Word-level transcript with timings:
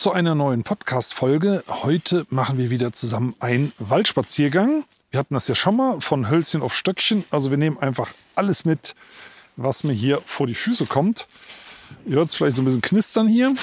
Zu 0.00 0.12
einer 0.12 0.34
neuen 0.34 0.62
Podcast-Folge. 0.62 1.62
Heute 1.68 2.24
machen 2.30 2.56
wir 2.56 2.70
wieder 2.70 2.90
zusammen 2.90 3.34
einen 3.38 3.70
Waldspaziergang. 3.78 4.84
Wir 5.10 5.20
hatten 5.20 5.34
das 5.34 5.46
ja 5.46 5.54
schon 5.54 5.76
mal 5.76 6.00
von 6.00 6.30
Hölzchen 6.30 6.62
auf 6.62 6.74
Stöckchen. 6.74 7.22
Also 7.30 7.50
wir 7.50 7.58
nehmen 7.58 7.76
einfach 7.76 8.10
alles 8.34 8.64
mit, 8.64 8.94
was 9.56 9.84
mir 9.84 9.92
hier 9.92 10.22
vor 10.24 10.46
die 10.46 10.54
Füße 10.54 10.86
kommt. 10.86 11.28
Ihr 12.06 12.14
hört 12.14 12.28
es 12.28 12.34
vielleicht 12.34 12.56
so 12.56 12.62
ein 12.62 12.64
bisschen 12.64 12.80
knistern 12.80 13.28
hier. 13.28 13.54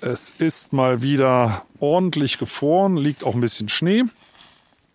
Es 0.00 0.30
ist 0.30 0.72
mal 0.72 1.02
wieder 1.02 1.66
ordentlich 1.80 2.38
gefroren, 2.38 2.96
liegt 2.96 3.24
auch 3.24 3.34
ein 3.34 3.42
bisschen 3.42 3.68
Schnee. 3.68 4.04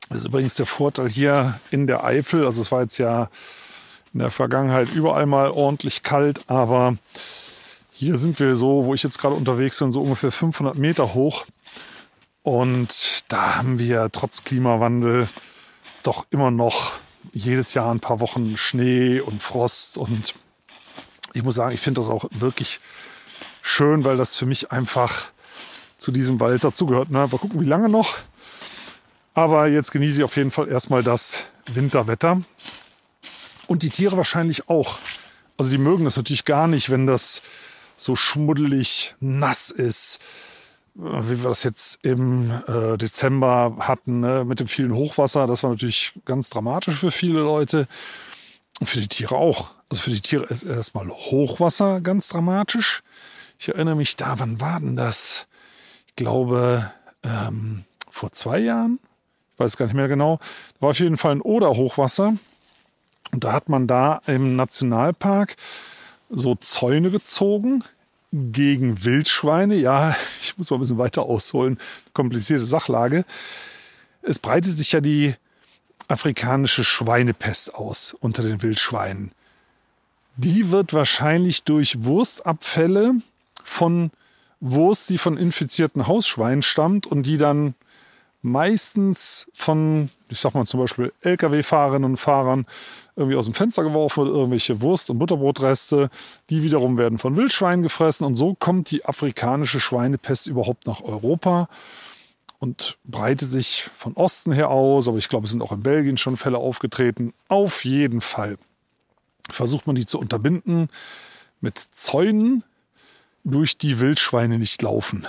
Das 0.10 0.22
ist 0.22 0.26
übrigens 0.26 0.56
der 0.56 0.66
Vorteil 0.66 1.08
hier 1.08 1.60
in 1.70 1.86
der 1.86 2.04
Eifel. 2.04 2.48
Also 2.48 2.64
es 2.64 2.72
war 2.72 2.82
jetzt 2.82 2.98
ja 2.98 3.30
in 4.14 4.20
der 4.20 4.32
Vergangenheit 4.32 4.94
überall 4.94 5.26
mal 5.26 5.52
ordentlich 5.52 6.04
kalt, 6.04 6.42
aber 6.50 6.98
hier 7.92 8.18
sind 8.18 8.40
wir 8.40 8.56
so, 8.56 8.86
wo 8.86 8.94
ich 8.94 9.04
jetzt 9.04 9.18
gerade 9.18 9.36
unterwegs 9.36 9.80
bin, 9.80 9.92
so 9.92 10.02
ungefähr 10.02 10.32
500 10.32 10.78
Meter 10.78 11.14
hoch. 11.14 11.46
Und 12.44 13.24
da 13.28 13.56
haben 13.56 13.80
wir 13.80 14.10
trotz 14.12 14.44
Klimawandel 14.44 15.28
doch 16.04 16.26
immer 16.30 16.52
noch 16.52 16.94
jedes 17.34 17.74
Jahr 17.74 17.92
ein 17.92 18.00
paar 18.00 18.20
Wochen 18.20 18.56
Schnee 18.56 19.20
und 19.20 19.42
Frost. 19.42 19.98
Und 19.98 20.36
ich 21.34 21.44
muss 21.44 21.56
sagen, 21.56 21.74
ich 21.74 21.82
finde 21.82 22.00
das 22.02 22.10
auch 22.10 22.26
wirklich 22.32 22.80
schön, 23.62 24.06
weil 24.06 24.16
das 24.16 24.36
für 24.36 24.46
mich 24.46 24.72
einfach 24.72 25.30
zu 25.98 26.12
diesem 26.12 26.40
Wald 26.40 26.64
dazugehört. 26.64 27.10
Mal 27.10 27.28
gucken, 27.28 27.60
wie 27.60 27.66
lange 27.66 27.90
noch. 27.90 28.18
Aber 29.34 29.68
jetzt 29.68 29.92
genieße 29.92 30.20
ich 30.20 30.24
auf 30.24 30.38
jeden 30.38 30.52
Fall 30.52 30.68
erstmal 30.68 31.04
das 31.04 31.48
Winterwetter. 31.66 32.42
Und 33.68 33.84
die 33.84 33.90
Tiere 33.90 34.18
wahrscheinlich 34.18 34.70
auch. 34.70 34.98
Also 35.58 35.72
die 35.72 35.78
mögen 35.78 36.06
das 36.06 36.18
natürlich 36.18 36.46
gar 36.46 36.68
nicht, 36.68 36.90
wenn 36.90 37.08
das 37.08 37.42
so 37.96 38.16
schmuddelig 38.16 39.16
nass 39.20 39.72
ist, 39.72 40.20
äh, 40.98 41.02
wie 41.02 41.44
wir 41.44 41.50
das 41.50 41.64
jetzt 41.64 42.00
im 42.04 42.52
äh, 42.68 42.98
Dezember 42.98 43.76
hatten, 43.80 44.22
ne, 44.22 44.46
mit 44.46 44.60
dem 44.60 44.68
vielen 44.68 44.94
Hochwasser. 44.94 45.48
Das 45.48 45.64
war 45.64 45.72
natürlich 45.72 46.14
ganz 46.26 46.50
dramatisch 46.50 46.96
für 46.96 47.12
viele 47.12 47.40
Leute. 47.40 47.88
Und 48.80 48.88
für 48.88 49.00
die 49.00 49.08
Tiere 49.08 49.36
auch. 49.36 49.72
Also 49.90 50.04
für 50.04 50.12
die 50.12 50.22
Tiere 50.22 50.46
ist 50.46 50.64
erstmal 50.64 51.10
Hochwasser 51.10 52.02
ganz 52.02 52.30
dramatisch. 52.30 53.02
Ich 53.58 53.70
erinnere 53.70 53.96
mich 53.96 54.16
da, 54.16 54.40
wann 54.40 54.62
war 54.62 54.80
denn 54.80 54.96
das? 54.96 55.48
Ich 56.08 56.16
glaube, 56.16 56.92
ähm, 57.24 57.86
vor 58.12 58.32
zwei 58.32 58.60
Jahren. 58.60 59.00
Ich 59.54 59.60
weiß 59.60 59.78
gar 59.78 59.86
nicht 59.86 59.96
mehr 59.96 60.08
genau. 60.08 60.40
Da 60.76 60.82
war 60.82 60.90
auf 60.92 61.00
jeden 61.00 61.18
Fall 61.18 61.32
ein 61.32 61.42
Oder-Hochwasser. 61.42 62.36
Und 63.32 63.44
da 63.44 63.54
hat 63.54 63.70
man 63.70 63.88
da 63.88 64.22
im 64.28 64.56
Nationalpark 64.56 65.56
so 66.30 66.56
Zäune 66.56 67.12
gezogen 67.12 67.84
gegen 68.32 69.04
Wildschweine. 69.04 69.76
Ja, 69.76 70.16
ich 70.42 70.58
muss 70.58 70.70
mal 70.70 70.78
ein 70.78 70.82
bisschen 70.82 70.98
weiter 70.98 71.24
ausholen. 71.24 71.80
Komplizierte 72.14 72.66
Sachlage. 72.66 73.26
Es 74.22 74.40
breitet 74.40 74.78
sich 74.78 74.92
ja 74.92 75.02
die 75.02 75.36
afrikanische 76.08 76.84
Schweinepest 76.84 77.76
aus 77.76 78.16
unter 78.20 78.44
den 78.44 78.62
Wildschweinen. 78.62 79.32
Die 80.38 80.72
wird 80.72 80.94
wahrscheinlich 80.94 81.64
durch 81.64 82.04
Wurstabfälle 82.04 83.16
von 83.64 84.12
Wurst, 84.60 85.10
die 85.10 85.18
von 85.18 85.38
infizierten 85.38 86.08
Hausschweinen 86.08 86.62
stammt 86.62 87.08
und 87.08 87.24
die 87.24 87.38
dann 87.38 87.76
meistens 88.42 89.48
von, 89.54 90.10
ich 90.30 90.40
sag 90.40 90.54
mal 90.54 90.66
zum 90.66 90.80
Beispiel 90.80 91.12
Lkw-Fahrerinnen 91.22 92.12
und 92.12 92.18
Fahrern 92.18 92.66
irgendwie 93.16 93.36
aus 93.36 93.46
dem 93.46 93.54
Fenster 93.54 93.84
geworfen 93.84 94.26
wird, 94.26 94.36
irgendwelche 94.36 94.82
Wurst- 94.82 95.10
und 95.10 95.20
Butterbrotreste, 95.20 96.10
die 96.50 96.64
wiederum 96.64 96.98
werden 96.98 97.18
von 97.18 97.36
Wildschweinen 97.36 97.84
gefressen 97.84 98.26
und 98.26 98.36
so 98.36 98.54
kommt 98.54 98.92
die 98.92 99.06
afrikanische 99.06 99.80
Schweinepest 99.80 100.48
überhaupt 100.48 100.88
nach 100.88 101.02
Europa 101.02 101.68
und 102.60 102.98
breitet 103.04 103.50
sich 103.50 103.90
von 103.96 104.14
Osten 104.14 104.52
her 104.52 104.70
aus, 104.70 105.08
aber 105.08 105.18
ich 105.18 105.30
glaube, 105.30 105.46
es 105.46 105.52
sind 105.52 105.62
auch 105.62 105.72
in 105.72 105.84
Belgien 105.84 106.18
schon 106.18 106.38
Fälle 106.38 106.58
aufgetreten. 106.58 107.34
Auf 107.48 107.86
jeden 107.86 108.22
Fall 108.22 108.58
versucht 109.50 109.88
man 109.88 109.96
die 109.96 110.06
zu 110.06 110.20
unterbinden 110.20 110.90
mit 111.62 111.78
Zäunen, 111.78 112.64
durch 113.44 113.78
die 113.78 114.00
Wildschweine 114.00 114.60
nicht 114.60 114.82
laufen. 114.82 115.26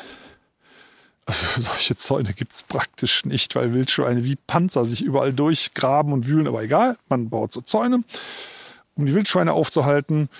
Also 1.28 1.47
solche 1.61 1.97
Zäune 1.97 2.33
gibt 2.33 2.55
es 2.55 2.62
praktisch 2.62 3.25
nicht, 3.27 3.55
weil 3.55 3.75
Wildschweine 3.75 4.25
wie 4.25 4.37
Panzer 4.37 4.84
sich 4.87 5.03
überall 5.03 5.33
durchgraben 5.33 6.12
und 6.12 6.27
wühlen. 6.27 6.47
Aber 6.47 6.62
egal, 6.62 6.97
man 7.09 7.28
baut 7.28 7.53
so 7.53 7.61
Zäune, 7.61 8.03
um 8.97 9.06
die 9.06 9.15
Wildschweine 9.15 9.53
aufzuhalten. 9.53 10.31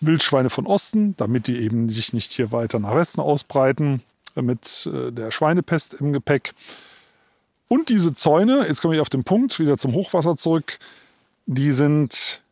Wildschweine 0.00 0.50
von 0.50 0.66
Osten, 0.66 1.16
damit 1.16 1.46
die 1.46 1.58
eben 1.58 1.88
sich 1.88 2.12
nicht 2.12 2.32
hier 2.32 2.52
weiter 2.52 2.78
nach 2.78 2.94
Westen 2.94 3.20
ausbreiten, 3.20 4.02
mit 4.34 4.88
äh, 4.92 5.10
der 5.10 5.30
Schweinepest 5.30 5.94
im 5.94 6.12
Gepäck. 6.12 6.54
Und 7.68 7.88
diese 7.88 8.14
Zäune, 8.14 8.66
jetzt 8.68 8.82
komme 8.82 8.94
ich 8.94 9.00
auf 9.00 9.08
den 9.08 9.24
Punkt, 9.24 9.58
wieder 9.58 9.78
zum 9.78 9.94
Hochwasser 9.94 10.36
zurück, 10.36 10.78
die 11.46 11.72
sind 11.72 12.42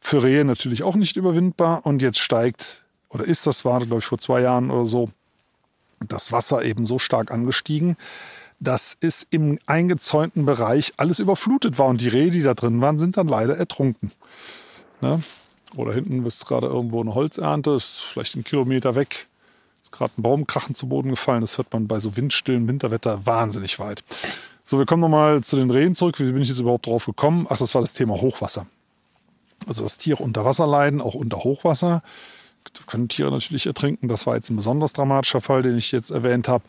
für 0.00 0.22
Rehe 0.22 0.44
natürlich 0.44 0.82
auch 0.82 0.94
nicht 0.94 1.16
überwindbar. 1.16 1.84
Und 1.84 2.02
jetzt 2.02 2.20
steigt, 2.20 2.84
oder 3.08 3.24
ist 3.24 3.46
das, 3.46 3.64
war 3.64 3.80
glaube 3.80 3.98
ich 3.98 4.06
vor 4.06 4.18
zwei 4.18 4.40
Jahren 4.40 4.70
oder 4.70 4.86
so, 4.86 5.10
das 6.04 6.32
Wasser 6.32 6.62
eben 6.62 6.86
so 6.86 6.98
stark 6.98 7.30
angestiegen, 7.30 7.96
dass 8.60 8.96
es 9.00 9.26
im 9.30 9.58
eingezäunten 9.66 10.46
Bereich 10.46 10.92
alles 10.96 11.18
überflutet 11.18 11.78
war. 11.78 11.86
Und 11.86 12.00
die 12.00 12.08
Rehe, 12.08 12.30
die 12.30 12.42
da 12.42 12.54
drin 12.54 12.80
waren, 12.80 12.98
sind 12.98 13.16
dann 13.16 13.28
leider 13.28 13.56
ertrunken. 13.56 14.12
Ne? 15.00 15.20
Oder 15.76 15.94
hinten 15.94 16.24
ist 16.24 16.46
gerade 16.46 16.68
irgendwo 16.68 17.00
eine 17.00 17.14
Holzernte, 17.14 17.72
ist 17.72 17.98
vielleicht 18.00 18.36
ein 18.36 18.44
Kilometer 18.44 18.94
weg. 18.94 19.28
Ist 19.82 19.90
gerade 19.90 20.12
ein 20.16 20.22
Baumkrachen 20.22 20.76
zu 20.76 20.86
Boden 20.86 21.10
gefallen. 21.10 21.40
Das 21.40 21.58
hört 21.58 21.72
man 21.72 21.88
bei 21.88 21.98
so 21.98 22.16
windstillen 22.16 22.68
Winterwetter 22.68 23.26
wahnsinnig 23.26 23.80
weit. 23.80 24.04
So, 24.64 24.78
wir 24.78 24.86
kommen 24.86 25.00
nochmal 25.00 25.42
zu 25.42 25.56
den 25.56 25.70
Rehen 25.70 25.96
zurück. 25.96 26.20
Wie 26.20 26.30
bin 26.30 26.42
ich 26.42 26.48
jetzt 26.48 26.60
überhaupt 26.60 26.86
drauf 26.86 27.06
gekommen? 27.06 27.46
Ach, 27.50 27.58
das 27.58 27.74
war 27.74 27.80
das 27.80 27.94
Thema 27.94 28.20
Hochwasser. 28.20 28.66
Also, 29.66 29.82
dass 29.82 29.98
Tiere 29.98 30.22
unter 30.22 30.44
Wasser 30.44 30.66
leiden, 30.66 31.00
auch 31.00 31.14
unter 31.14 31.38
Hochwasser 31.38 32.02
können 32.86 33.08
Tiere 33.08 33.30
natürlich 33.30 33.66
ertrinken. 33.66 34.08
Das 34.08 34.26
war 34.26 34.34
jetzt 34.34 34.50
ein 34.50 34.56
besonders 34.56 34.92
dramatischer 34.92 35.40
Fall, 35.40 35.62
den 35.62 35.76
ich 35.76 35.92
jetzt 35.92 36.10
erwähnt 36.10 36.48
habe. 36.48 36.64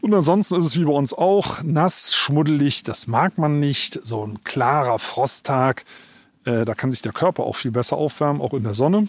Und 0.00 0.14
ansonsten 0.14 0.56
ist 0.56 0.64
es 0.64 0.78
wie 0.78 0.84
bei 0.84 0.92
uns 0.92 1.12
auch 1.12 1.62
nass, 1.62 2.14
schmuddelig, 2.14 2.84
das 2.84 3.06
mag 3.06 3.36
man 3.36 3.58
nicht. 3.58 3.98
So 4.06 4.24
ein 4.24 4.44
klarer 4.44 4.98
Frosttag, 4.98 5.84
äh, 6.44 6.64
da 6.64 6.74
kann 6.74 6.90
sich 6.90 7.02
der 7.02 7.12
Körper 7.12 7.44
auch 7.44 7.56
viel 7.56 7.72
besser 7.72 7.96
aufwärmen, 7.96 8.40
auch 8.40 8.54
in 8.54 8.62
der 8.62 8.74
Sonne. 8.74 9.08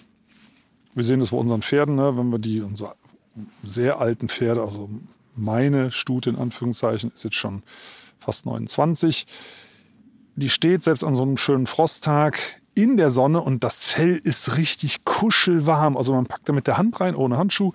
Wir 0.95 1.03
sehen 1.03 1.19
das 1.19 1.29
bei 1.29 1.37
unseren 1.37 1.61
Pferden, 1.61 1.95
ne? 1.95 2.17
wenn 2.17 2.31
wir 2.31 2.39
die, 2.39 2.61
unsere 2.61 2.95
sehr 3.63 3.99
alten 3.99 4.29
Pferde, 4.29 4.61
also 4.61 4.89
meine 5.35 5.91
Stute 5.91 6.31
in 6.31 6.35
Anführungszeichen, 6.35 7.11
ist 7.13 7.23
jetzt 7.23 7.35
schon 7.35 7.63
fast 8.19 8.45
29. 8.45 9.27
Die 10.35 10.49
steht 10.49 10.83
selbst 10.83 11.03
an 11.03 11.15
so 11.15 11.21
einem 11.21 11.37
schönen 11.37 11.67
Frosttag 11.67 12.61
in 12.83 12.97
der 12.97 13.11
Sonne 13.11 13.41
und 13.41 13.63
das 13.63 13.83
Fell 13.83 14.19
ist 14.23 14.57
richtig 14.57 15.03
kuschelwarm. 15.03 15.97
Also 15.97 16.13
man 16.13 16.25
packt 16.25 16.47
da 16.47 16.53
mit 16.53 16.67
der 16.67 16.77
Hand 16.77 16.99
rein, 17.01 17.15
ohne 17.15 17.37
Handschuh 17.37 17.73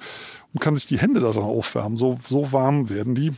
und 0.53 0.61
kann 0.61 0.77
sich 0.77 0.87
die 0.87 0.99
Hände 0.99 1.21
da 1.21 1.31
dran 1.31 1.45
aufwärmen. 1.45 1.97
So, 1.97 2.19
so 2.29 2.53
warm 2.53 2.89
werden 2.89 3.15
die. 3.15 3.33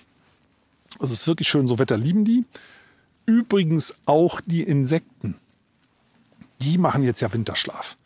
Also 0.99 1.13
es 1.13 1.23
ist 1.23 1.27
wirklich 1.27 1.49
schön, 1.49 1.67
so 1.67 1.79
Wetter 1.79 1.97
lieben 1.97 2.25
die. 2.25 2.45
Übrigens 3.27 3.95
auch 4.07 4.41
die 4.47 4.63
Insekten. 4.63 5.35
Die 6.61 6.79
machen 6.79 7.03
jetzt 7.03 7.21
ja 7.21 7.33
Winterschlaf. 7.33 7.97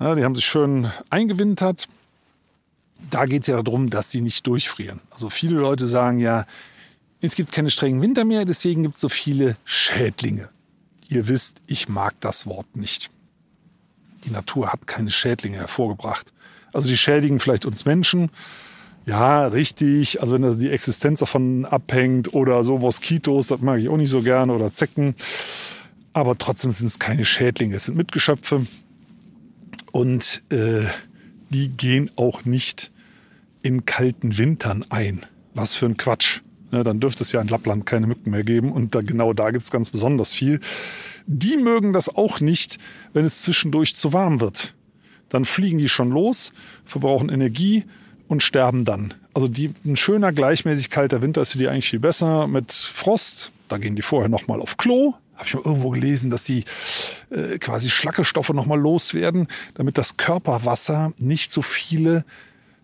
Ja, 0.00 0.14
die 0.14 0.24
haben 0.24 0.34
sich 0.34 0.46
schön 0.46 0.90
eingewintert. 1.10 1.88
Da 3.10 3.26
geht 3.26 3.42
es 3.42 3.48
ja 3.48 3.62
darum, 3.62 3.90
dass 3.90 4.10
sie 4.10 4.20
nicht 4.20 4.46
durchfrieren. 4.46 5.00
Also 5.10 5.28
viele 5.30 5.56
Leute 5.56 5.86
sagen 5.86 6.18
ja, 6.18 6.46
es 7.20 7.34
gibt 7.34 7.52
keine 7.52 7.70
strengen 7.70 8.00
Winter 8.00 8.24
mehr, 8.24 8.44
deswegen 8.44 8.82
gibt 8.82 8.96
es 8.96 9.00
so 9.00 9.08
viele 9.08 9.56
Schädlinge. 9.64 10.48
Ihr 11.12 11.28
wisst, 11.28 11.60
ich 11.66 11.90
mag 11.90 12.14
das 12.20 12.46
Wort 12.46 12.74
nicht. 12.74 13.10
Die 14.24 14.30
Natur 14.30 14.72
hat 14.72 14.86
keine 14.86 15.10
Schädlinge 15.10 15.58
hervorgebracht. 15.58 16.32
Also 16.72 16.88
die 16.88 16.96
schädigen 16.96 17.38
vielleicht 17.38 17.66
uns 17.66 17.84
Menschen. 17.84 18.30
Ja, 19.04 19.46
richtig. 19.46 20.22
Also 20.22 20.36
wenn 20.36 20.42
das 20.42 20.58
die 20.58 20.70
Existenz 20.70 21.20
davon 21.20 21.66
abhängt 21.66 22.32
oder 22.32 22.64
so 22.64 22.78
Moskitos, 22.78 23.48
das 23.48 23.60
mag 23.60 23.78
ich 23.78 23.90
auch 23.90 23.98
nicht 23.98 24.08
so 24.08 24.22
gerne 24.22 24.54
oder 24.54 24.72
Zecken. 24.72 25.14
Aber 26.14 26.38
trotzdem 26.38 26.72
sind 26.72 26.86
es 26.86 26.98
keine 26.98 27.26
Schädlinge, 27.26 27.76
es 27.76 27.84
sind 27.84 27.98
Mitgeschöpfe 27.98 28.66
und 29.90 30.42
äh, 30.48 30.86
die 31.50 31.68
gehen 31.68 32.10
auch 32.16 32.46
nicht 32.46 32.90
in 33.60 33.84
kalten 33.84 34.38
Wintern 34.38 34.86
ein. 34.88 35.26
Was 35.52 35.74
für 35.74 35.84
ein 35.84 35.98
Quatsch. 35.98 36.40
Ja, 36.72 36.82
dann 36.82 37.00
dürfte 37.00 37.22
es 37.22 37.32
ja 37.32 37.40
in 37.40 37.48
Lappland 37.48 37.84
keine 37.84 38.06
Mücken 38.06 38.30
mehr 38.30 38.44
geben 38.44 38.72
und 38.72 38.94
da, 38.94 39.02
genau 39.02 39.34
da 39.34 39.50
gibt 39.50 39.62
es 39.62 39.70
ganz 39.70 39.90
besonders 39.90 40.32
viel. 40.32 40.58
Die 41.26 41.58
mögen 41.58 41.92
das 41.92 42.08
auch 42.08 42.40
nicht, 42.40 42.78
wenn 43.12 43.26
es 43.26 43.42
zwischendurch 43.42 43.94
zu 43.94 44.12
warm 44.14 44.40
wird. 44.40 44.74
Dann 45.28 45.44
fliegen 45.44 45.78
die 45.78 45.88
schon 45.88 46.10
los, 46.10 46.52
verbrauchen 46.84 47.28
Energie 47.28 47.84
und 48.26 48.42
sterben 48.42 48.86
dann. 48.86 49.14
Also 49.34 49.48
die, 49.48 49.72
ein 49.84 49.96
schöner, 49.96 50.32
gleichmäßig 50.32 50.88
kalter 50.88 51.20
Winter 51.20 51.42
ist 51.42 51.52
für 51.52 51.58
die 51.58 51.68
eigentlich 51.68 51.90
viel 51.90 52.00
besser 52.00 52.46
mit 52.46 52.72
Frost. 52.72 53.52
Da 53.68 53.76
gehen 53.78 53.94
die 53.94 54.02
vorher 54.02 54.28
nochmal 54.30 54.60
auf 54.60 54.78
Klo. 54.78 55.14
Habe 55.34 55.46
ich 55.46 55.54
mal 55.54 55.62
irgendwo 55.64 55.90
gelesen, 55.90 56.30
dass 56.30 56.44
die 56.44 56.64
äh, 57.30 57.58
quasi 57.58 57.90
Schlackestoffe 57.90 58.54
nochmal 58.54 58.80
loswerden, 58.80 59.48
damit 59.74 59.98
das 59.98 60.16
Körperwasser 60.16 61.12
nicht 61.18 61.52
so 61.52 61.62
viele 61.62 62.24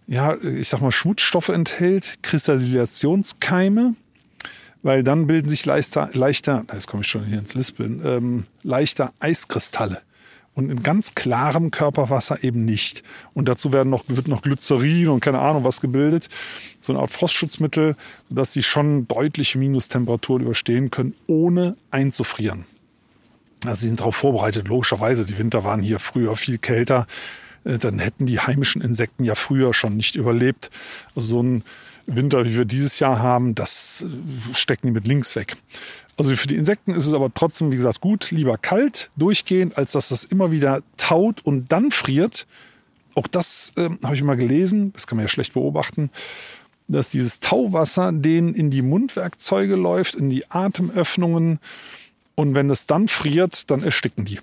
ja, 0.08 0.36
ich 0.42 0.68
sag 0.68 0.80
mal, 0.80 0.90
Schmutzstoffe 0.90 1.50
enthält, 1.50 2.18
Kristallisationskeime, 2.22 3.94
weil 4.82 5.04
dann 5.04 5.26
bilden 5.26 5.50
sich 5.50 5.66
leichter, 5.66 6.08
leichter 6.14 6.64
jetzt 6.72 6.88
komme 6.88 7.02
ich 7.02 7.08
schon 7.08 7.24
hier 7.24 7.38
ins 7.38 7.54
Lispeln, 7.54 8.00
ähm, 8.04 8.46
leichter 8.62 9.12
Eiskristalle. 9.20 10.00
Und 10.54 10.70
in 10.70 10.82
ganz 10.82 11.14
klarem 11.14 11.70
Körperwasser 11.70 12.42
eben 12.42 12.64
nicht. 12.64 13.04
Und 13.32 13.48
dazu 13.48 13.72
werden 13.72 13.90
noch, 13.90 14.02
wird 14.08 14.26
noch 14.26 14.42
Glycerin 14.42 15.06
und 15.06 15.20
keine 15.20 15.38
Ahnung 15.38 15.62
was 15.62 15.80
gebildet. 15.80 16.28
So 16.80 16.92
eine 16.92 17.00
Art 17.00 17.12
Frostschutzmittel, 17.12 17.94
sodass 18.28 18.54
sie 18.54 18.64
schon 18.64 19.06
deutliche 19.06 19.56
Minustemperaturen 19.58 20.42
überstehen 20.42 20.90
können, 20.90 21.14
ohne 21.28 21.76
einzufrieren. 21.92 22.64
Also 23.64 23.82
sie 23.82 23.88
sind 23.88 24.00
darauf 24.00 24.16
vorbereitet, 24.16 24.66
logischerweise. 24.66 25.24
Die 25.26 25.38
Winter 25.38 25.62
waren 25.62 25.80
hier 25.80 26.00
früher 26.00 26.34
viel 26.34 26.58
kälter. 26.58 27.06
Äh, 27.68 27.78
dann 27.78 27.98
hätten 27.98 28.26
die 28.26 28.40
heimischen 28.40 28.82
Insekten 28.82 29.24
ja 29.24 29.34
früher 29.34 29.74
schon 29.74 29.96
nicht 29.96 30.16
überlebt. 30.16 30.70
Also 31.14 31.28
so 31.28 31.42
ein 31.42 31.62
Winter, 32.06 32.44
wie 32.46 32.56
wir 32.56 32.64
dieses 32.64 32.98
Jahr 32.98 33.18
haben, 33.20 33.54
das 33.54 34.06
äh, 34.06 34.54
stecken 34.54 34.88
die 34.88 34.92
mit 34.92 35.06
links 35.06 35.36
weg. 35.36 35.56
Also 36.16 36.34
für 36.34 36.48
die 36.48 36.56
Insekten 36.56 36.94
ist 36.94 37.06
es 37.06 37.12
aber 37.12 37.32
trotzdem, 37.32 37.70
wie 37.70 37.76
gesagt, 37.76 38.00
gut, 38.00 38.32
lieber 38.32 38.58
kalt 38.58 39.10
durchgehend, 39.16 39.78
als 39.78 39.92
dass 39.92 40.08
das 40.08 40.24
immer 40.24 40.50
wieder 40.50 40.82
taut 40.96 41.44
und 41.44 41.70
dann 41.70 41.92
friert. 41.92 42.46
Auch 43.14 43.28
das 43.28 43.72
äh, 43.76 43.90
habe 44.02 44.14
ich 44.14 44.22
mal 44.22 44.36
gelesen, 44.36 44.92
das 44.94 45.06
kann 45.06 45.16
man 45.16 45.24
ja 45.24 45.28
schlecht 45.28 45.52
beobachten, 45.52 46.10
dass 46.88 47.08
dieses 47.08 47.40
Tauwasser 47.40 48.12
denen 48.12 48.54
in 48.54 48.70
die 48.70 48.82
Mundwerkzeuge 48.82 49.76
läuft, 49.76 50.14
in 50.14 50.30
die 50.30 50.50
Atemöffnungen. 50.50 51.60
Und 52.34 52.54
wenn 52.54 52.70
es 52.70 52.86
dann 52.86 53.08
friert, 53.08 53.70
dann 53.70 53.82
ersticken 53.82 54.24
die. 54.24 54.38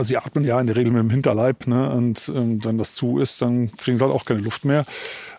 Also 0.00 0.08
sie 0.08 0.16
atmen 0.16 0.44
ja 0.44 0.58
in 0.58 0.66
der 0.66 0.76
Regel 0.76 0.94
mit 0.94 1.02
dem 1.02 1.10
Hinterleib 1.10 1.66
ne? 1.66 1.90
und 1.90 2.32
ähm, 2.34 2.64
wenn 2.64 2.78
das 2.78 2.94
zu 2.94 3.18
ist, 3.18 3.42
dann 3.42 3.70
kriegen 3.76 3.98
sie 3.98 4.02
halt 4.02 4.14
auch 4.14 4.24
keine 4.24 4.40
Luft 4.40 4.64
mehr. 4.64 4.86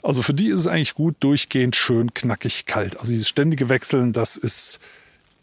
Also 0.04 0.22
für 0.22 0.36
die 0.36 0.50
ist 0.50 0.60
es 0.60 0.68
eigentlich 0.68 0.94
gut, 0.94 1.16
durchgehend 1.20 1.76
schön 1.76 2.14
knackig 2.14 2.68
kalt. 2.68 3.00
Also 3.00 3.12
dieses 3.12 3.28
ständige 3.28 3.70
Wechseln, 3.70 4.14
das 4.14 4.38
ist 4.38 4.80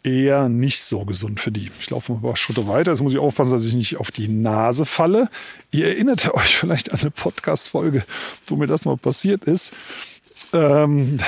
eher 0.03 0.47
nicht 0.47 0.81
so 0.81 1.03
gesund 1.03 1.41
für 1.41 1.51
die. 1.51 1.69
Ich 1.81 1.89
laufe 1.89 2.13
mal 2.13 2.19
ein 2.19 2.21
paar 2.21 2.37
Schritte 2.37 2.65
weiter. 2.69 2.91
Jetzt 2.91 3.01
muss 3.01 3.11
ich 3.11 3.19
aufpassen, 3.19 3.51
dass 3.51 3.65
ich 3.65 3.73
nicht 3.73 3.97
auf 3.97 4.09
die 4.09 4.29
Nase 4.29 4.85
falle. 4.85 5.27
Ihr 5.71 5.89
erinnert 5.89 6.33
euch 6.33 6.55
vielleicht 6.55 6.93
an 6.93 7.01
eine 7.01 7.11
Podcast-Folge, 7.11 8.05
wo 8.45 8.55
mir 8.55 8.67
das 8.67 8.85
mal 8.85 8.95
passiert 8.95 9.43
ist. 9.43 9.73
Ähm, 10.53 11.19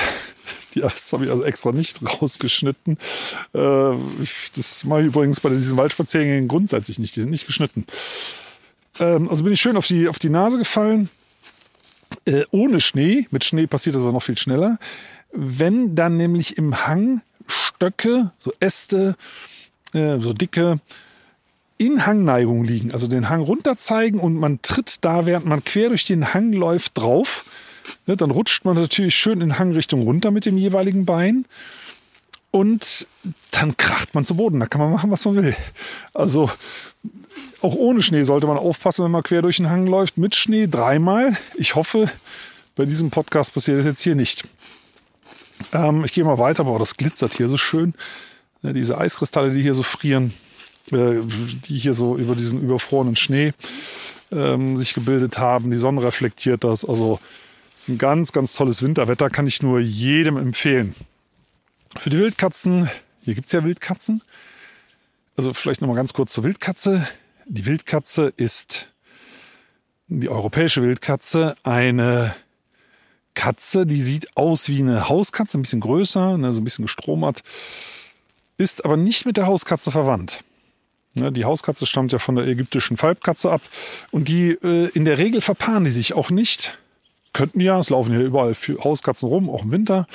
das 0.80 1.12
habe 1.12 1.24
ich 1.24 1.30
also 1.30 1.44
extra 1.44 1.72
nicht 1.72 2.00
rausgeschnitten. 2.04 2.98
Äh, 3.52 3.92
das 4.56 4.84
mache 4.84 5.00
ich 5.00 5.06
übrigens 5.06 5.40
bei 5.40 5.50
diesen 5.50 5.76
Waldspaziergängen 5.76 6.48
grundsätzlich 6.48 6.98
nicht. 6.98 7.16
Die 7.16 7.20
sind 7.20 7.30
nicht 7.30 7.46
geschnitten. 7.46 7.86
Ähm, 8.98 9.28
also 9.28 9.44
bin 9.44 9.52
ich 9.52 9.60
schön 9.60 9.76
auf 9.76 9.86
die, 9.86 10.08
auf 10.08 10.18
die 10.18 10.30
Nase 10.30 10.58
gefallen. 10.58 11.08
Äh, 12.24 12.44
ohne 12.50 12.80
Schnee. 12.80 13.26
Mit 13.30 13.44
Schnee 13.44 13.66
passiert 13.66 13.96
das 13.96 14.02
aber 14.02 14.12
noch 14.12 14.22
viel 14.22 14.38
schneller. 14.38 14.78
Wenn 15.32 15.94
dann 15.94 16.16
nämlich 16.16 16.58
im 16.58 16.86
Hang 16.86 17.22
Stöcke, 17.46 18.30
so 18.38 18.52
Äste, 18.60 19.16
äh, 19.94 20.18
so 20.20 20.32
dicke, 20.32 20.80
in 21.78 22.06
Hangneigung 22.06 22.64
liegen, 22.64 22.92
also 22.92 23.08
den 23.08 23.28
Hang 23.28 23.40
runter 23.40 23.76
zeigen 23.76 24.20
und 24.20 24.34
man 24.34 24.62
tritt 24.62 25.04
da, 25.04 25.26
während 25.26 25.46
man 25.46 25.64
quer 25.64 25.88
durch 25.88 26.04
den 26.04 26.32
Hang 26.32 26.52
läuft, 26.52 26.96
drauf 26.96 27.44
Ne, 28.06 28.16
dann 28.16 28.30
rutscht 28.30 28.64
man 28.64 28.76
natürlich 28.76 29.14
schön 29.14 29.40
in 29.40 29.58
Hangrichtung 29.58 30.02
runter 30.02 30.30
mit 30.30 30.46
dem 30.46 30.56
jeweiligen 30.56 31.04
Bein. 31.04 31.44
Und 32.50 33.06
dann 33.50 33.76
kracht 33.76 34.14
man 34.14 34.26
zu 34.26 34.36
Boden. 34.36 34.60
Da 34.60 34.66
kann 34.66 34.80
man 34.80 34.92
machen, 34.92 35.10
was 35.10 35.24
man 35.24 35.36
will. 35.36 35.56
Also 36.12 36.50
auch 37.62 37.74
ohne 37.74 38.02
Schnee 38.02 38.24
sollte 38.24 38.46
man 38.46 38.58
aufpassen, 38.58 39.04
wenn 39.04 39.10
man 39.10 39.22
quer 39.22 39.40
durch 39.40 39.56
den 39.56 39.70
Hang 39.70 39.86
läuft. 39.86 40.18
Mit 40.18 40.34
Schnee 40.34 40.66
dreimal. 40.66 41.36
Ich 41.56 41.74
hoffe, 41.76 42.10
bei 42.76 42.84
diesem 42.84 43.10
Podcast 43.10 43.54
passiert 43.54 43.78
das 43.78 43.86
jetzt 43.86 44.02
hier 44.02 44.14
nicht. 44.14 44.44
Ähm, 45.72 46.04
ich 46.04 46.12
gehe 46.12 46.24
mal 46.24 46.38
weiter. 46.38 46.64
Boah, 46.64 46.78
das 46.78 46.96
glitzert 46.96 47.34
hier 47.34 47.48
so 47.48 47.56
schön. 47.56 47.94
Ja, 48.62 48.72
diese 48.72 48.98
Eiskristalle, 48.98 49.52
die 49.52 49.62
hier 49.62 49.74
so 49.74 49.82
frieren, 49.82 50.34
äh, 50.90 51.20
die 51.66 51.78
hier 51.78 51.94
so 51.94 52.16
über 52.16 52.34
diesen 52.34 52.62
überfrorenen 52.62 53.16
Schnee 53.16 53.54
ähm, 54.30 54.76
sich 54.76 54.92
gebildet 54.92 55.38
haben. 55.38 55.70
Die 55.70 55.78
Sonne 55.78 56.02
reflektiert 56.02 56.64
das. 56.64 56.84
Also 56.84 57.18
ist 57.82 57.88
ein 57.88 57.98
ganz, 57.98 58.30
ganz 58.30 58.52
tolles 58.52 58.80
Winterwetter, 58.80 59.28
kann 59.28 59.48
ich 59.48 59.60
nur 59.60 59.80
jedem 59.80 60.36
empfehlen. 60.36 60.94
Für 61.98 62.10
die 62.10 62.18
Wildkatzen, 62.18 62.88
hier 63.22 63.34
gibt 63.34 63.46
es 63.46 63.52
ja 63.52 63.64
Wildkatzen. 63.64 64.22
Also 65.36 65.52
vielleicht 65.52 65.80
nochmal 65.80 65.96
ganz 65.96 66.12
kurz 66.12 66.32
zur 66.32 66.44
Wildkatze. 66.44 67.08
Die 67.46 67.66
Wildkatze 67.66 68.32
ist 68.36 68.86
die 70.06 70.28
europäische 70.28 70.80
Wildkatze 70.82 71.56
eine 71.64 72.36
Katze, 73.34 73.84
die 73.84 74.02
sieht 74.02 74.36
aus 74.36 74.68
wie 74.68 74.78
eine 74.78 75.08
Hauskatze, 75.08 75.58
ein 75.58 75.62
bisschen 75.62 75.80
größer, 75.80 76.38
ne, 76.38 76.52
so 76.52 76.60
ein 76.60 76.64
bisschen 76.64 76.84
gestromert, 76.84 77.42
ist 78.58 78.84
aber 78.84 78.96
nicht 78.96 79.26
mit 79.26 79.36
der 79.36 79.46
Hauskatze 79.46 79.90
verwandt. 79.90 80.44
Ne, 81.14 81.32
die 81.32 81.44
Hauskatze 81.44 81.86
stammt 81.86 82.12
ja 82.12 82.20
von 82.20 82.36
der 82.36 82.46
ägyptischen 82.46 82.96
Falbkatze 82.96 83.50
ab 83.50 83.62
und 84.12 84.28
die 84.28 84.50
äh, 84.50 84.88
in 84.94 85.04
der 85.04 85.18
Regel 85.18 85.40
verpaaren 85.40 85.84
die 85.84 85.90
sich 85.90 86.14
auch 86.14 86.30
nicht 86.30 86.78
könnten 87.32 87.60
ja, 87.60 87.78
es 87.78 87.90
laufen 87.90 88.12
hier 88.12 88.24
überall 88.24 88.54
Hauskatzen 88.54 89.28
rum, 89.28 89.48
auch 89.48 89.62
im 89.62 89.70
Winter. 89.70 90.06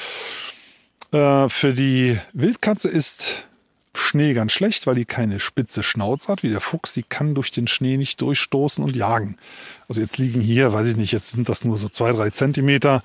Äh, 1.12 1.50
für 1.50 1.74
die 1.74 2.20
Wildkatze 2.34 2.90
ist 2.90 3.48
Schnee 3.94 4.34
ganz 4.34 4.52
schlecht, 4.52 4.86
weil 4.88 4.96
die 4.96 5.06
keine 5.06 5.40
spitze 5.40 5.84
Schnauze 5.84 6.28
hat, 6.32 6.44
wie 6.44 6.50
der 6.50 6.62
Fuchs. 6.62 6.94
Die 6.94 7.04
kann 7.04 7.36
durch 7.36 7.52
den 7.52 7.68
Schnee 7.68 7.98
nicht 7.98 8.22
durchstoßen 8.22 8.84
und 8.84 8.96
jagen. 8.96 9.38
Also 9.88 10.02
jetzt 10.02 10.18
liegen 10.18 10.42
hier, 10.42 10.74
weiß 10.74 10.88
ich 10.88 10.96
nicht, 10.96 11.12
jetzt 11.12 11.32
sind 11.32 11.50
das 11.50 11.66
nur 11.66 11.78
so 11.78 11.90
zwei, 11.90 12.12
drei 12.12 12.30
Zentimeter. 12.30 13.04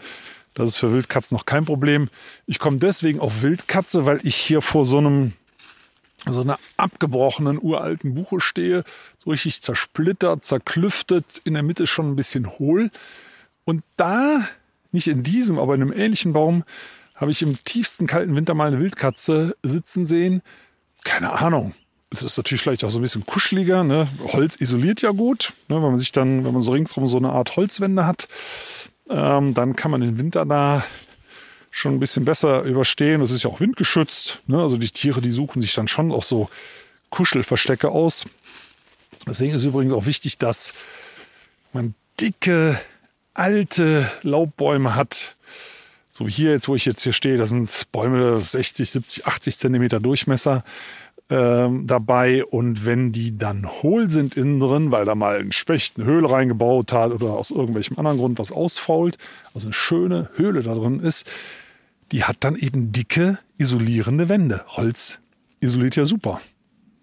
Das 0.54 0.70
ist 0.70 0.76
für 0.76 0.92
Wildkatzen 0.92 1.36
noch 1.36 1.46
kein 1.46 1.64
Problem. 1.64 2.08
Ich 2.46 2.58
komme 2.58 2.76
deswegen 2.76 3.20
auf 3.20 3.42
Wildkatze, 3.42 4.04
weil 4.04 4.20
ich 4.22 4.36
hier 4.36 4.60
vor 4.60 4.84
so 4.84 4.98
einem 4.98 5.32
so 6.30 6.42
einer 6.42 6.58
abgebrochenen 6.76 7.58
uralten 7.60 8.14
Buche 8.14 8.40
stehe, 8.40 8.84
so 9.18 9.30
richtig 9.30 9.60
zersplittert, 9.60 10.44
zerklüftet, 10.44 11.40
in 11.42 11.54
der 11.54 11.64
Mitte 11.64 11.88
schon 11.88 12.12
ein 12.12 12.16
bisschen 12.16 12.48
hohl. 12.48 12.90
Und 13.64 13.82
da, 13.96 14.46
nicht 14.90 15.08
in 15.08 15.22
diesem, 15.22 15.58
aber 15.58 15.74
in 15.74 15.82
einem 15.82 15.92
ähnlichen 15.92 16.32
Baum, 16.32 16.64
habe 17.16 17.30
ich 17.30 17.42
im 17.42 17.62
tiefsten 17.64 18.06
kalten 18.06 18.34
Winter 18.34 18.54
mal 18.54 18.68
eine 18.68 18.80
Wildkatze 18.80 19.56
sitzen 19.62 20.04
sehen. 20.04 20.42
Keine 21.04 21.32
Ahnung. 21.32 21.74
Das 22.10 22.22
ist 22.22 22.36
natürlich 22.36 22.62
vielleicht 22.62 22.84
auch 22.84 22.90
so 22.90 22.98
ein 22.98 23.02
bisschen 23.02 23.24
kuscheliger. 23.24 23.84
Ne? 23.84 24.08
Holz 24.32 24.60
isoliert 24.60 25.00
ja 25.02 25.12
gut. 25.12 25.52
Ne? 25.68 25.76
Wenn 25.76 25.90
man 25.90 25.98
sich 25.98 26.12
dann, 26.12 26.44
wenn 26.44 26.52
man 26.52 26.62
so 26.62 26.72
ringsrum 26.72 27.06
so 27.06 27.16
eine 27.16 27.30
Art 27.30 27.56
Holzwände 27.56 28.06
hat, 28.06 28.28
ähm, 29.08 29.54
dann 29.54 29.76
kann 29.76 29.90
man 29.90 30.00
den 30.00 30.18
Winter 30.18 30.44
da 30.44 30.84
schon 31.70 31.94
ein 31.94 32.00
bisschen 32.00 32.24
besser 32.24 32.62
überstehen. 32.62 33.22
Es 33.22 33.30
ist 33.30 33.44
ja 33.44 33.50
auch 33.50 33.60
windgeschützt. 33.60 34.40
Ne? 34.46 34.60
Also 34.60 34.76
die 34.76 34.90
Tiere, 34.90 35.22
die 35.22 35.32
suchen 35.32 35.62
sich 35.62 35.74
dann 35.74 35.88
schon 35.88 36.12
auch 36.12 36.22
so 36.22 36.50
Kuschelverstecke 37.10 37.88
aus. 37.88 38.26
Deswegen 39.26 39.54
ist 39.54 39.64
übrigens 39.64 39.92
auch 39.92 40.06
wichtig, 40.06 40.38
dass 40.38 40.74
man 41.72 41.94
dicke 42.20 42.78
alte 43.34 44.10
Laubbäume 44.22 44.94
hat, 44.94 45.36
so 46.10 46.26
wie 46.26 46.30
hier 46.30 46.50
jetzt, 46.50 46.68
wo 46.68 46.74
ich 46.74 46.84
jetzt 46.84 47.02
hier 47.02 47.12
stehe, 47.12 47.38
da 47.38 47.46
sind 47.46 47.86
Bäume 47.90 48.38
60, 48.38 48.90
70, 48.90 49.26
80 49.26 49.56
Zentimeter 49.56 49.98
Durchmesser 49.98 50.62
ähm, 51.30 51.86
dabei. 51.86 52.44
Und 52.44 52.84
wenn 52.84 53.12
die 53.12 53.38
dann 53.38 53.66
hohl 53.66 54.10
sind 54.10 54.36
innen 54.36 54.60
drin, 54.60 54.90
weil 54.90 55.06
da 55.06 55.14
mal 55.14 55.38
ein 55.38 55.52
Specht 55.52 55.96
eine 55.96 56.04
Höhle 56.04 56.30
reingebaut 56.30 56.92
hat 56.92 57.12
oder 57.12 57.32
aus 57.32 57.50
irgendwelchem 57.50 57.98
anderen 57.98 58.18
Grund 58.18 58.38
was 58.38 58.52
ausfault, 58.52 59.16
also 59.54 59.68
eine 59.68 59.72
schöne 59.72 60.28
Höhle 60.34 60.62
da 60.62 60.74
drin 60.74 61.00
ist, 61.00 61.30
die 62.12 62.24
hat 62.24 62.36
dann 62.40 62.56
eben 62.56 62.92
dicke, 62.92 63.38
isolierende 63.56 64.28
Wände. 64.28 64.64
Holz 64.68 65.18
isoliert 65.60 65.96
ja 65.96 66.04
super. 66.04 66.42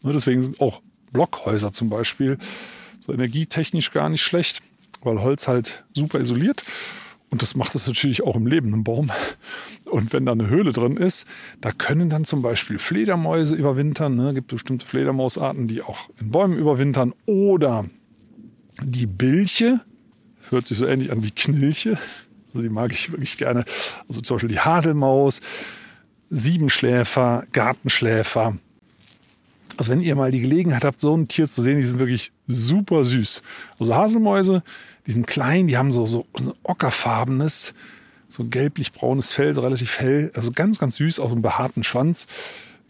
Deswegen 0.04 0.44
sind 0.44 0.62
auch 0.62 0.82
Blockhäuser 1.12 1.72
zum 1.72 1.90
Beispiel 1.90 2.38
so 3.00 3.12
energietechnisch 3.12 3.92
gar 3.92 4.10
nicht 4.10 4.22
schlecht 4.22 4.62
weil 5.02 5.22
Holz 5.22 5.48
halt 5.48 5.86
super 5.94 6.20
isoliert. 6.20 6.64
Und 7.30 7.44
das 7.44 7.56
macht 7.56 7.76
es 7.76 7.86
natürlich 7.86 8.24
auch 8.24 8.36
im 8.36 8.48
lebenden 8.48 8.84
Baum. 8.84 9.12
Und 9.86 10.14
wenn 10.14 10.26
da 10.26 10.32
eine 10.32 10.50
Höhle 10.50 10.72
drin 10.72 10.98
ist, 10.98 11.28
da 11.62 11.72
können 11.72 12.10
dann 12.10 12.26
zum 12.26 12.42
Beispiel 12.42 12.80
Fledermäuse 12.80 13.56
überwintern. 13.56 14.16
Ne? 14.16 14.30
Es 14.30 14.36
gibt 14.36 14.48
bestimmte 14.48 14.86
Fledermausarten, 14.86 15.68
die 15.68 15.82
auch 15.82 16.10
in 16.20 16.32
Bäumen 16.32 16.58
überwintern. 16.58 17.14
Oder 17.26 17.86
die 18.82 19.06
Bilche, 19.06 19.82
hört 20.50 20.66
sich 20.66 20.78
so 20.78 20.88
ähnlich 20.88 21.12
an 21.12 21.24
wie 21.24 21.32
Knilche. 21.32 21.98
Also 22.50 22.64
die 22.64 22.70
mag 22.70 22.92
ich 22.92 23.12
wirklich 23.12 23.38
gerne. 23.38 23.64
Also 24.08 24.22
zum 24.22 24.36
Beispiel 24.36 24.50
die 24.50 24.60
Haselmaus, 24.60 25.42
Siebenschläfer, 26.30 27.46
Gartenschläfer. 27.52 28.58
Also 29.78 29.92
wenn 29.92 30.02
ihr 30.02 30.16
mal 30.16 30.32
die 30.32 30.42
Gelegenheit 30.42 30.84
habt, 30.84 31.00
so 31.00 31.16
ein 31.16 31.28
Tier 31.28 31.48
zu 31.48 31.62
sehen, 31.62 31.78
die 31.78 31.86
sind 31.86 32.00
wirklich 32.00 32.32
super 32.48 33.04
süß. 33.04 33.42
Also 33.80 33.96
Haselmäuse, 33.96 34.64
die 35.08 35.12
sind 35.12 35.28
klein, 35.28 35.68
die 35.68 35.78
haben 35.78 35.92
so, 35.92 36.06
so 36.06 36.26
ein 36.38 36.52
ockerfarbenes, 36.64 37.74
so 38.28 38.46
gelblich-braunes 38.46 39.32
Fell, 39.32 39.54
so 39.54 39.62
relativ 39.62 40.00
hell. 40.00 40.32
Also 40.36 40.52
ganz, 40.52 40.80
ganz 40.80 40.98
süß, 40.98 41.20
auch 41.20 41.30
so 41.30 41.34
einen 41.34 41.42
behaarten 41.42 41.84
Schwanz. 41.84 42.28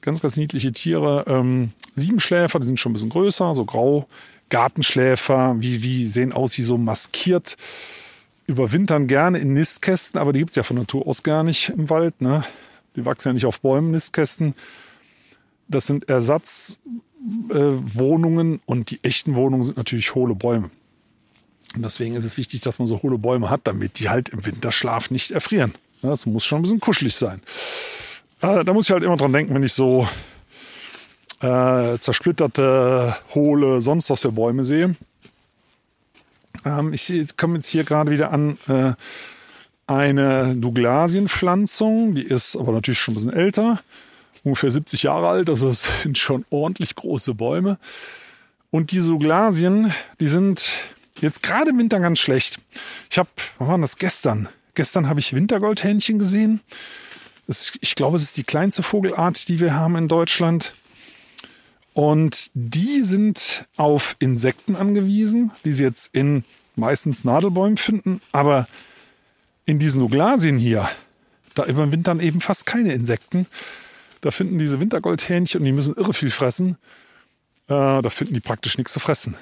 Ganz, 0.01 0.21
ganz 0.21 0.37
niedliche 0.37 0.71
Tiere. 0.71 1.25
Ähm, 1.27 1.71
Siebenschläfer, 1.95 2.59
die 2.59 2.65
sind 2.65 2.79
schon 2.79 2.91
ein 2.91 2.93
bisschen 2.93 3.09
größer, 3.09 3.55
so 3.55 3.65
grau. 3.65 4.07
Gartenschläfer, 4.49 5.55
wie, 5.59 5.83
wie 5.83 6.07
sehen 6.07 6.33
aus 6.33 6.57
wie 6.57 6.63
so 6.63 6.77
maskiert. 6.77 7.55
Überwintern 8.47 9.07
gerne 9.07 9.37
in 9.37 9.53
Nistkästen, 9.53 10.19
aber 10.19 10.33
die 10.33 10.39
gibt 10.39 10.49
es 10.49 10.55
ja 10.55 10.63
von 10.63 10.77
Natur 10.77 11.07
aus 11.07 11.23
gar 11.23 11.43
nicht 11.43 11.69
im 11.69 11.89
Wald. 11.89 12.19
Ne? 12.21 12.43
Die 12.95 13.05
wachsen 13.05 13.29
ja 13.29 13.33
nicht 13.33 13.45
auf 13.45 13.61
Bäumen, 13.61 13.91
Nistkästen. 13.91 14.55
Das 15.67 15.85
sind 15.85 16.09
Ersatzwohnungen 16.09 18.55
äh, 18.55 18.59
und 18.65 18.89
die 18.89 19.03
echten 19.03 19.35
Wohnungen 19.35 19.61
sind 19.63 19.77
natürlich 19.77 20.15
hohle 20.15 20.33
Bäume. 20.33 20.71
Und 21.75 21.83
deswegen 21.83 22.15
ist 22.15 22.25
es 22.25 22.37
wichtig, 22.37 22.61
dass 22.61 22.79
man 22.79 22.87
so 22.87 23.01
hohle 23.01 23.17
Bäume 23.17 23.49
hat, 23.49 23.61
damit 23.65 23.99
die 23.99 24.09
halt 24.09 24.29
im 24.29 24.45
Winterschlaf 24.45 25.11
nicht 25.11 25.31
erfrieren. 25.31 25.73
Das 26.01 26.25
muss 26.25 26.45
schon 26.45 26.59
ein 26.59 26.61
bisschen 26.63 26.79
kuschelig 26.79 27.15
sein. 27.15 27.41
Äh, 28.41 28.63
da 28.63 28.73
muss 28.73 28.87
ich 28.87 28.91
halt 28.91 29.03
immer 29.03 29.17
dran 29.17 29.33
denken, 29.33 29.53
wenn 29.53 29.63
ich 29.63 29.73
so 29.73 30.07
äh, 31.41 31.97
zersplitterte, 31.97 33.15
hohle, 33.35 33.81
sonst 33.81 34.09
was 34.09 34.21
für 34.21 34.31
Bäume 34.31 34.63
sehe. 34.63 34.95
Ähm, 36.65 36.93
ich 36.93 37.11
komme 37.37 37.57
jetzt 37.57 37.67
hier 37.67 37.83
gerade 37.83 38.11
wieder 38.11 38.31
an 38.31 38.57
äh, 38.67 38.93
eine 39.87 40.55
Douglasienpflanzung. 40.55 42.15
Die 42.15 42.23
ist 42.23 42.55
aber 42.55 42.71
natürlich 42.71 42.99
schon 42.99 43.13
ein 43.13 43.15
bisschen 43.15 43.33
älter. 43.33 43.79
Ungefähr 44.43 44.71
70 44.71 45.03
Jahre 45.03 45.27
alt. 45.27 45.49
Also 45.49 45.71
sind 46.03 46.17
schon 46.17 46.45
ordentlich 46.49 46.95
große 46.95 47.33
Bäume. 47.33 47.77
Und 48.71 48.91
diese 48.91 49.09
Douglasien, 49.09 49.93
die 50.19 50.27
sind 50.27 50.71
jetzt 51.21 51.43
gerade 51.43 51.71
im 51.71 51.77
Winter 51.77 51.99
ganz 51.99 52.19
schlecht. 52.19 52.59
Ich 53.09 53.17
habe, 53.17 53.29
wann 53.57 53.67
war 53.67 53.77
das 53.79 53.97
gestern? 53.97 54.49
Gestern 54.75 55.09
habe 55.09 55.19
ich 55.19 55.33
Wintergoldhähnchen 55.33 56.19
gesehen. 56.19 56.61
Das, 57.47 57.73
ich 57.81 57.95
glaube, 57.95 58.17
es 58.17 58.23
ist 58.23 58.37
die 58.37 58.43
kleinste 58.43 58.83
Vogelart, 58.83 59.47
die 59.47 59.59
wir 59.59 59.73
haben 59.73 59.95
in 59.95 60.07
Deutschland. 60.07 60.73
Und 61.93 62.51
die 62.53 63.03
sind 63.03 63.65
auf 63.75 64.15
Insekten 64.19 64.75
angewiesen, 64.75 65.51
die 65.65 65.73
sie 65.73 65.83
jetzt 65.83 66.11
in 66.13 66.43
meistens 66.75 67.23
Nadelbäumen 67.23 67.77
finden. 67.77 68.21
Aber 68.31 68.67
in 69.65 69.79
diesen 69.79 69.99
Douglasien 69.99 70.57
hier, 70.57 70.89
da 71.55 71.65
überwintern 71.65 72.19
eben 72.19 72.41
fast 72.41 72.65
keine 72.65 72.93
Insekten. 72.93 73.47
Da 74.21 74.31
finden 74.31 74.59
diese 74.59 74.79
Wintergoldhähnchen 74.79 75.59
und 75.59 75.65
die 75.65 75.71
müssen 75.71 75.95
irre 75.95 76.13
viel 76.13 76.29
fressen. 76.29 76.77
Äh, 77.67 78.01
da 78.01 78.09
finden 78.09 78.33
die 78.33 78.39
praktisch 78.39 78.77
nichts 78.77 78.93
zu 78.93 78.99
fressen. 78.99 79.35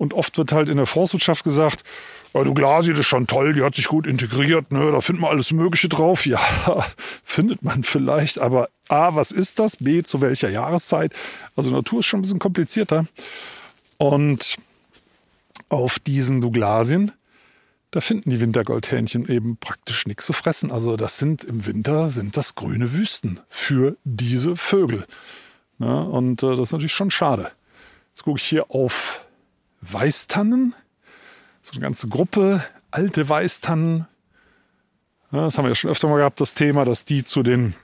Und 0.00 0.14
oft 0.14 0.38
wird 0.38 0.52
halt 0.52 0.70
in 0.70 0.78
der 0.78 0.86
Forstwirtschaft 0.86 1.44
gesagt, 1.44 1.84
du 2.32 2.54
Glasi, 2.54 2.88
das 2.92 3.00
ist 3.00 3.06
schon 3.06 3.26
toll, 3.26 3.52
die 3.52 3.62
hat 3.62 3.74
sich 3.74 3.84
gut 3.84 4.06
integriert, 4.06 4.72
ne? 4.72 4.90
da 4.92 5.02
findet 5.02 5.20
man 5.20 5.30
alles 5.30 5.52
Mögliche 5.52 5.90
drauf. 5.90 6.24
Ja, 6.24 6.40
findet 7.22 7.62
man 7.62 7.82
vielleicht, 7.84 8.38
aber 8.38 8.70
A, 8.88 9.14
was 9.14 9.30
ist 9.30 9.58
das? 9.58 9.76
B, 9.76 10.02
zu 10.02 10.22
welcher 10.22 10.48
Jahreszeit? 10.48 11.12
Also 11.54 11.70
Natur 11.70 11.98
ist 11.98 12.06
schon 12.06 12.20
ein 12.20 12.22
bisschen 12.22 12.38
komplizierter. 12.38 13.04
Und 13.98 14.56
auf 15.68 15.98
diesen 15.98 16.40
Douglasien, 16.40 17.12
da 17.90 18.00
finden 18.00 18.30
die 18.30 18.40
Wintergoldhähnchen 18.40 19.28
eben 19.28 19.58
praktisch 19.58 20.06
nichts 20.06 20.24
zu 20.24 20.32
fressen. 20.32 20.72
Also 20.72 20.96
das 20.96 21.18
sind 21.18 21.44
im 21.44 21.66
Winter 21.66 22.08
sind 22.08 22.38
das 22.38 22.54
grüne 22.54 22.94
Wüsten 22.94 23.40
für 23.50 23.98
diese 24.04 24.56
Vögel. 24.56 25.04
Ja, 25.78 26.00
und 26.00 26.42
äh, 26.42 26.56
das 26.56 26.60
ist 26.60 26.72
natürlich 26.72 26.94
schon 26.94 27.10
schade. 27.10 27.50
Jetzt 28.08 28.22
gucke 28.22 28.38
ich 28.38 28.46
hier 28.46 28.70
auf 28.70 29.26
Weißtannen. 29.80 30.74
So 31.62 31.72
eine 31.72 31.80
ganze 31.80 32.08
Gruppe 32.08 32.64
alte 32.90 33.28
Weißtannen. 33.28 34.06
Das 35.30 35.56
haben 35.56 35.64
wir 35.64 35.70
ja 35.70 35.74
schon 35.74 35.90
öfter 35.90 36.08
mal 36.08 36.16
gehabt, 36.16 36.40
das 36.40 36.54
Thema, 36.54 36.84
dass 36.84 37.04
die 37.04 37.22
zu 37.22 37.42
den 37.42 37.74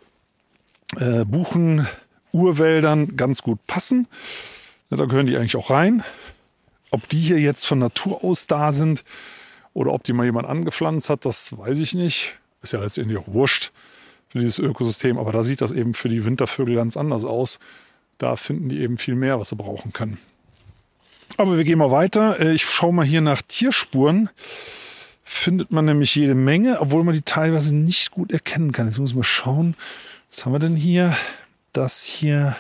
äh, 0.97 1.25
Buchen-Urwäldern 1.25 3.17
ganz 3.17 3.43
gut 3.43 3.65
passen. 3.67 4.09
Ja, 4.91 4.97
da 4.97 5.05
gehören 5.05 5.27
die 5.27 5.37
eigentlich 5.37 5.57
auch 5.57 5.71
rein. 5.71 6.03
Ob 6.91 7.09
die 7.09 7.21
hier 7.21 7.39
jetzt 7.39 7.67
von 7.67 7.79
Natur 7.79 8.25
aus 8.25 8.47
da 8.47 8.73
sind 8.73 9.05
oder 9.75 9.93
ob 9.93 10.05
die 10.05 10.13
mal 10.13 10.25
jemand 10.25 10.47
angepflanzt 10.47 11.11
hat, 11.11 11.25
das 11.25 11.57
weiß 11.57 11.79
ich 11.79 11.95
nicht. 11.95 12.37
Ist 12.63 12.73
ja 12.73 12.81
letztendlich 12.81 13.19
auch 13.19 13.29
wurscht 13.29 13.73
für 14.29 14.41
dieses 14.41 14.59
Ökosystem. 14.59 15.19
Aber 15.19 15.33
da 15.33 15.43
sieht 15.43 15.61
das 15.61 15.73
eben 15.73 15.95
für 15.95 16.09
die 16.09 16.25
Wintervögel 16.25 16.75
ganz 16.75 16.97
anders 16.97 17.25
aus. 17.25 17.59
Da 18.19 18.37
finden 18.37 18.69
die 18.69 18.81
eben 18.81 18.99
viel 18.99 19.15
mehr, 19.15 19.39
was 19.39 19.51
sie 19.51 19.57
brauchen 19.57 19.93
können. 19.93 20.19
Aber 21.37 21.57
wir 21.57 21.65
gehen 21.65 21.79
mal 21.79 21.91
weiter. 21.91 22.41
Äh, 22.41 22.53
ich 22.55 22.65
schaue 22.65 22.93
mal 22.93 23.05
hier 23.05 23.21
nach 23.21 23.43
Tierspuren. 23.43 24.31
Findet 25.25 25.73
man 25.73 25.85
nämlich 25.85 26.15
jede 26.15 26.35
Menge, 26.35 26.81
obwohl 26.81 27.05
man 27.05 27.15
die 27.15 27.23
teilweise 27.23 27.75
nicht 27.75 28.13
gut 28.13 28.33
erkennen 28.33 28.73
kann. 28.73 28.87
Jetzt 28.87 28.99
muss 28.99 29.15
man 29.15 29.25
schauen. 29.25 29.75
Was 30.31 30.45
haben 30.45 30.53
wir 30.53 30.59
denn 30.61 30.77
hier? 30.77 31.17
Das 31.73 32.05
hier. 32.05 32.57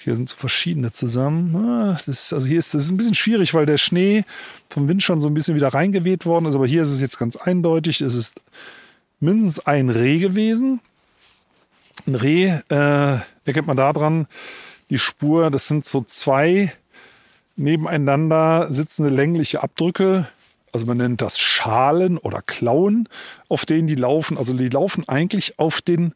Hier 0.00 0.16
sind 0.16 0.28
so 0.28 0.36
verschiedene 0.36 0.92
zusammen. 0.92 1.54
Ah, 1.56 2.00
das, 2.06 2.32
also 2.32 2.46
hier 2.46 2.58
ist 2.58 2.74
es 2.74 2.90
ein 2.90 2.96
bisschen 2.96 3.14
schwierig, 3.14 3.54
weil 3.54 3.66
der 3.66 3.78
Schnee 3.78 4.24
vom 4.68 4.88
Wind 4.88 5.02
schon 5.02 5.20
so 5.20 5.28
ein 5.28 5.34
bisschen 5.34 5.54
wieder 5.54 5.68
reingeweht 5.68 6.26
worden 6.26 6.46
ist. 6.46 6.54
Aber 6.54 6.66
hier 6.66 6.82
ist 6.82 6.90
es 6.90 7.00
jetzt 7.00 7.18
ganz 7.18 7.36
eindeutig. 7.36 8.00
Es 8.00 8.14
ist 8.14 8.40
mindestens 9.20 9.66
ein 9.66 9.90
Reh 9.90 10.18
gewesen. 10.18 10.80
Ein 12.06 12.14
Reh 12.14 12.46
äh, 12.68 13.20
erkennt 13.44 13.66
man 13.66 13.76
da 13.76 13.92
dran 13.92 14.26
die 14.90 14.98
Spur. 14.98 15.50
Das 15.50 15.68
sind 15.68 15.84
so 15.84 16.02
zwei 16.02 16.72
nebeneinander 17.56 18.72
sitzende 18.72 19.10
längliche 19.10 19.62
Abdrücke. 19.62 20.26
Also 20.72 20.86
man 20.86 20.96
nennt 20.96 21.20
das 21.20 21.38
Schalen 21.38 22.16
oder 22.16 22.40
Klauen, 22.40 23.08
auf 23.48 23.66
denen 23.66 23.86
die 23.86 23.94
laufen. 23.94 24.38
Also 24.38 24.54
die 24.54 24.68
laufen 24.68 25.08
eigentlich 25.08 25.58
auf, 25.58 25.82
den, 25.82 26.14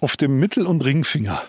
auf 0.00 0.16
dem 0.16 0.38
Mittel- 0.38 0.66
und 0.66 0.84
Ringfinger. 0.84 1.42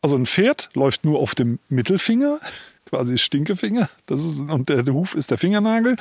Also 0.00 0.16
ein 0.16 0.26
Pferd 0.26 0.70
läuft 0.74 1.04
nur 1.04 1.18
auf 1.18 1.34
dem 1.34 1.58
Mittelfinger, 1.68 2.38
quasi 2.86 3.18
Stinkefinger. 3.18 3.88
Das 4.06 4.24
ist, 4.24 4.34
und 4.34 4.68
der, 4.68 4.82
der 4.82 4.94
Huf 4.94 5.14
ist 5.14 5.30
der 5.30 5.38
Fingernagel. 5.38 5.96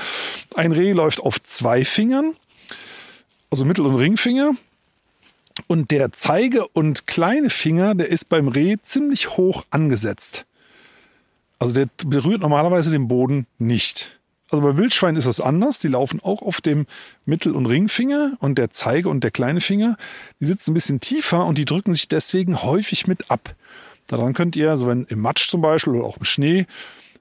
Ein 0.55 0.71
Reh 0.71 0.93
läuft 0.93 1.19
auf 1.19 1.41
zwei 1.41 1.85
Fingern, 1.85 2.33
also 3.49 3.65
Mittel- 3.65 3.85
und 3.85 3.95
Ringfinger. 3.95 4.55
Und 5.67 5.91
der 5.91 6.11
Zeige- 6.11 6.67
und 6.69 7.05
kleine 7.05 7.49
Finger, 7.49 7.95
der 7.95 8.07
ist 8.09 8.27
beim 8.27 8.47
Reh 8.47 8.77
ziemlich 8.81 9.37
hoch 9.37 9.65
angesetzt. 9.69 10.45
Also 11.63 11.75
der 11.75 11.87
berührt 12.05 12.41
normalerweise 12.41 12.91
den 12.91 13.07
Boden 13.07 13.47
nicht. 13.57 14.19
Also 14.49 14.61
bei 14.61 14.75
Wildschweinen 14.75 15.15
ist 15.15 15.27
das 15.27 15.39
anders. 15.39 15.79
Die 15.79 15.87
laufen 15.87 16.19
auch 16.21 16.41
auf 16.41 16.59
dem 16.59 16.85
Mittel- 17.25 17.55
und 17.55 17.65
Ringfinger 17.65 18.33
und 18.39 18.57
der 18.57 18.69
Zeige 18.69 19.07
und 19.07 19.23
der 19.23 19.31
kleine 19.31 19.61
Finger, 19.61 19.97
die 20.41 20.45
sitzen 20.45 20.71
ein 20.71 20.73
bisschen 20.73 20.99
tiefer 20.99 21.45
und 21.45 21.57
die 21.57 21.63
drücken 21.63 21.93
sich 21.93 22.09
deswegen 22.09 22.61
häufig 22.61 23.07
mit 23.07 23.31
ab. 23.31 23.55
Daran 24.07 24.33
könnt 24.33 24.57
ihr, 24.57 24.71
also 24.71 24.87
wenn 24.87 25.05
im 25.05 25.21
Matsch 25.21 25.47
zum 25.49 25.61
Beispiel 25.61 25.93
oder 25.93 26.05
auch 26.05 26.17
im 26.17 26.25
Schnee, 26.25 26.67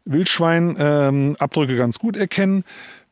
Wildschwein-Abdrücke 0.04 1.72
ähm, 1.72 1.78
ganz 1.78 2.00
gut 2.00 2.16
erkennen. 2.16 2.64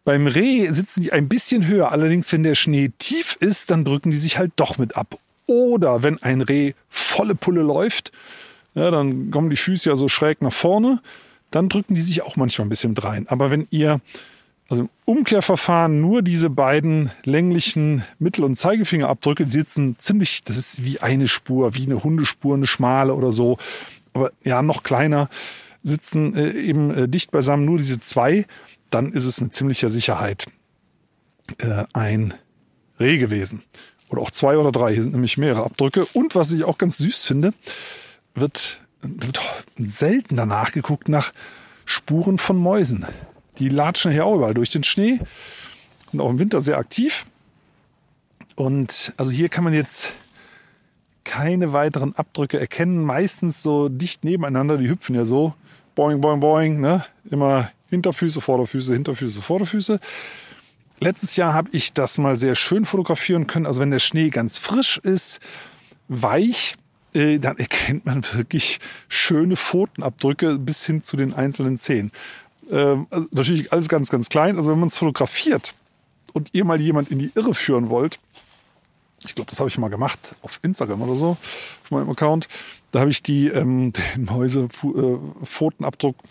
Beim 0.05 0.27
Reh 0.27 0.67
sitzen 0.67 1.03
die 1.03 1.13
ein 1.13 1.29
bisschen 1.29 1.69
höher. 1.69 1.93
Allerdings, 1.93 2.33
wenn 2.33 2.43
der 2.43 2.57
Schnee 2.57 2.91
tief 2.99 3.37
ist, 3.39 3.71
dann 3.71 3.85
drücken 3.85 4.11
die 4.11 4.17
sich 4.17 4.37
halt 4.37 4.51
doch 4.57 4.79
mit 4.79 4.97
ab. 4.97 5.19
Oder 5.47 6.03
wenn 6.03 6.21
ein 6.23 6.41
Reh 6.41 6.73
volle 6.89 7.37
Pulle 7.37 7.63
läuft, 7.63 8.11
ja, 8.75 8.91
dann 8.91 9.31
kommen 9.31 9.51
die 9.51 9.57
Füße 9.57 9.89
ja 9.89 9.97
so 9.97 10.09
schräg 10.09 10.43
nach 10.43 10.53
vorne, 10.53 11.01
dann 11.51 11.69
drücken 11.69 11.95
die 11.95 12.03
sich 12.03 12.23
auch 12.23 12.37
manchmal 12.37 12.67
ein 12.67 12.71
bisschen 12.71 12.97
rein. 12.97 13.27
Aber 13.29 13.51
wenn 13.51 13.67
ihr 13.71 14.01
also 14.69 14.83
im 14.83 14.89
Umkehrverfahren 15.05 16.01
nur 16.01 16.23
diese 16.23 16.49
beiden 16.49 17.11
länglichen 17.25 18.05
Mittel- 18.21 18.45
und 18.45 18.55
Zeigefingerabdrücke 18.55 19.45
die 19.45 19.51
sitzen 19.51 19.97
ziemlich, 19.99 20.45
das 20.45 20.57
ist 20.57 20.85
wie 20.85 21.01
eine 21.01 21.27
Spur, 21.27 21.75
wie 21.75 21.87
eine 21.87 22.05
Hundespur, 22.05 22.55
eine 22.55 22.69
schmale 22.69 23.15
oder 23.15 23.33
so, 23.33 23.59
aber 24.13 24.31
ja, 24.45 24.63
noch 24.63 24.85
kleiner, 24.85 25.29
sitzen 25.83 26.37
äh, 26.37 26.53
eben 26.53 26.95
äh, 26.95 27.09
dicht 27.09 27.33
beisammen, 27.33 27.65
nur 27.65 27.79
diese 27.79 27.99
zwei, 27.99 28.47
dann 28.91 29.13
ist 29.13 29.25
es 29.25 29.41
mit 29.41 29.53
ziemlicher 29.53 29.91
Sicherheit 29.91 30.47
äh, 31.59 31.85
ein 31.93 32.35
Reh 33.01 33.19
gewesen. 33.19 33.63
Oder 34.09 34.23
auch 34.23 34.31
zwei 34.31 34.57
oder 34.57 34.73
drei. 34.73 34.93
Hier 34.93 35.03
sind 35.03 35.13
nämlich 35.13 35.39
mehrere 35.39 35.65
Abdrücke. 35.65 36.05
Und 36.13 36.35
was 36.35 36.53
ich 36.53 36.65
auch 36.65 36.79
ganz 36.79 36.99
süß 36.99 37.25
finde, 37.25 37.53
wird, 38.35 38.81
wird 39.03 39.41
selten 39.77 40.37
danach 40.37 40.73
geguckt 40.73 41.09
nach 41.09 41.33
Spuren 41.85 42.39
von 42.39 42.57
Mäusen. 42.57 43.07
Die 43.59 43.69
latschen 43.69 44.13
hier 44.13 44.27
auch 44.27 44.37
überall 44.37 44.55
durch 44.55 44.71
den 44.71 44.85
Schnee. 44.85 45.21
und 46.13 46.21
auch 46.21 46.31
im 46.31 46.39
Winter 46.39 46.61
sehr 46.61 46.79
aktiv. 46.79 47.27
Und 48.57 49.13
also 49.17 49.31
hier 49.31 49.49
kann 49.49 49.65
man 49.65 49.75
jetzt 49.75 50.13
keine 51.25 51.73
weiteren 51.73 52.15
Abdrücke 52.17 52.59
erkennen. 52.59 53.03
Meistens 53.03 53.63
so 53.63 53.89
dicht 53.89 54.25
nebeneinander. 54.25 54.79
Die 54.79 54.89
hüpfen 54.89 55.15
ja 55.15 55.25
so. 55.25 55.55
Boing, 55.95 56.21
boing, 56.21 56.41
boing. 56.41 56.81
Ne? 56.81 57.05
Immer 57.31 57.71
Hinterfüße, 57.91 58.41
Vorderfüße, 58.41 58.93
Hinterfüße, 58.93 59.43
Vorderfüße. 59.43 60.01
Letztes 61.01 61.37
Jahr 61.37 61.55
habe 61.55 61.71
ich 61.73 61.93
das 61.93 62.19
mal 62.19 62.37
sehr 62.37 62.55
schön 62.55 62.85
fotografieren 62.85 63.47
können. 63.47 63.67
Also 63.67 63.81
wenn 63.81 63.91
der 63.91 63.99
Schnee 63.99 64.31
ganz 64.31 64.59
frisch 64.59 64.99
ist, 64.99 65.41
weich, 66.09 66.77
äh, 67.15 67.39
dann 67.39 67.59
erkennt 67.59 68.07
man 68.07 68.25
wirklich 68.33 68.81
schöne 69.09 69.57
Pfotenabdrücke 69.57 70.59
bis 70.59 70.85
hin 70.85 71.03
zu 71.03 71.17
den 71.17 71.33
einzelnen 71.35 71.77
Zehen. 71.77 72.13
Ähm, 72.71 73.07
also 73.11 73.29
natürlich 73.33 73.73
alles 73.73 73.89
ganz, 73.89 74.11
ganz 74.11 74.29
klein. 74.29 74.57
Also 74.57 74.71
wenn 74.71 74.79
man 74.79 74.89
es 74.89 74.99
fotografiert 74.99 75.75
und 76.33 76.51
ihr 76.53 76.65
mal 76.65 76.81
jemand 76.81 77.11
in 77.11 77.19
die 77.19 77.33
Irre 77.35 77.55
führen 77.55 77.91
wollt, 77.91 78.19
ich 79.25 79.35
glaube, 79.35 79.51
das 79.51 79.59
habe 79.61 79.69
ich 79.69 79.77
mal 79.77 79.89
gemacht 79.89 80.35
auf 80.43 80.61
Instagram 80.63 81.03
oder 81.03 81.17
so, 81.17 81.37
auf 81.85 81.91
meinem 81.91 82.09
Account. 82.11 82.49
Da 82.93 83.01
habe 83.01 83.11
ich 83.11 83.23
die, 83.23 83.49
ähm, 83.49 83.93
den 84.17 84.25
Mäuse-Pfotenabdruck 84.25 86.17
äh, 86.17 86.29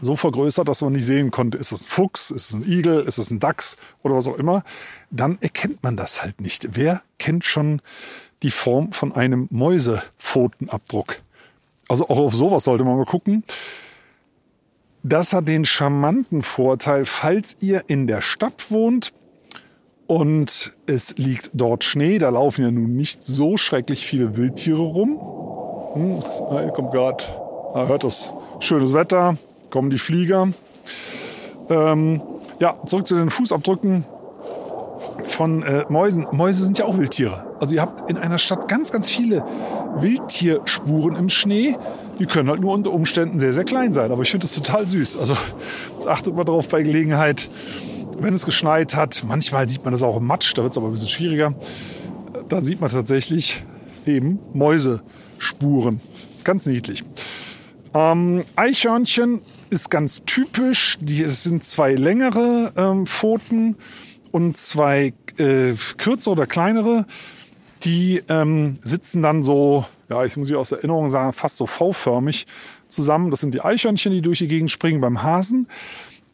so 0.00 0.16
vergrößert, 0.16 0.66
dass 0.68 0.80
man 0.80 0.94
nicht 0.94 1.04
sehen 1.04 1.30
konnte, 1.30 1.58
ist 1.58 1.70
es 1.70 1.82
ein 1.82 1.86
Fuchs, 1.86 2.30
ist 2.30 2.50
es 2.50 2.54
ein 2.54 2.66
Igel, 2.66 3.02
ist 3.02 3.18
es 3.18 3.30
ein 3.30 3.40
Dachs 3.40 3.76
oder 4.02 4.14
was 4.14 4.26
auch 4.26 4.38
immer. 4.38 4.64
Dann 5.10 5.36
erkennt 5.42 5.82
man 5.82 5.96
das 5.96 6.22
halt 6.22 6.40
nicht. 6.40 6.68
Wer 6.72 7.02
kennt 7.18 7.44
schon 7.44 7.82
die 8.42 8.50
Form 8.50 8.92
von 8.92 9.14
einem 9.14 9.48
Mäusepfotenabdruck? 9.50 11.20
Also 11.88 12.08
auch 12.08 12.18
auf 12.18 12.34
sowas 12.34 12.64
sollte 12.64 12.84
man 12.84 12.96
mal 12.96 13.04
gucken. 13.04 13.44
Das 15.02 15.32
hat 15.32 15.48
den 15.48 15.64
charmanten 15.64 16.42
Vorteil, 16.42 17.06
falls 17.06 17.56
ihr 17.60 17.84
in 17.88 18.06
der 18.06 18.20
Stadt 18.20 18.70
wohnt 18.70 19.12
und 20.06 20.74
es 20.86 21.16
liegt 21.16 21.50
dort 21.54 21.84
Schnee, 21.84 22.18
da 22.18 22.28
laufen 22.28 22.62
ja 22.62 22.70
nun 22.70 22.96
nicht 22.96 23.22
so 23.22 23.56
schrecklich 23.56 24.06
viele 24.06 24.36
Wildtiere 24.36 24.80
rum. 24.80 25.18
Hm, 25.94 26.18
hier 26.50 26.68
kommt 26.68 26.92
gerade, 26.92 27.24
da 27.74 27.86
hört 27.86 28.04
das 28.04 28.32
schönes 28.60 28.92
Wetter, 28.92 29.36
kommen 29.70 29.90
die 29.90 29.98
Flieger. 29.98 30.48
Ähm, 31.68 32.22
ja, 32.60 32.78
zurück 32.86 33.06
zu 33.06 33.16
den 33.16 33.30
Fußabdrücken 33.30 34.04
von 35.32 35.62
äh, 35.62 35.84
Mäusen. 35.88 36.26
Mäuse 36.32 36.62
sind 36.62 36.78
ja 36.78 36.84
auch 36.84 36.98
Wildtiere. 36.98 37.44
Also 37.60 37.74
ihr 37.74 37.80
habt 37.80 38.10
in 38.10 38.16
einer 38.16 38.38
Stadt 38.38 38.68
ganz, 38.68 38.92
ganz 38.92 39.08
viele 39.08 39.44
Wildtierspuren 39.96 41.16
im 41.16 41.28
Schnee. 41.28 41.76
Die 42.18 42.26
können 42.26 42.48
halt 42.48 42.60
nur 42.60 42.72
unter 42.72 42.92
Umständen 42.92 43.38
sehr, 43.38 43.52
sehr 43.52 43.64
klein 43.64 43.92
sein. 43.92 44.12
Aber 44.12 44.22
ich 44.22 44.30
finde 44.30 44.44
das 44.44 44.54
total 44.54 44.88
süß. 44.88 45.16
Also 45.16 45.36
achtet 46.06 46.34
mal 46.34 46.44
drauf 46.44 46.68
bei 46.68 46.82
Gelegenheit, 46.82 47.48
wenn 48.18 48.34
es 48.34 48.44
geschneit 48.44 48.94
hat. 48.94 49.24
Manchmal 49.26 49.68
sieht 49.68 49.84
man 49.84 49.92
das 49.92 50.02
auch 50.02 50.16
im 50.16 50.26
Matsch, 50.26 50.52
da 50.56 50.62
wird 50.62 50.72
es 50.72 50.78
aber 50.78 50.88
ein 50.88 50.92
bisschen 50.92 51.08
schwieriger. 51.08 51.54
Da 52.48 52.62
sieht 52.62 52.80
man 52.80 52.90
tatsächlich 52.90 53.64
eben 54.06 54.38
Mäusespuren. 54.52 56.00
Ganz 56.44 56.66
niedlich. 56.66 57.04
Ähm, 57.94 58.44
Eichhörnchen 58.56 59.42
ist 59.70 59.90
ganz 59.90 60.22
typisch. 60.24 60.98
Die, 61.00 61.22
es 61.22 61.42
sind 61.42 61.64
zwei 61.64 61.94
längere 61.94 62.72
ähm, 62.76 63.06
Pfoten 63.06 63.76
und 64.30 64.56
zwei 64.56 65.12
äh, 65.38 65.74
kürzere 65.96 66.32
oder 66.32 66.46
kleinere. 66.46 67.06
Die 67.84 68.22
ähm, 68.28 68.78
sitzen 68.84 69.22
dann 69.22 69.42
so, 69.42 69.84
ja, 70.08 70.24
ich 70.24 70.36
muss 70.36 70.48
sie 70.48 70.54
aus 70.54 70.72
Erinnerung 70.72 71.08
sagen, 71.08 71.32
fast 71.32 71.56
so 71.56 71.66
V-förmig 71.66 72.46
zusammen. 72.88 73.30
Das 73.30 73.40
sind 73.40 73.54
die 73.54 73.60
Eichhörnchen, 73.60 74.12
die 74.12 74.22
durch 74.22 74.38
die 74.38 74.46
Gegend 74.46 74.70
springen. 74.70 75.00
Beim 75.00 75.22
Hasen 75.22 75.66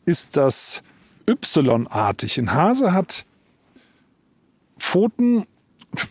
ist 0.05 0.37
das 0.37 0.83
Y-artig. 1.29 2.39
Ein 2.39 2.53
Hase 2.53 2.93
hat 2.93 3.25
Pfoten 4.79 5.45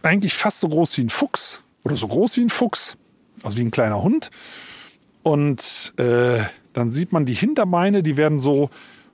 eigentlich 0.03 0.33
fast 0.33 0.59
so 0.59 0.69
groß 0.69 0.97
wie 0.97 1.03
ein 1.03 1.09
Fuchs 1.09 1.63
oder 1.83 1.95
so 1.95 2.07
groß 2.07 2.37
wie 2.37 2.41
ein 2.41 2.49
Fuchs, 2.49 2.97
also 3.43 3.57
wie 3.57 3.61
ein 3.61 3.71
kleiner 3.71 4.01
Hund. 4.01 4.31
Und 5.23 5.93
äh, 5.97 6.39
dann 6.73 6.89
sieht 6.89 7.11
man 7.11 7.25
die 7.25 7.33
Hinterbeine, 7.33 8.03
die 8.03 8.17
werden 8.17 8.39
so 8.39 8.69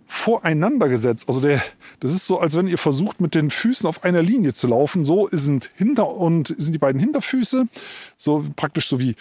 voreinander 0.07 0.89
gesetzt. 0.89 1.27
Also 1.27 1.41
der, 1.41 1.61
das 2.03 2.11
ist 2.11 2.27
so, 2.27 2.37
als 2.37 2.57
wenn 2.57 2.67
ihr 2.67 2.77
versucht, 2.77 3.21
mit 3.21 3.33
den 3.33 3.49
Füßen 3.49 3.87
auf 3.87 4.03
einer 4.03 4.21
Linie 4.21 4.51
zu 4.51 4.67
laufen. 4.67 5.05
So 5.05 5.29
sind 5.31 5.69
hinter 5.77 6.09
und 6.09 6.53
sind 6.57 6.73
die 6.73 6.77
beiden 6.77 6.99
Hinterfüße, 6.99 7.65
so 8.17 8.45
praktisch 8.57 8.89
so 8.89 8.99
wie 8.99 9.15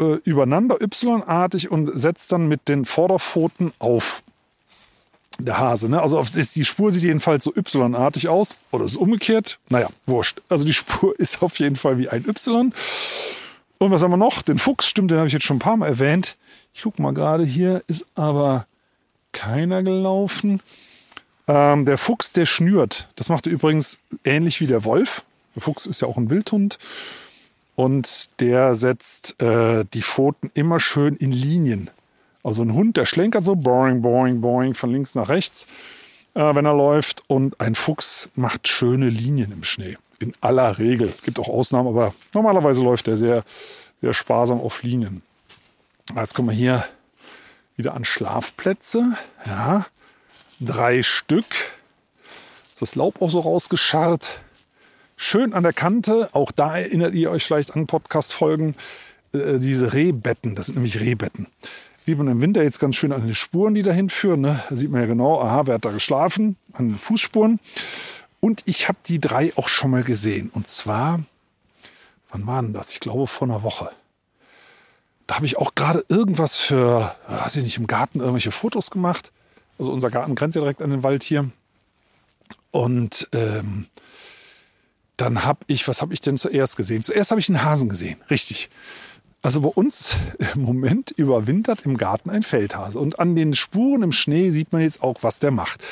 äh, 0.00 0.14
übereinander 0.24 0.80
Y-artig 0.80 1.70
und 1.70 1.90
setzt 1.92 2.32
dann 2.32 2.48
mit 2.48 2.66
den 2.70 2.86
Vorderpfoten 2.86 3.74
auf. 3.78 4.22
Der 5.38 5.58
Hase, 5.58 5.90
ne? 5.90 6.00
Also 6.00 6.24
die 6.32 6.64
Spur 6.64 6.92
sieht 6.92 7.02
jedenfalls 7.02 7.44
so 7.44 7.52
Y-artig 7.54 8.28
aus. 8.28 8.56
Oder 8.70 8.86
ist 8.86 8.96
umgekehrt? 8.96 9.58
Naja, 9.68 9.90
wurscht. 10.06 10.40
Also 10.48 10.64
die 10.64 10.72
Spur 10.72 11.12
ist 11.18 11.42
auf 11.42 11.58
jeden 11.58 11.76
Fall 11.76 11.98
wie 11.98 12.08
ein 12.08 12.26
Y. 12.26 12.72
Und 13.76 13.90
was 13.90 14.02
haben 14.02 14.12
wir 14.12 14.16
noch? 14.16 14.40
Den 14.40 14.58
Fuchs, 14.58 14.86
stimmt, 14.86 15.10
den 15.10 15.18
habe 15.18 15.26
ich 15.26 15.34
jetzt 15.34 15.44
schon 15.44 15.58
ein 15.58 15.60
paar 15.60 15.76
Mal 15.76 15.88
erwähnt. 15.88 16.36
Ich 16.72 16.84
gucke 16.84 17.02
mal 17.02 17.12
gerade, 17.12 17.44
hier 17.44 17.82
ist 17.86 18.06
aber 18.14 18.66
keiner 19.32 19.82
gelaufen. 19.82 20.62
Ähm, 21.46 21.84
der 21.84 21.98
Fuchs, 21.98 22.32
der 22.32 22.46
schnürt. 22.46 23.08
Das 23.16 23.28
macht 23.28 23.46
er 23.46 23.52
übrigens 23.52 23.98
ähnlich 24.24 24.60
wie 24.60 24.66
der 24.66 24.84
Wolf. 24.84 25.22
Der 25.54 25.62
Fuchs 25.62 25.86
ist 25.86 26.00
ja 26.00 26.08
auch 26.08 26.16
ein 26.16 26.30
Wildhund. 26.30 26.78
Und 27.76 28.40
der 28.40 28.76
setzt 28.76 29.40
äh, 29.42 29.84
die 29.92 30.02
Pfoten 30.02 30.50
immer 30.54 30.80
schön 30.80 31.16
in 31.16 31.32
Linien. 31.32 31.90
Also 32.42 32.62
ein 32.62 32.74
Hund, 32.74 32.96
der 32.96 33.06
schlenkert 33.06 33.44
so 33.44 33.56
boing, 33.56 34.02
boing, 34.02 34.40
boing 34.40 34.74
von 34.74 34.92
links 34.92 35.14
nach 35.14 35.28
rechts, 35.28 35.66
äh, 36.34 36.54
wenn 36.54 36.64
er 36.64 36.74
läuft. 36.74 37.24
Und 37.26 37.60
ein 37.60 37.74
Fuchs 37.74 38.28
macht 38.36 38.68
schöne 38.68 39.08
Linien 39.08 39.50
im 39.52 39.64
Schnee 39.64 39.96
in 40.18 40.34
aller 40.40 40.78
Regel. 40.78 41.12
Gibt 41.22 41.38
auch 41.38 41.48
Ausnahmen, 41.48 41.88
aber 41.88 42.14
normalerweise 42.32 42.82
läuft 42.82 43.08
er 43.08 43.16
sehr, 43.16 43.44
sehr 44.00 44.14
sparsam 44.14 44.60
auf 44.60 44.82
Linien. 44.82 45.22
Jetzt 46.14 46.34
kommen 46.34 46.48
wir 46.50 46.56
hier 46.56 46.84
wieder 47.76 47.94
an 47.94 48.04
Schlafplätze. 48.04 49.16
Ja, 49.46 49.86
drei 50.64 51.02
Stück. 51.02 51.46
Ist 52.72 52.82
das 52.82 52.94
Laub 52.94 53.22
auch 53.22 53.30
so 53.30 53.40
rausgescharrt. 53.40 54.40
Schön 55.16 55.52
an 55.52 55.62
der 55.62 55.72
Kante. 55.72 56.28
Auch 56.32 56.50
da 56.50 56.76
erinnert 56.76 57.14
ihr 57.14 57.30
euch 57.30 57.44
vielleicht 57.44 57.76
an 57.76 57.86
Podcast-Folgen. 57.86 58.74
Äh, 59.32 59.58
diese 59.58 59.92
Rehbetten, 59.92 60.54
das 60.54 60.66
sind 60.66 60.76
nämlich 60.76 60.98
Rehbetten. 60.98 61.46
Sieht 62.04 62.18
man 62.18 62.28
im 62.28 62.40
Winter 62.40 62.62
jetzt 62.62 62.80
ganz 62.80 62.96
schön 62.96 63.12
an 63.12 63.24
den 63.24 63.34
Spuren, 63.34 63.74
die 63.74 63.82
dahin 63.82 64.10
führen. 64.10 64.40
Ne? 64.40 64.62
Da 64.68 64.76
sieht 64.76 64.90
man 64.90 65.00
ja 65.00 65.06
genau, 65.06 65.40
aha, 65.40 65.66
wer 65.66 65.74
hat 65.74 65.84
da 65.84 65.90
geschlafen? 65.90 66.56
An 66.72 66.88
den 66.88 66.98
Fußspuren. 66.98 67.60
Und 68.40 68.62
ich 68.66 68.88
habe 68.88 68.98
die 69.06 69.20
drei 69.20 69.52
auch 69.56 69.68
schon 69.68 69.90
mal 69.90 70.02
gesehen. 70.02 70.50
Und 70.52 70.68
zwar, 70.68 71.20
wann 72.30 72.46
war 72.46 72.62
das? 72.62 72.90
Ich 72.92 73.00
glaube 73.00 73.26
vor 73.26 73.48
einer 73.48 73.62
Woche. 73.62 73.90
Da 75.26 75.36
habe 75.36 75.46
ich 75.46 75.56
auch 75.56 75.74
gerade 75.74 76.04
irgendwas 76.08 76.54
für, 76.54 77.14
weiß 77.28 77.56
ich 77.56 77.64
nicht, 77.64 77.78
im 77.78 77.86
Garten 77.86 78.20
irgendwelche 78.20 78.52
Fotos 78.52 78.90
gemacht. 78.90 79.32
Also 79.78 79.92
unser 79.92 80.10
Garten 80.10 80.34
grenzt 80.34 80.54
ja 80.54 80.60
direkt 80.60 80.82
an 80.82 80.90
den 80.90 81.02
Wald 81.02 81.22
hier. 81.22 81.50
Und 82.70 83.28
ähm, 83.32 83.86
dann 85.16 85.44
habe 85.44 85.60
ich, 85.66 85.86
was 85.86 86.02
habe 86.02 86.12
ich 86.12 86.20
denn 86.20 86.36
zuerst 86.36 86.76
gesehen? 86.76 87.02
Zuerst 87.02 87.30
habe 87.30 87.40
ich 87.40 87.48
einen 87.48 87.62
Hasen 87.62 87.88
gesehen, 87.88 88.16
richtig. 88.30 88.68
Also 89.42 89.60
bei 89.60 89.68
uns 89.68 90.16
im 90.54 90.62
Moment 90.62 91.10
überwintert 91.10 91.84
im 91.84 91.96
Garten 91.96 92.30
ein 92.30 92.42
Feldhase. 92.42 92.98
Und 92.98 93.18
an 93.18 93.36
den 93.36 93.54
Spuren 93.54 94.02
im 94.02 94.12
Schnee 94.12 94.50
sieht 94.50 94.72
man 94.72 94.82
jetzt 94.82 95.02
auch, 95.02 95.18
was 95.20 95.38
der 95.38 95.50
macht. 95.50 95.82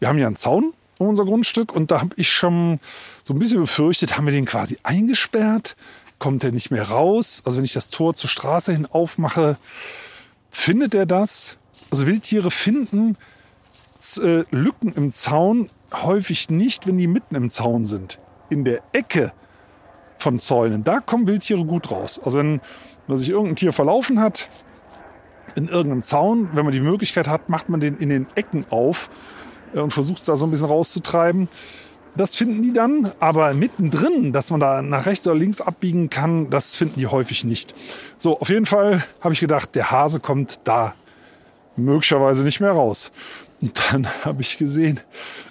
Wir 0.00 0.08
haben 0.08 0.18
ja 0.18 0.26
einen 0.26 0.36
Zaun 0.36 0.72
um 0.98 1.08
unser 1.08 1.24
Grundstück 1.24 1.72
und 1.72 1.90
da 1.90 2.00
habe 2.00 2.14
ich 2.16 2.30
schon 2.30 2.80
so 3.22 3.32
ein 3.32 3.38
bisschen 3.38 3.60
befürchtet, 3.60 4.16
haben 4.16 4.26
wir 4.26 4.32
den 4.32 4.46
quasi 4.46 4.78
eingesperrt, 4.82 5.76
kommt 6.18 6.42
er 6.42 6.50
nicht 6.50 6.70
mehr 6.70 6.88
raus. 6.88 7.42
Also 7.44 7.58
wenn 7.58 7.64
ich 7.64 7.72
das 7.72 7.90
Tor 7.90 8.14
zur 8.14 8.28
Straße 8.28 8.72
hin 8.72 8.86
aufmache, 8.86 9.56
findet 10.50 10.94
er 10.94 11.06
das? 11.06 11.56
Also 11.90 12.06
Wildtiere 12.06 12.50
finden 12.50 13.16
äh, 14.18 14.44
Lücken 14.50 14.92
im 14.94 15.10
Zaun 15.10 15.70
häufig 15.92 16.50
nicht, 16.50 16.86
wenn 16.86 16.98
die 16.98 17.06
mitten 17.06 17.34
im 17.34 17.50
Zaun 17.50 17.86
sind. 17.86 18.18
In 18.50 18.64
der 18.64 18.80
Ecke 18.92 19.32
von 20.18 20.40
Zäunen, 20.40 20.84
da 20.84 21.00
kommen 21.00 21.26
Wildtiere 21.26 21.64
gut 21.64 21.90
raus. 21.90 22.20
Also 22.24 22.38
wenn, 22.38 22.60
wenn 23.06 23.18
sich 23.18 23.30
irgendein 23.30 23.56
Tier 23.56 23.72
verlaufen 23.72 24.20
hat, 24.20 24.48
in 25.54 25.68
irgendeinem 25.68 26.02
Zaun, 26.02 26.50
wenn 26.52 26.64
man 26.64 26.72
die 26.72 26.80
Möglichkeit 26.80 27.26
hat, 27.26 27.48
macht 27.48 27.68
man 27.68 27.80
den 27.80 27.96
in 27.96 28.10
den 28.10 28.26
Ecken 28.34 28.66
auf 28.70 29.08
äh, 29.74 29.80
und 29.80 29.92
versucht 29.92 30.20
es 30.20 30.26
da 30.26 30.36
so 30.36 30.46
ein 30.46 30.50
bisschen 30.50 30.68
rauszutreiben. 30.68 31.48
Das 32.16 32.34
finden 32.34 32.62
die 32.62 32.72
dann, 32.72 33.12
aber 33.20 33.54
mittendrin, 33.54 34.32
dass 34.32 34.50
man 34.50 34.60
da 34.60 34.82
nach 34.82 35.06
rechts 35.06 35.26
oder 35.26 35.36
links 35.36 35.60
abbiegen 35.60 36.10
kann, 36.10 36.50
das 36.50 36.74
finden 36.74 36.98
die 36.98 37.06
häufig 37.06 37.44
nicht. 37.44 37.74
So, 38.16 38.38
auf 38.40 38.48
jeden 38.48 38.66
Fall 38.66 39.04
habe 39.20 39.34
ich 39.34 39.40
gedacht, 39.40 39.74
der 39.74 39.90
Hase 39.90 40.18
kommt 40.18 40.60
da 40.64 40.94
möglicherweise 41.78 42.44
nicht 42.44 42.60
mehr 42.60 42.72
raus. 42.72 43.12
Und 43.60 43.80
dann 43.90 44.06
habe 44.24 44.42
ich 44.42 44.58
gesehen, 44.58 45.00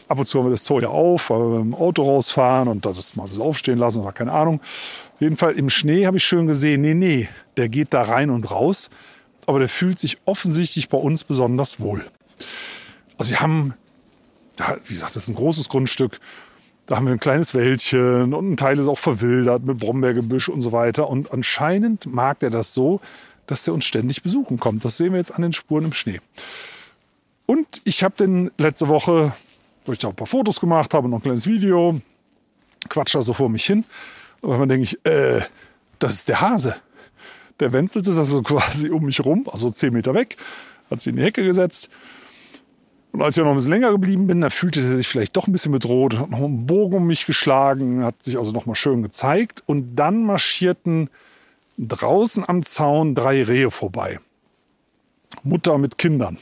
ab 0.07 0.19
und 0.19 0.25
zu 0.25 0.39
haben 0.39 0.47
wir 0.47 0.51
das 0.51 0.63
Tor 0.63 0.81
ja 0.81 0.89
auf, 0.89 1.29
weil 1.29 1.39
wir 1.39 1.59
mit 1.59 1.73
dem 1.73 1.75
Auto 1.75 2.03
rausfahren 2.03 2.67
und 2.67 2.85
das 2.85 3.15
mal 3.15 3.27
ein 3.27 3.41
aufstehen 3.41 3.77
lassen 3.77 4.01
oder 4.01 4.11
keine 4.11 4.31
Ahnung. 4.31 4.61
Auf 5.15 5.21
jeden 5.21 5.37
Fall 5.37 5.53
im 5.53 5.69
Schnee 5.69 6.05
habe 6.05 6.17
ich 6.17 6.23
schön 6.23 6.47
gesehen, 6.47 6.81
nee, 6.81 6.93
nee, 6.93 7.29
der 7.57 7.69
geht 7.69 7.93
da 7.93 8.03
rein 8.03 8.29
und 8.29 8.49
raus, 8.51 8.89
aber 9.45 9.59
der 9.59 9.69
fühlt 9.69 9.97
sich 9.99 10.17
offensichtlich 10.25 10.89
bei 10.89 10.97
uns 10.97 11.23
besonders 11.23 11.79
wohl. 11.79 12.05
Also 13.17 13.31
wir 13.31 13.39
haben 13.39 13.73
wie 14.85 14.93
gesagt, 14.93 15.15
das 15.15 15.23
ist 15.23 15.29
ein 15.29 15.35
großes 15.35 15.69
Grundstück. 15.69 16.19
Da 16.85 16.95
haben 16.95 17.05
wir 17.05 17.13
ein 17.13 17.19
kleines 17.19 17.53
Wäldchen 17.53 18.33
und 18.33 18.51
ein 18.51 18.57
Teil 18.57 18.79
ist 18.79 18.87
auch 18.87 18.97
verwildert 18.97 19.63
mit 19.63 19.77
Brombeergebüsch 19.77 20.49
und 20.49 20.61
so 20.61 20.71
weiter. 20.71 21.09
Und 21.09 21.33
anscheinend 21.33 22.05
mag 22.05 22.39
der 22.39 22.49
das 22.49 22.73
so, 22.73 23.01
dass 23.47 23.63
der 23.63 23.73
uns 23.73 23.85
ständig 23.85 24.23
besuchen 24.23 24.59
kommt. 24.59 24.85
Das 24.85 24.97
sehen 24.97 25.11
wir 25.13 25.17
jetzt 25.17 25.33
an 25.33 25.41
den 25.41 25.53
Spuren 25.53 25.85
im 25.85 25.93
Schnee. 25.93 26.19
Und 27.45 27.81
ich 27.85 28.03
habe 28.03 28.15
den 28.17 28.51
letzte 28.57 28.87
Woche, 28.87 29.33
wo 29.85 29.91
ich 29.91 29.99
da 29.99 30.09
ein 30.09 30.15
paar 30.15 30.27
Fotos 30.27 30.59
gemacht 30.59 30.93
habe, 30.93 31.09
noch 31.09 31.19
ein 31.19 31.23
kleines 31.23 31.47
Video, 31.47 31.99
quatsch 32.89 33.15
da 33.15 33.21
so 33.21 33.33
vor 33.33 33.49
mich 33.49 33.65
hin. 33.65 33.85
Und 34.41 34.59
dann 34.59 34.69
denke 34.69 34.83
ich, 34.83 35.05
äh, 35.05 35.41
das 35.99 36.13
ist 36.13 36.29
der 36.29 36.41
Hase. 36.41 36.75
Der 37.59 37.73
wenzelte 37.73 38.13
das 38.13 38.29
so 38.29 38.41
quasi 38.43 38.89
um 38.89 39.03
mich 39.03 39.23
rum, 39.25 39.47
also 39.51 39.71
zehn 39.71 39.93
Meter 39.93 40.13
weg, 40.13 40.37
hat 40.91 41.01
sich 41.01 41.11
in 41.11 41.17
die 41.17 41.23
Hecke 41.23 41.43
gesetzt 41.43 41.89
und 43.17 43.23
als 43.23 43.35
ich 43.35 43.43
noch 43.43 43.49
ein 43.49 43.55
bisschen 43.55 43.71
länger 43.71 43.89
geblieben 43.89 44.27
bin, 44.27 44.41
da 44.41 44.51
fühlte 44.51 44.79
er 44.79 44.95
sich 44.95 45.07
vielleicht 45.07 45.35
doch 45.37 45.47
ein 45.47 45.51
bisschen 45.51 45.71
bedroht, 45.71 46.19
hat 46.19 46.29
noch 46.29 46.37
einen 46.37 46.67
Bogen 46.67 46.97
um 46.97 47.07
mich 47.07 47.25
geschlagen, 47.25 48.03
hat 48.03 48.23
sich 48.23 48.37
also 48.37 48.51
noch 48.51 48.67
mal 48.67 48.75
schön 48.75 49.01
gezeigt. 49.01 49.63
Und 49.65 49.95
dann 49.95 50.23
marschierten 50.23 51.09
draußen 51.77 52.47
am 52.47 52.63
Zaun 52.63 53.15
drei 53.15 53.43
Rehe 53.43 53.71
vorbei. 53.71 54.19
Mutter 55.43 55.77
mit 55.77 55.97
Kindern. 55.97 56.37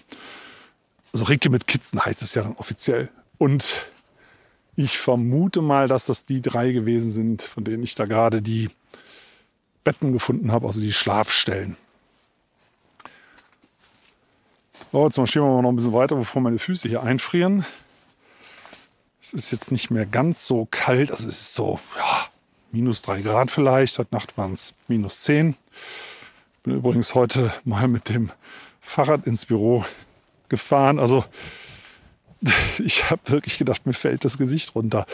Also 1.14 1.26
Ricke 1.26 1.50
mit 1.50 1.68
Kitzen 1.68 2.04
heißt 2.04 2.22
es 2.22 2.36
ja 2.36 2.44
dann 2.44 2.56
offiziell. 2.56 3.10
Und 3.38 3.92
ich 4.76 4.98
vermute 4.98 5.62
mal, 5.62 5.88
dass 5.88 6.06
das 6.06 6.26
die 6.26 6.42
drei 6.42 6.72
gewesen 6.72 7.12
sind, 7.12 7.42
von 7.42 7.64
denen 7.64 7.84
ich 7.84 7.96
da 7.96 8.06
gerade 8.06 8.42
die 8.42 8.70
Betten 9.84 10.12
gefunden 10.12 10.52
habe, 10.52 10.68
also 10.68 10.82
die 10.82 10.92
Schlafstellen. 10.94 11.78
So, 14.92 15.06
jetzt 15.06 15.18
marschieren 15.18 15.48
wir 15.48 15.54
mal 15.54 15.62
noch 15.62 15.70
ein 15.70 15.76
bisschen 15.76 15.94
weiter, 15.94 16.16
bevor 16.16 16.42
meine 16.42 16.60
Füße 16.60 16.88
hier 16.88 17.04
einfrieren. 17.04 17.66
Es 19.22 19.34
ist 19.34 19.52
jetzt 19.52 19.72
nicht 19.72 19.90
mehr 19.90 20.06
ganz 20.06 20.46
so 20.46 20.68
kalt, 20.70 21.12
also 21.12 21.28
es 21.28 21.40
ist 21.42 21.54
so, 21.54 21.80
ja, 21.98 22.28
minus 22.72 23.02
drei 23.02 23.22
Grad 23.22 23.52
vielleicht. 23.52 24.00
Heute 24.00 24.14
Nacht 24.14 24.38
waren 24.38 24.54
es 24.54 24.74
minus 24.88 25.24
zehn. 25.24 25.56
Bin 26.64 26.76
übrigens 26.76 27.16
heute 27.16 27.54
mal 27.64 27.88
mit 27.88 28.10
dem 28.10 28.32
Fahrrad 28.82 29.28
ins 29.28 29.46
Büro 29.46 29.86
gefahren. 30.50 31.00
Also 31.00 31.26
ich 32.80 33.10
habe 33.10 33.22
wirklich 33.26 33.58
gedacht, 33.58 33.86
mir 33.86 33.94
fällt 33.94 34.26
das 34.26 34.38
Gesicht 34.38 34.76
runter. 34.76 35.06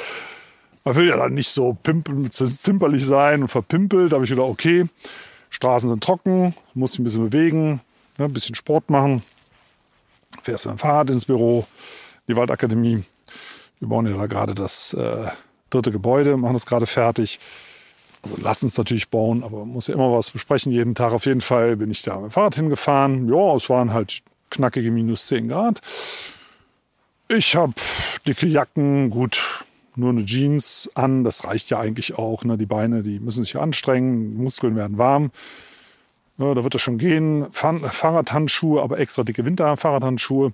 Man 0.83 0.95
will 0.95 1.07
ja 1.07 1.17
dann 1.17 1.33
nicht 1.33 1.49
so 1.49 1.77
zimperlich 1.83 3.05
sein 3.05 3.43
und 3.43 3.47
verpimpelt. 3.49 4.11
Da 4.11 4.15
habe 4.15 4.25
ich 4.25 4.31
gedacht, 4.31 4.47
okay, 4.47 4.85
Straßen 5.49 5.89
sind 5.89 6.03
trocken, 6.03 6.55
muss 6.73 6.93
ich 6.93 6.99
ein 6.99 7.03
bisschen 7.03 7.29
bewegen, 7.29 7.81
ne, 8.17 8.25
ein 8.25 8.33
bisschen 8.33 8.55
Sport 8.55 8.89
machen 8.89 9.21
fährst 10.41 10.65
mit 10.65 10.75
dem 10.75 10.79
Fahrrad 10.79 11.09
ins 11.09 11.25
Büro, 11.25 11.65
die 12.27 12.35
Waldakademie. 12.35 13.03
Wir 13.79 13.87
bauen 13.87 14.07
ja 14.07 14.15
da 14.15 14.27
gerade 14.27 14.55
das 14.55 14.93
äh, 14.93 15.27
dritte 15.71 15.91
Gebäude, 15.91 16.37
machen 16.37 16.53
das 16.53 16.65
gerade 16.65 16.85
fertig. 16.85 17.39
Also 18.23 18.37
lassen 18.37 18.67
es 18.67 18.77
natürlich 18.77 19.09
bauen, 19.09 19.43
aber 19.43 19.59
man 19.59 19.69
muss 19.69 19.87
ja 19.87 19.95
immer 19.95 20.11
was 20.11 20.29
besprechen 20.29 20.71
jeden 20.71 20.93
Tag. 20.93 21.11
Auf 21.13 21.25
jeden 21.25 21.41
Fall 21.41 21.77
bin 21.77 21.89
ich 21.89 22.03
da 22.03 22.15
mit 22.17 22.25
dem 22.25 22.31
Fahrrad 22.31 22.55
hingefahren. 22.55 23.27
Ja, 23.27 23.55
es 23.55 23.69
waren 23.69 23.93
halt 23.93 24.21
knackige 24.51 24.91
minus 24.91 25.25
10 25.27 25.49
Grad. 25.49 25.81
Ich 27.27 27.55
habe 27.55 27.73
dicke 28.27 28.45
Jacken, 28.45 29.09
gut, 29.09 29.63
nur 29.95 30.09
eine 30.09 30.25
Jeans 30.25 30.89
an. 30.93 31.23
Das 31.23 31.45
reicht 31.45 31.69
ja 31.69 31.79
eigentlich 31.79 32.17
auch. 32.17 32.43
Ne? 32.43 32.57
Die 32.57 32.65
Beine, 32.65 33.01
die 33.01 33.19
müssen 33.19 33.43
sich 33.43 33.57
anstrengen, 33.57 34.35
Muskeln 34.35 34.75
werden 34.75 34.97
warm. 34.97 35.31
Ja, 36.37 36.53
da 36.53 36.63
wird 36.63 36.75
das 36.75 36.81
schon 36.81 36.97
gehen. 36.97 37.47
Fahrradhandschuhe, 37.51 38.81
aber 38.81 38.99
extra 38.99 39.23
dicke 39.23 39.45
Winterfahrradhandschuhe. 39.45 40.53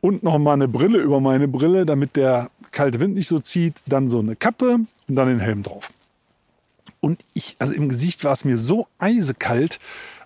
Und 0.00 0.22
noch 0.22 0.38
mal 0.38 0.52
eine 0.52 0.68
Brille 0.68 0.98
über 0.98 1.20
meine 1.20 1.48
Brille, 1.48 1.86
damit 1.86 2.16
der 2.16 2.50
kalte 2.72 3.00
Wind 3.00 3.14
nicht 3.14 3.28
so 3.28 3.40
zieht. 3.40 3.74
Dann 3.86 4.10
so 4.10 4.18
eine 4.18 4.36
Kappe 4.36 4.80
und 5.08 5.14
dann 5.14 5.28
den 5.28 5.40
Helm 5.40 5.62
drauf. 5.62 5.90
Und 7.00 7.24
ich, 7.34 7.56
also 7.58 7.72
im 7.72 7.88
Gesicht 7.88 8.24
war 8.24 8.32
es 8.32 8.44
mir 8.44 8.58
so 8.58 8.88
eisekalt, 8.98 9.78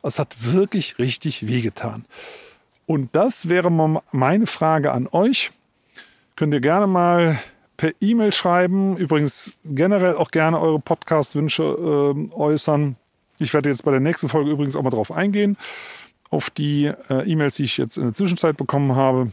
es 0.03 0.19
hat 0.19 0.53
wirklich 0.53 0.99
richtig 0.99 1.47
wehgetan. 1.47 2.05
Und 2.87 3.15
das 3.15 3.49
wäre 3.49 3.71
meine 4.11 4.47
Frage 4.47 4.93
an 4.93 5.09
euch. 5.13 5.51
Könnt 6.35 6.53
ihr 6.53 6.61
gerne 6.61 6.87
mal 6.87 7.39
per 7.77 7.93
E-Mail 8.01 8.33
schreiben. 8.33 8.97
Übrigens 8.97 9.57
generell 9.65 10.17
auch 10.17 10.31
gerne 10.31 10.61
eure 10.61 10.81
Podcast-Wünsche 10.81 11.63
äh, 11.63 12.35
äußern. 12.35 12.97
Ich 13.39 13.55
werde 13.55 13.71
jetzt 13.71 13.85
bei 13.85 13.91
der 13.91 14.01
nächsten 14.01 14.29
Folge 14.29 14.51
übrigens 14.51 14.77
auch 14.77 14.83
mal 14.83 14.91
drauf 14.91 15.13
eingehen, 15.13 15.57
auf 16.31 16.51
die 16.51 16.87
äh, 17.11 17.31
E-Mails, 17.31 17.57
die 17.57 17.65
ich 17.65 17.77
jetzt 17.77 17.97
in 17.97 18.05
der 18.05 18.13
Zwischenzeit 18.13 18.57
bekommen 18.57 18.95
habe. 18.95 19.33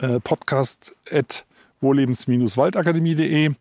Äh, 0.00 0.20
podcast 0.20 0.94
at 1.10 1.44
wohlebens-waldakademie.de. 1.80 3.54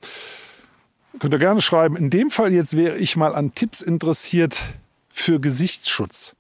Könnt 1.20 1.34
ihr 1.34 1.40
gerne 1.40 1.62
schreiben. 1.62 1.96
In 1.96 2.10
dem 2.10 2.30
Fall 2.30 2.52
jetzt 2.54 2.76
wäre 2.76 2.98
ich 2.98 3.16
mal 3.16 3.34
an 3.34 3.56
Tipps 3.56 3.82
interessiert 3.82 4.62
für 5.10 5.40
Gesichtsschutz. 5.40 6.36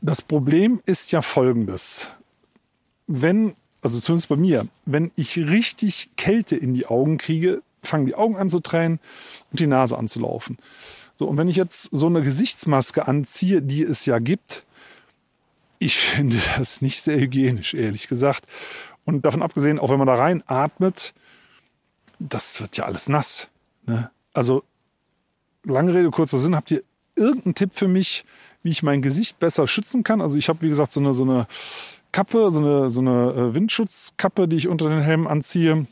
Das 0.00 0.22
Problem 0.22 0.80
ist 0.86 1.12
ja 1.12 1.22
folgendes. 1.22 2.08
Wenn, 3.06 3.54
also 3.82 3.98
zumindest 3.98 4.28
bei 4.28 4.36
mir, 4.36 4.66
wenn 4.84 5.10
ich 5.16 5.36
richtig 5.36 6.10
Kälte 6.16 6.56
in 6.56 6.74
die 6.74 6.86
Augen 6.86 7.18
kriege, 7.18 7.62
fangen 7.82 8.06
die 8.06 8.14
Augen 8.14 8.36
an 8.36 8.48
zu 8.48 8.60
tränen 8.60 9.00
und 9.50 9.60
die 9.60 9.66
Nase 9.66 9.98
an 9.98 10.08
zu 10.08 10.20
laufen. 10.20 10.58
So, 11.18 11.26
und 11.26 11.38
wenn 11.38 11.48
ich 11.48 11.56
jetzt 11.56 11.88
so 11.92 12.06
eine 12.06 12.22
Gesichtsmaske 12.22 13.06
anziehe, 13.06 13.62
die 13.62 13.82
es 13.82 14.04
ja 14.06 14.18
gibt, 14.18 14.64
ich 15.78 15.96
finde 15.98 16.38
das 16.56 16.80
nicht 16.80 17.02
sehr 17.02 17.18
hygienisch, 17.18 17.74
ehrlich 17.74 18.08
gesagt. 18.08 18.46
Und 19.04 19.24
davon 19.24 19.42
abgesehen, 19.42 19.78
auch 19.78 19.90
wenn 19.90 19.98
man 19.98 20.06
da 20.06 20.14
rein 20.14 20.42
atmet, 20.46 21.14
das 22.18 22.60
wird 22.60 22.76
ja 22.76 22.84
alles 22.84 23.08
nass. 23.08 23.48
Ne? 23.86 24.10
Also, 24.32 24.64
lange 25.64 25.92
Rede, 25.92 26.10
kurzer 26.10 26.38
Sinn, 26.38 26.56
habt 26.56 26.70
ihr 26.70 26.82
irgendeinen 27.16 27.54
Tipp 27.54 27.70
für 27.74 27.88
mich, 27.88 28.24
wie 28.62 28.70
ich 28.70 28.82
mein 28.82 29.02
Gesicht 29.02 29.38
besser 29.38 29.68
schützen 29.68 30.04
kann? 30.04 30.20
Also, 30.20 30.38
ich 30.38 30.48
habe, 30.48 30.62
wie 30.62 30.68
gesagt, 30.68 30.92
so 30.92 31.00
eine, 31.00 31.12
so 31.12 31.24
eine 31.24 31.46
Kappe, 32.12 32.50
so 32.50 32.60
eine, 32.60 32.90
so 32.90 33.00
eine 33.00 33.32
äh, 33.32 33.54
Windschutzkappe, 33.54 34.48
die 34.48 34.56
ich 34.56 34.68
unter 34.68 34.88
den 34.88 35.02
Helm 35.02 35.26
anziehe. 35.26 35.86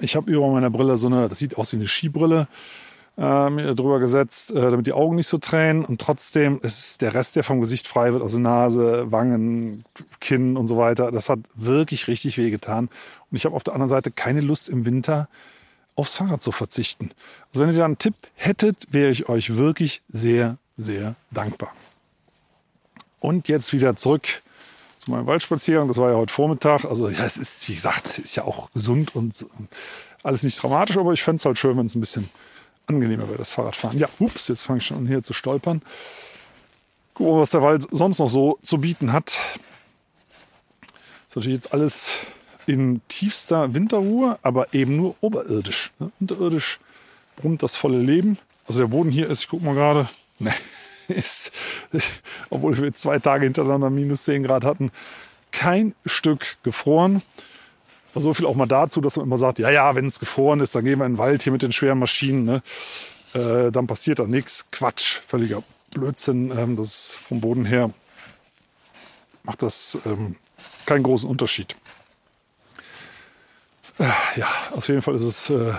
Ich 0.00 0.16
habe 0.16 0.30
über 0.30 0.48
meiner 0.50 0.70
Brille 0.70 0.98
so 0.98 1.06
eine, 1.06 1.28
das 1.28 1.38
sieht 1.38 1.56
aus 1.56 1.72
wie 1.72 1.76
eine 1.76 1.86
Skibrille 1.86 2.48
äh, 3.18 3.50
mir 3.50 3.74
drüber 3.74 3.98
gesetzt, 3.98 4.52
äh, 4.52 4.70
damit 4.70 4.86
die 4.86 4.92
Augen 4.92 5.16
nicht 5.16 5.28
so 5.28 5.38
tränen. 5.38 5.84
Und 5.84 6.00
trotzdem 6.00 6.60
ist 6.62 7.00
der 7.00 7.14
Rest, 7.14 7.36
der 7.36 7.44
vom 7.44 7.60
Gesicht 7.60 7.88
frei 7.88 8.12
wird, 8.12 8.22
also 8.22 8.38
Nase, 8.38 9.10
Wangen, 9.10 9.84
Kinn 10.20 10.56
und 10.56 10.66
so 10.66 10.76
weiter, 10.76 11.10
das 11.10 11.28
hat 11.28 11.40
wirklich 11.54 12.08
richtig 12.08 12.38
wehgetan. 12.38 12.88
Und 13.30 13.36
ich 13.36 13.44
habe 13.44 13.56
auf 13.56 13.64
der 13.64 13.74
anderen 13.74 13.88
Seite 13.88 14.10
keine 14.10 14.40
Lust 14.40 14.68
im 14.68 14.84
Winter 14.84 15.28
aufs 15.94 16.16
Fahrrad 16.16 16.42
zu 16.42 16.52
verzichten. 16.52 17.10
Also 17.52 17.62
wenn 17.62 17.70
ihr 17.70 17.78
da 17.78 17.86
einen 17.86 17.98
Tipp 17.98 18.14
hättet, 18.34 18.86
wäre 18.90 19.10
ich 19.10 19.28
euch 19.28 19.56
wirklich 19.56 20.02
sehr, 20.08 20.58
sehr 20.76 21.16
dankbar. 21.30 21.72
Und 23.18 23.48
jetzt 23.48 23.72
wieder 23.72 23.96
zurück 23.96 24.28
zu 24.98 25.10
meinem 25.10 25.26
Waldspaziergang. 25.26 25.88
Das 25.88 25.96
war 25.96 26.10
ja 26.10 26.16
heute 26.16 26.32
Vormittag. 26.32 26.84
Also 26.84 27.08
ja, 27.08 27.24
es 27.24 27.38
ist, 27.38 27.66
wie 27.68 27.74
gesagt, 27.74 28.18
ist 28.18 28.36
ja 28.36 28.44
auch 28.44 28.70
gesund 28.72 29.16
und 29.16 29.46
alles 30.22 30.42
nicht 30.42 30.62
dramatisch, 30.62 30.98
aber 30.98 31.12
ich 31.12 31.22
fände 31.22 31.38
es 31.38 31.44
halt 31.46 31.58
schön, 31.58 31.78
wenn 31.78 31.86
es 31.86 31.94
ein 31.94 32.00
bisschen 32.00 32.28
angenehmer 32.86 33.28
wäre 33.28 33.38
das 33.38 33.52
Fahrradfahren. 33.52 33.98
Ja, 33.98 34.08
ups, 34.18 34.48
jetzt 34.48 34.62
fange 34.62 34.78
ich 34.78 34.86
schon 34.86 34.98
an 34.98 35.06
hier 35.06 35.22
zu 35.22 35.32
stolpern. 35.32 35.82
Gucken 37.14 37.34
wir, 37.34 37.40
was 37.40 37.50
der 37.50 37.62
Wald 37.62 37.86
sonst 37.90 38.18
noch 38.18 38.28
so 38.28 38.58
zu 38.62 38.78
bieten 38.78 39.12
hat. 39.12 39.38
Ist 41.28 41.36
natürlich 41.36 41.56
jetzt 41.56 41.72
alles 41.72 42.14
in 42.66 43.00
tiefster 43.08 43.74
Winterruhe, 43.74 44.38
aber 44.42 44.74
eben 44.74 44.96
nur 44.96 45.16
oberirdisch. 45.20 45.92
Ne? 45.98 46.10
Unterirdisch 46.20 46.78
brummt 47.36 47.62
das 47.62 47.76
volle 47.76 47.98
Leben. 47.98 48.38
Also 48.66 48.80
der 48.80 48.88
Boden 48.88 49.10
hier 49.10 49.30
ist, 49.30 49.40
ich 49.40 49.48
gucke 49.48 49.64
mal 49.64 49.74
gerade, 49.74 50.08
ne, 50.38 50.52
ist, 51.08 51.52
obwohl 52.50 52.76
wir 52.76 52.92
zwei 52.92 53.18
Tage 53.18 53.44
hintereinander 53.44 53.90
minus 53.90 54.24
10 54.24 54.42
Grad 54.42 54.64
hatten, 54.64 54.90
kein 55.52 55.94
Stück 56.04 56.56
gefroren. 56.62 57.22
So 58.18 58.32
viel 58.34 58.46
auch 58.46 58.54
mal 58.54 58.66
dazu, 58.66 59.00
dass 59.00 59.16
man 59.16 59.26
immer 59.26 59.38
sagt, 59.38 59.58
ja, 59.58 59.70
ja, 59.70 59.94
wenn 59.94 60.06
es 60.06 60.18
gefroren 60.18 60.60
ist, 60.60 60.74
dann 60.74 60.84
gehen 60.84 60.98
wir 60.98 61.06
in 61.06 61.12
den 61.12 61.18
Wald 61.18 61.42
hier 61.42 61.52
mit 61.52 61.62
den 61.62 61.72
schweren 61.72 61.98
Maschinen. 61.98 62.44
Ne? 62.44 62.62
Äh, 63.34 63.70
dann 63.70 63.86
passiert 63.86 64.18
da 64.18 64.26
nichts. 64.26 64.64
Quatsch, 64.70 65.20
völliger 65.26 65.62
Blödsinn. 65.90 66.50
Ähm, 66.56 66.76
das 66.76 67.14
vom 67.14 67.40
Boden 67.40 67.64
her 67.64 67.90
macht 69.42 69.62
das 69.62 69.98
ähm, 70.06 70.36
keinen 70.86 71.02
großen 71.02 71.28
Unterschied. 71.28 71.76
Äh, 73.98 74.10
ja, 74.36 74.48
auf 74.72 74.88
jeden 74.88 75.02
Fall 75.02 75.14
ist 75.14 75.24
es 75.24 75.50
äh, 75.50 75.74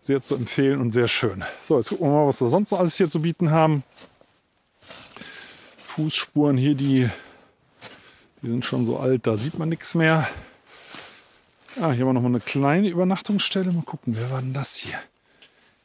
sehr 0.00 0.22
zu 0.22 0.36
empfehlen 0.36 0.80
und 0.80 0.92
sehr 0.92 1.08
schön. 1.08 1.44
So, 1.62 1.76
jetzt 1.76 1.88
gucken 1.88 2.06
wir 2.06 2.12
mal, 2.12 2.26
was 2.26 2.40
wir 2.40 2.48
sonst 2.48 2.70
noch 2.70 2.78
alles 2.78 2.96
hier 2.96 3.08
zu 3.08 3.20
bieten 3.20 3.50
haben. 3.50 3.82
Fußspuren 5.76 6.56
hier, 6.56 6.74
die, 6.74 7.08
die 8.42 8.48
sind 8.48 8.64
schon 8.64 8.84
so 8.84 8.98
alt, 8.98 9.26
da 9.26 9.36
sieht 9.36 9.58
man 9.58 9.68
nichts 9.68 9.94
mehr. 9.94 10.28
Ah, 11.78 11.92
hier 11.92 12.06
haben 12.06 12.08
wir 12.08 12.12
noch 12.14 12.22
mal 12.22 12.28
eine 12.28 12.40
kleine 12.40 12.88
Übernachtungsstelle. 12.88 13.70
Mal 13.70 13.82
gucken, 13.82 14.16
wer 14.16 14.30
war 14.30 14.40
denn 14.40 14.54
das 14.54 14.76
hier? 14.76 14.98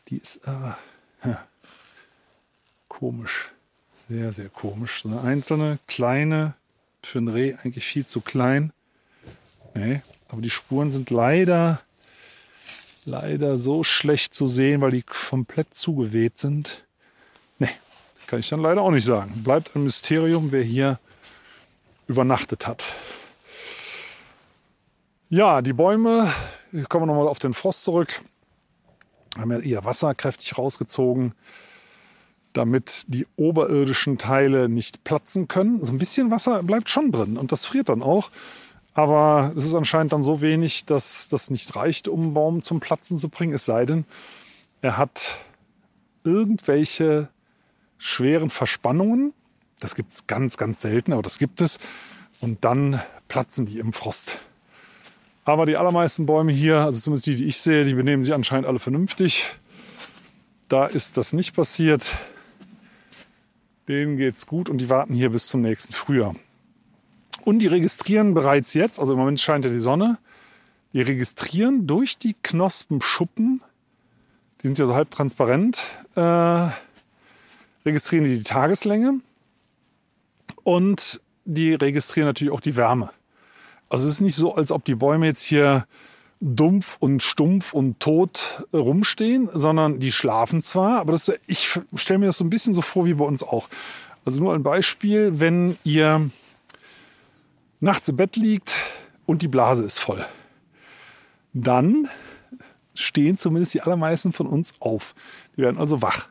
Die 0.07 0.17
ist 0.17 0.47
aber 0.47 0.77
äh, 1.21 1.33
komisch. 2.87 3.51
Sehr, 4.07 4.31
sehr 4.31 4.47
komisch. 4.47 5.01
So 5.03 5.09
eine 5.09 5.21
einzelne, 5.21 5.79
kleine, 5.87 6.53
für 7.03 7.19
ein 7.19 7.27
Reh 7.27 7.55
eigentlich 7.55 7.85
viel 7.85 8.05
zu 8.05 8.21
klein. 8.21 8.71
Nee, 9.73 10.01
Aber 10.29 10.41
die 10.41 10.49
Spuren 10.49 10.91
sind 10.91 11.09
leider, 11.09 11.81
leider 13.03 13.59
so 13.59 13.83
schlecht 13.83 14.33
zu 14.33 14.47
sehen, 14.47 14.79
weil 14.79 14.91
die 14.91 15.03
komplett 15.03 15.75
zugeweht 15.75 16.39
sind. 16.39 16.85
Nee, 17.59 17.69
kann 18.27 18.39
ich 18.39 18.47
dann 18.47 18.61
leider 18.61 18.81
auch 18.81 18.91
nicht 18.91 19.05
sagen. 19.05 19.43
Bleibt 19.43 19.75
ein 19.75 19.83
Mysterium, 19.83 20.53
wer 20.53 20.63
hier 20.63 20.99
übernachtet 22.07 22.65
hat. 22.65 22.95
Ja, 25.31 25.61
die 25.61 25.73
Bäume, 25.73 26.31
kommen 26.89 27.03
wir 27.03 27.07
nochmal 27.07 27.27
auf 27.27 27.39
den 27.39 27.53
Frost 27.53 27.83
zurück, 27.83 28.21
haben 29.37 29.51
ja 29.51 29.59
ihr 29.59 29.83
Wasser 29.83 30.13
kräftig 30.13 30.57
rausgezogen 30.57 31.33
damit 32.53 33.05
die 33.07 33.27
oberirdischen 33.37 34.17
Teile 34.17 34.69
nicht 34.69 35.03
platzen 35.03 35.47
können. 35.47 35.77
So 35.77 35.81
also 35.81 35.93
ein 35.93 35.97
bisschen 35.97 36.31
Wasser 36.31 36.63
bleibt 36.63 36.89
schon 36.89 37.11
drin 37.11 37.37
und 37.37 37.51
das 37.51 37.65
friert 37.65 37.89
dann 37.89 38.03
auch. 38.03 38.29
Aber 38.93 39.53
es 39.55 39.65
ist 39.65 39.75
anscheinend 39.75 40.11
dann 40.11 40.23
so 40.23 40.41
wenig, 40.41 40.85
dass 40.85 41.29
das 41.29 41.49
nicht 41.49 41.75
reicht, 41.75 42.07
um 42.07 42.21
einen 42.21 42.33
Baum 42.33 42.61
zum 42.61 42.81
Platzen 42.81 43.17
zu 43.17 43.29
bringen. 43.29 43.53
Es 43.53 43.65
sei 43.65 43.85
denn, 43.85 44.05
er 44.81 44.97
hat 44.97 45.37
irgendwelche 46.25 47.29
schweren 47.97 48.49
Verspannungen. 48.49 49.33
Das 49.79 49.95
gibt 49.95 50.11
es 50.11 50.27
ganz, 50.27 50.57
ganz 50.57 50.81
selten, 50.81 51.13
aber 51.13 51.21
das 51.21 51.39
gibt 51.39 51.61
es. 51.61 51.79
Und 52.41 52.65
dann 52.65 52.99
platzen 53.29 53.65
die 53.65 53.79
im 53.79 53.93
Frost. 53.93 54.39
Aber 55.43 55.65
die 55.65 55.75
allermeisten 55.75 56.25
Bäume 56.25 56.51
hier, 56.51 56.79
also 56.81 56.99
zumindest 56.99 57.25
die, 57.25 57.35
die 57.35 57.47
ich 57.47 57.57
sehe, 57.57 57.85
die 57.85 57.95
benehmen 57.95 58.23
sich 58.23 58.33
anscheinend 58.33 58.67
alle 58.67 58.79
vernünftig. 58.79 59.45
Da 60.67 60.85
ist 60.85 61.17
das 61.17 61.33
nicht 61.33 61.55
passiert. 61.55 62.15
Denen 63.87 64.17
geht's 64.17 64.45
gut 64.45 64.69
und 64.69 64.77
die 64.77 64.89
warten 64.89 65.13
hier 65.13 65.31
bis 65.31 65.47
zum 65.47 65.61
nächsten 65.61 65.93
Frühjahr. 65.93 66.35
Und 67.43 67.59
die 67.59 67.67
registrieren 67.67 68.33
bereits 68.33 68.73
jetzt, 68.73 68.99
also 68.99 69.13
im 69.13 69.19
Moment 69.19 69.39
scheint 69.39 69.65
ja 69.65 69.71
die 69.71 69.79
Sonne, 69.79 70.19
die 70.93 71.01
registrieren 71.01 71.87
durch 71.87 72.17
die 72.17 72.35
Knospenschuppen, 72.41 73.61
die 74.61 74.67
sind 74.67 74.77
ja 74.77 74.85
so 74.85 74.93
halb 74.93 75.09
transparent, 75.09 75.83
äh, 76.15 76.69
registrieren 77.83 78.25
die 78.25 78.37
die 78.37 78.43
Tageslänge 78.43 79.21
und 80.63 81.19
die 81.45 81.73
registrieren 81.73 82.27
natürlich 82.27 82.53
auch 82.53 82.59
die 82.59 82.75
Wärme. 82.75 83.09
Also 83.91 84.07
es 84.07 84.13
ist 84.13 84.21
nicht 84.21 84.37
so, 84.37 84.55
als 84.55 84.71
ob 84.71 84.85
die 84.85 84.95
Bäume 84.95 85.25
jetzt 85.25 85.43
hier 85.43 85.85
dumpf 86.39 86.95
und 87.01 87.21
stumpf 87.21 87.73
und 87.73 87.99
tot 87.99 88.65
rumstehen, 88.73 89.49
sondern 89.53 89.99
die 89.99 90.13
schlafen 90.13 90.61
zwar, 90.61 90.99
aber 90.99 91.11
das, 91.11 91.29
ich 91.45 91.77
stelle 91.95 92.19
mir 92.19 92.27
das 92.27 92.37
so 92.37 92.45
ein 92.45 92.49
bisschen 92.49 92.73
so 92.73 92.81
vor 92.81 93.05
wie 93.05 93.13
bei 93.13 93.25
uns 93.25 93.43
auch. 93.43 93.67
Also 94.23 94.39
nur 94.39 94.53
ein 94.53 94.63
Beispiel, 94.63 95.41
wenn 95.41 95.77
ihr 95.83 96.29
nachts 97.81 98.07
im 98.07 98.15
Bett 98.15 98.37
liegt 98.37 98.73
und 99.25 99.41
die 99.41 99.49
Blase 99.49 99.83
ist 99.83 99.99
voll, 99.99 100.25
dann 101.53 102.07
stehen 102.95 103.37
zumindest 103.37 103.73
die 103.73 103.81
allermeisten 103.81 104.31
von 104.31 104.47
uns 104.47 104.73
auf. 104.79 105.15
Die 105.57 105.61
werden 105.61 105.77
also 105.77 106.01
wach. 106.01 106.29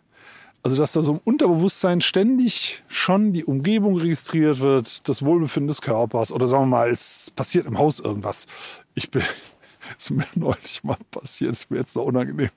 Also 0.62 0.76
dass 0.76 0.92
da 0.92 1.00
so 1.00 1.12
im 1.12 1.20
Unterbewusstsein 1.24 2.00
ständig 2.02 2.82
schon 2.88 3.32
die 3.32 3.44
Umgebung 3.44 3.96
registriert 3.96 4.60
wird, 4.60 5.08
das 5.08 5.24
Wohlbefinden 5.24 5.68
des 5.68 5.80
Körpers 5.80 6.32
oder 6.32 6.46
sagen 6.46 6.64
wir 6.64 6.76
mal, 6.76 6.90
es 6.90 7.32
passiert 7.34 7.66
im 7.66 7.78
Haus 7.78 7.98
irgendwas. 7.98 8.46
Ich 8.94 9.10
bin 9.10 9.22
ist 9.98 10.10
mir 10.10 10.26
neulich 10.34 10.82
mal 10.84 10.96
passiert, 11.10 11.52
ist 11.52 11.70
mir 11.70 11.78
jetzt 11.78 11.92
so 11.92 12.02
unangenehm. 12.02 12.50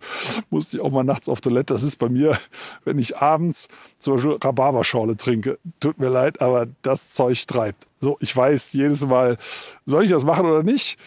Musste 0.50 0.78
ich 0.78 0.84
auch 0.84 0.92
mal 0.92 1.04
nachts 1.04 1.30
auf 1.30 1.42
Toilette. 1.42 1.74
Das 1.74 1.84
ist 1.84 1.98
bei 1.98 2.10
mir, 2.10 2.38
wenn 2.84 3.00
ich 3.00 3.18
abends 3.18 3.68
zum 3.98 4.16
Beispiel 4.16 4.38
Rhabarberschorle 4.44 5.18
trinke. 5.18 5.58
Tut 5.80 6.00
mir 6.00 6.10
leid, 6.10 6.42
aber 6.42 6.68
das 6.82 7.14
Zeug 7.14 7.46
treibt. 7.48 7.88
So, 8.00 8.18
ich 8.20 8.36
weiß 8.36 8.74
jedes 8.74 9.06
Mal, 9.06 9.38
soll 9.86 10.04
ich 10.04 10.10
das 10.12 10.24
machen 10.24 10.46
oder 10.46 10.64
nicht? 10.64 10.98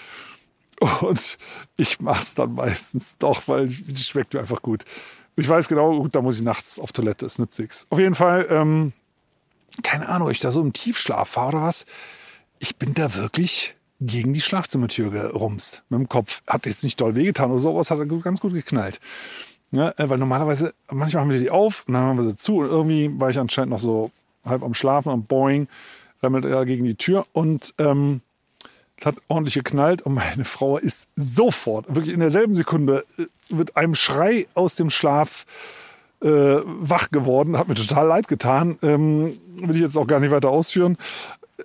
Und 1.01 1.39
ich 1.77 2.01
mache 2.01 2.23
es 2.23 2.35
dann 2.35 2.55
meistens 2.55 3.17
doch, 3.19 3.49
weil 3.49 3.67
es 3.67 4.07
schmeckt 4.07 4.35
mir 4.35 4.41
einfach 4.41 4.63
gut. 4.63 4.85
Ich 5.37 5.49
weiß 5.49 5.68
genau, 5.68 6.01
gut, 6.01 6.14
da 6.14 6.22
muss 6.22 6.38
ich 6.38 6.42
nachts 6.42 6.81
auf 6.81 6.92
Toilette, 6.92 7.27
es 7.27 7.38
nützt 7.38 7.59
nichts. 7.59 7.87
Auf 7.90 7.99
jeden 7.99 8.14
Fall, 8.14 8.46
ähm, 8.51 8.92
keine 9.83 10.09
Ahnung, 10.09 10.29
ob 10.29 10.33
ich 10.33 10.40
da 10.40 10.51
so 10.51 10.62
im 10.62 10.72
Tiefschlaf 10.72 11.37
war 11.37 11.49
oder 11.49 11.62
was. 11.62 11.85
Ich 12.59 12.77
bin 12.77 12.94
da 12.94 13.14
wirklich 13.14 13.77
gegen 14.01 14.33
die 14.33 14.40
Schlafzimmertür 14.40 15.11
gerumst 15.11 15.83
mit 15.90 16.01
dem 16.01 16.09
Kopf. 16.09 16.42
Hat 16.46 16.64
jetzt 16.64 16.85
nicht 16.85 17.01
doll 17.01 17.14
wehgetan 17.14 17.51
oder 17.51 17.61
sowas, 17.61 17.90
hat 17.90 17.99
ganz 18.22 18.40
gut 18.40 18.55
geknallt. 18.55 18.99
Ja, 19.72 19.92
äh, 19.99 20.09
weil 20.09 20.18
normalerweise, 20.18 20.72
manchmal 20.90 21.22
haben 21.22 21.31
wir 21.31 21.40
die 21.40 21.51
auf 21.51 21.85
und 21.87 21.94
dann 21.94 22.03
haben 22.03 22.18
wir 22.18 22.29
sie 22.29 22.37
zu 22.37 22.59
und 22.59 22.68
irgendwie 22.68 23.11
war 23.18 23.31
ich 23.31 23.38
anscheinend 23.38 23.70
noch 23.70 23.81
so 23.81 24.11
halb 24.44 24.62
am 24.62 24.75
Schlafen 24.75 25.12
und 25.12 25.29
boing, 25.29 25.68
remmelt 26.22 26.44
er 26.44 26.64
gegen 26.64 26.85
die 26.85 26.94
Tür 26.94 27.27
und 27.33 27.75
ähm, 27.79 28.20
hat 29.05 29.17
ordentlich 29.29 29.55
geknallt 29.55 30.03
und 30.03 30.15
meine 30.15 30.45
Frau 30.45 30.79
ist 30.79 31.07
sofort, 31.17 31.95
wirklich 31.95 32.15
in 32.15 32.21
derselben 32.21 32.55
Sekunde, 32.55 33.05
äh, 33.19 33.55
mit 33.55 33.77
einem 33.77 33.95
Schrei 33.95 34.47
aus 34.55 34.75
dem 34.75 34.91
Schlaf 34.91 35.45
äh, 36.23 36.29
wach 36.65 37.11
geworden. 37.11 37.59
Hat 37.59 37.69
mir 37.69 37.75
total 37.75 38.07
leid 38.07 38.29
getan. 38.29 38.79
Ähm, 38.83 39.39
will 39.57 39.77
ich 39.77 39.83
jetzt 39.83 39.99
auch 39.99 40.07
gar 40.07 40.21
nicht 40.21 40.31
weiter 40.31 40.51
ausführen 40.51 40.97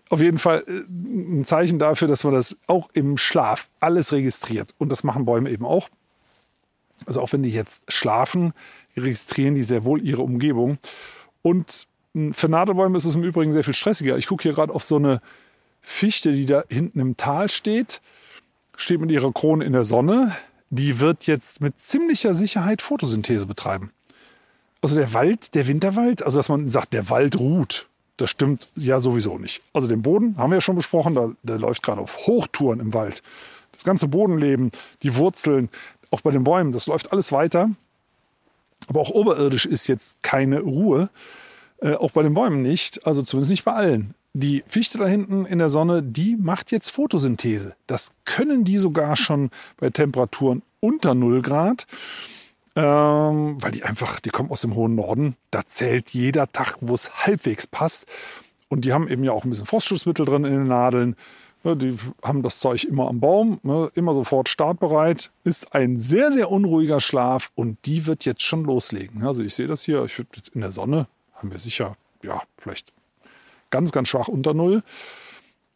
auf 0.10 0.22
jeden 0.22 0.38
Fall 0.38 0.64
äh, 0.68 0.82
ein 0.90 1.46
Zeichen 1.46 1.80
dafür, 1.80 2.08
dass 2.08 2.24
man 2.24 2.34
das 2.34 2.58
auch 2.68 2.90
im 2.94 3.18
Schlaf 3.18 3.70
alles 3.80 4.12
registriert. 4.12 4.74
Und 4.78 4.90
das 4.90 5.04
machen 5.04 5.26
Bäume 5.26 5.50
eben 5.50 5.66
auch. 5.66 5.90
Also 7.06 7.22
auch 7.22 7.34
wenn 7.34 7.44
die 7.44 7.52
jetzt 7.52 7.92
schlafen, 7.92 8.54
registrieren 8.96 9.56
die 9.56 9.64
sehr 9.64 9.84
wohl 9.84 10.02
ihre 10.02 10.22
Umgebung. 10.22 10.78
Und 11.42 11.88
hm, 12.14 12.34
für 12.34 12.50
Nadelbäume 12.50 12.98
ist 12.98 13.06
es 13.06 13.16
im 13.16 13.24
Übrigen 13.24 13.52
sehr 13.52 13.64
viel 13.64 13.74
stressiger. 13.74 14.18
Ich 14.18 14.28
gucke 14.28 14.44
hier 14.44 14.54
gerade 14.54 14.74
auf 14.74 14.84
so 14.84 14.98
eine 14.98 15.22
Fichte, 15.82 16.32
die 16.32 16.46
da 16.46 16.64
hinten 16.70 17.00
im 17.00 17.18
Tal 17.18 17.50
steht. 17.50 18.02
Steht 18.78 19.00
mit 19.00 19.12
ihrer 19.12 19.32
Krone 19.32 19.66
in 19.66 19.74
der 19.74 19.84
Sonne. 19.84 20.36
Die 20.70 21.00
wird 21.00 21.28
jetzt 21.28 21.62
mit 21.62 21.80
ziemlicher 21.80 22.34
Sicherheit 22.34 22.82
Photosynthese 22.82 23.46
betreiben. 23.46 23.92
Also 24.82 24.96
der 24.96 25.14
Wald, 25.14 25.54
der 25.54 25.68
Winterwald, 25.68 26.24
also 26.24 26.40
dass 26.40 26.50
man 26.50 26.70
sagt, 26.70 26.94
der 26.94 27.10
Wald 27.10 27.38
ruht. 27.38 27.88
Das 28.18 28.30
stimmt 28.30 28.70
ja 28.76 29.00
sowieso 29.00 29.38
nicht. 29.38 29.62
Also 29.74 29.88
den 29.88 30.02
Boden 30.02 30.38
haben 30.38 30.52
wir 30.52 30.58
ja 30.58 30.62
schon 30.62 30.76
besprochen, 30.76 31.16
da, 31.16 31.32
der 31.44 31.60
läuft 31.60 31.84
gerade 31.84 32.02
auf 32.02 32.26
Hochtouren 32.28 32.80
im 32.80 32.94
Wald. 32.94 33.22
Das 33.72 33.84
ganze 33.84 34.08
Bodenleben, 34.08 34.72
die 35.04 35.16
Wurzeln, 35.16 35.70
auch 36.10 36.22
bei 36.22 36.32
den 36.32 36.44
Bäumen, 36.44 36.72
das 36.72 36.88
läuft 36.88 37.12
alles 37.12 37.32
weiter. 37.32 37.70
Aber 38.88 39.02
auch 39.02 39.10
oberirdisch 39.10 39.66
ist 39.66 39.88
jetzt 39.88 40.22
keine 40.22 40.62
Ruhe. 40.62 41.10
Äh, 41.82 41.94
auch 41.96 42.12
bei 42.12 42.24
den 42.24 42.34
Bäumen 42.34 42.62
nicht, 42.62 43.06
also 43.06 43.22
zumindest 43.22 43.52
nicht 43.52 43.64
bei 43.64 43.74
allen. 43.74 44.14
Die 44.34 44.64
Fichte 44.68 44.98
da 44.98 45.08
hinten 45.08 45.46
in 45.46 45.60
der 45.60 45.70
Sonne, 45.70 46.02
die 46.02 46.38
macht 46.38 46.72
jetzt 46.72 46.90
Photosynthese. 46.92 47.76
Das 47.88 48.14
können 48.24 48.64
die 48.64 48.78
sogar 48.78 49.18
schon 49.18 49.50
bei 49.78 49.90
Temperaturen 49.90 50.62
unter 50.80 51.14
0 51.14 51.42
Grad. 51.42 51.86
Ähm, 52.74 53.62
weil 53.62 53.72
die 53.72 53.84
einfach, 53.84 54.22
die 54.22 54.30
kommen 54.30 54.50
aus 54.50 54.62
dem 54.62 54.76
hohen 54.76 54.96
Norden. 54.96 55.36
Da 55.52 55.66
zählt 55.66 56.12
jeder 56.12 56.50
Tag, 56.50 56.78
wo 56.80 56.94
es 56.94 57.26
halbwegs 57.26 57.68
passt. 57.68 58.06
Und 58.70 58.86
die 58.86 58.94
haben 58.94 59.10
eben 59.10 59.26
ja 59.26 59.34
auch 59.34 59.44
ein 59.44 59.50
bisschen 59.50 59.66
Frostschutzmittel 59.66 60.26
drin 60.26 60.46
in 60.46 60.54
den 60.54 60.68
Nadeln. 60.68 61.18
Die 61.66 61.98
haben 62.24 62.42
das 62.42 62.60
Zeug 62.60 62.86
immer 62.86 63.08
am 63.10 63.20
Baum, 63.20 63.60
ne, 63.64 63.92
immer 63.94 64.14
sofort 64.14 64.48
startbereit. 64.48 65.30
Ist 65.44 65.76
ein 65.76 66.00
sehr, 66.00 66.32
sehr 66.32 66.50
unruhiger 66.50 67.02
Schlaf 67.02 67.52
und 67.54 67.78
die 67.86 68.08
wird 68.08 68.24
jetzt 68.24 68.42
schon 68.42 68.64
loslegen. 68.64 69.24
Also 69.28 69.44
ich 69.44 69.54
sehe 69.54 69.68
das 69.68 69.84
hier, 69.84 70.04
ich 70.06 70.18
würde 70.18 70.30
jetzt 70.38 70.50
in 70.50 70.62
der 70.62 70.72
Sonne, 70.72 71.08
haben 71.34 71.52
wir 71.52 71.60
sicher, 71.60 71.98
ja, 72.24 72.42
vielleicht 72.58 72.94
ganz, 73.72 73.92
ganz 73.92 74.10
schwach 74.10 74.28
unter 74.28 74.54
Null. 74.54 74.84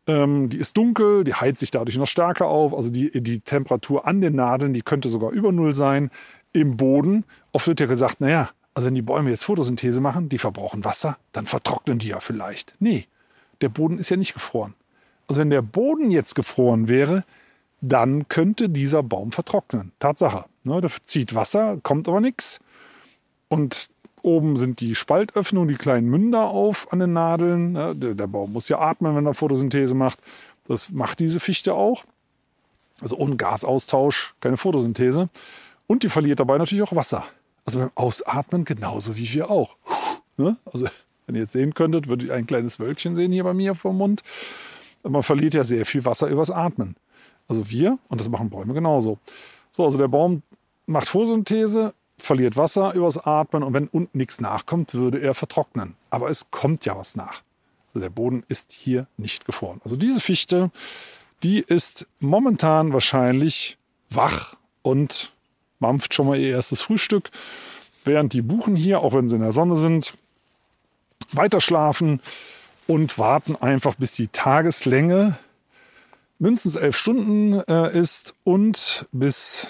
Ähm, 0.08 0.50
die 0.50 0.58
ist 0.58 0.78
dunkel, 0.78 1.24
die 1.24 1.34
heizt 1.34 1.60
sich 1.60 1.72
dadurch 1.72 1.98
noch 1.98 2.08
stärker 2.08 2.48
auf. 2.48 2.74
Also 2.74 2.90
die, 2.90 3.10
die 3.22 3.40
Temperatur 3.40 4.08
an 4.08 4.22
den 4.22 4.36
Nadeln, 4.36 4.74
die 4.74 4.84
könnte 4.84 5.10
sogar 5.10 5.32
über 5.32 5.52
Null 5.52 5.74
sein 5.74 6.12
im 6.54 6.78
Boden. 6.78 7.26
Oft 7.52 7.68
wird 7.68 7.80
ja 7.80 7.86
gesagt, 7.88 8.22
naja, 8.22 8.50
also 8.74 8.88
wenn 8.88 8.96
die 8.96 9.02
Bäume 9.02 9.30
jetzt 9.30 9.46
Photosynthese 9.46 10.02
machen, 10.02 10.30
die 10.30 10.38
verbrauchen 10.38 10.86
Wasser, 10.86 11.18
dann 11.32 11.46
vertrocknen 11.46 11.98
die 11.98 12.10
ja 12.10 12.20
vielleicht. 12.20 12.76
Nee, 12.80 13.08
der 13.62 13.70
Boden 13.70 13.98
ist 13.98 14.10
ja 14.10 14.18
nicht 14.18 14.34
gefroren. 14.34 14.74
Also 15.28 15.42
wenn 15.42 15.50
der 15.50 15.62
Boden 15.62 16.12
jetzt 16.12 16.36
gefroren 16.36 16.88
wäre, 16.88 17.24
dann 17.82 18.28
könnte 18.28 18.70
dieser 18.70 19.04
Baum 19.04 19.32
vertrocknen. 19.32 19.92
Tatsache. 20.00 20.46
Ne, 20.64 20.82
da 20.82 20.88
zieht 21.06 21.36
Wasser, 21.36 21.78
kommt 21.84 22.08
aber 22.08 22.22
nichts. 22.22 22.60
Und 23.48 23.90
oben 24.26 24.58
sind 24.58 24.80
die 24.80 24.96
Spaltöffnungen, 24.96 25.70
die 25.70 25.76
kleinen 25.76 26.10
Münder 26.10 26.46
auf 26.46 26.92
an 26.92 27.00
den 27.00 27.14
Nadeln. 27.14 27.74
Ne, 27.74 27.96
der, 27.96 28.28
Baum 28.28 28.54
muss 28.54 28.68
ja 28.70 28.80
atmen, 28.80 29.16
wenn 29.16 29.26
er 29.26 29.34
Photosynthese 29.34 29.96
macht. 29.96 30.20
Das 30.68 30.92
macht 30.92 31.20
diese 31.20 31.40
Fichte 31.40 31.74
auch. 31.74 32.04
Also 33.00 33.18
ohne 33.18 33.36
Gasaustausch 33.36 34.36
keine 34.40 34.58
Photosynthese. 34.58 35.30
Und 35.88 36.04
die 36.04 36.10
verliert 36.10 36.40
dabei 36.40 36.58
natürlich 36.58 36.84
auch 36.84 36.96
Wasser. 36.96 37.26
Also 37.66 37.80
beim 37.80 37.92
Ausatmen 37.96 38.66
genauso 38.66 39.16
wie 39.16 39.32
wir 39.32 39.50
auch. 39.50 39.76
Ne? 40.38 40.58
Also 40.66 40.88
wenn 41.26 41.36
ihr 41.36 41.42
jetzt 41.42 41.54
sehen 41.54 41.74
könntet, 41.74 42.08
würdet 42.08 42.28
ihr 42.28 42.34
ein 42.34 42.48
kleines 42.48 42.80
Wölkchen 42.80 43.16
sehen 43.16 43.32
hier 43.32 43.44
bei 43.44 43.54
mir 43.54 43.76
vom 43.76 43.98
Mund. 43.98 44.24
Man 45.04 45.24
verliert 45.24 45.54
ja 45.54 45.64
sehr 45.64 45.86
viel 45.86 46.06
Wasser 46.06 46.28
übers 46.28 46.50
Atmen. 46.50 46.96
Also 47.48 47.70
wir, 47.70 48.00
und 48.08 48.20
das 48.20 48.30
machen 48.30 48.50
Bäume 48.50 48.74
genauso. 48.74 49.20
So, 49.72 49.84
also 49.84 49.98
der 49.98 50.08
Baum 50.08 50.42
macht 50.88 51.08
Photosynthese, 51.08 51.94
verliert 52.18 52.58
Wasser 52.58 52.94
übers 52.94 53.18
Atmen 53.18 53.64
und 53.64 53.74
wenn 53.74 53.88
unten 53.88 54.18
nichts 54.18 54.40
nachkommt, 54.42 54.94
würde 54.94 55.20
er 55.20 55.34
vertrocknen. 55.34 55.96
Aber 56.10 56.30
es 56.30 56.50
kommt 56.52 56.86
ja 56.86 56.98
was 56.98 57.16
nach. 57.16 57.42
Also 57.90 58.00
der 58.00 58.10
Boden 58.10 58.44
ist 58.48 58.72
hier 58.72 59.08
nicht 59.18 59.46
gefroren. 59.46 59.82
Also 59.84 59.96
diese 59.96 60.20
Fichte, 60.20 60.72
die 61.44 61.60
ist 61.60 62.08
momentan 62.20 62.94
wahrscheinlich 62.94 63.78
wach 64.10 64.56
und 64.82 65.34
mampft 65.80 66.14
schon 66.14 66.28
mal 66.28 66.40
ihr 66.40 66.52
erstes 66.52 66.82
Frühstück, 66.82 67.32
während 68.04 68.34
die 68.34 68.42
Buchen 68.42 68.76
hier, 68.76 69.02
auch 69.02 69.14
wenn 69.14 69.28
sie 69.28 69.36
in 69.36 69.42
der 69.42 69.52
Sonne 69.52 69.76
sind, 69.76 70.14
weiter 71.32 71.62
schlafen 71.62 72.22
und 72.88 73.18
warten 73.18 73.56
einfach, 73.56 73.96
bis 73.96 74.14
die 74.14 74.28
Tageslänge 74.28 75.38
mindestens 76.40 76.76
elf 76.76 76.98
Stunden 76.98 77.62
äh, 77.62 77.98
ist 77.98 78.36
und 78.44 79.08
bis 79.12 79.68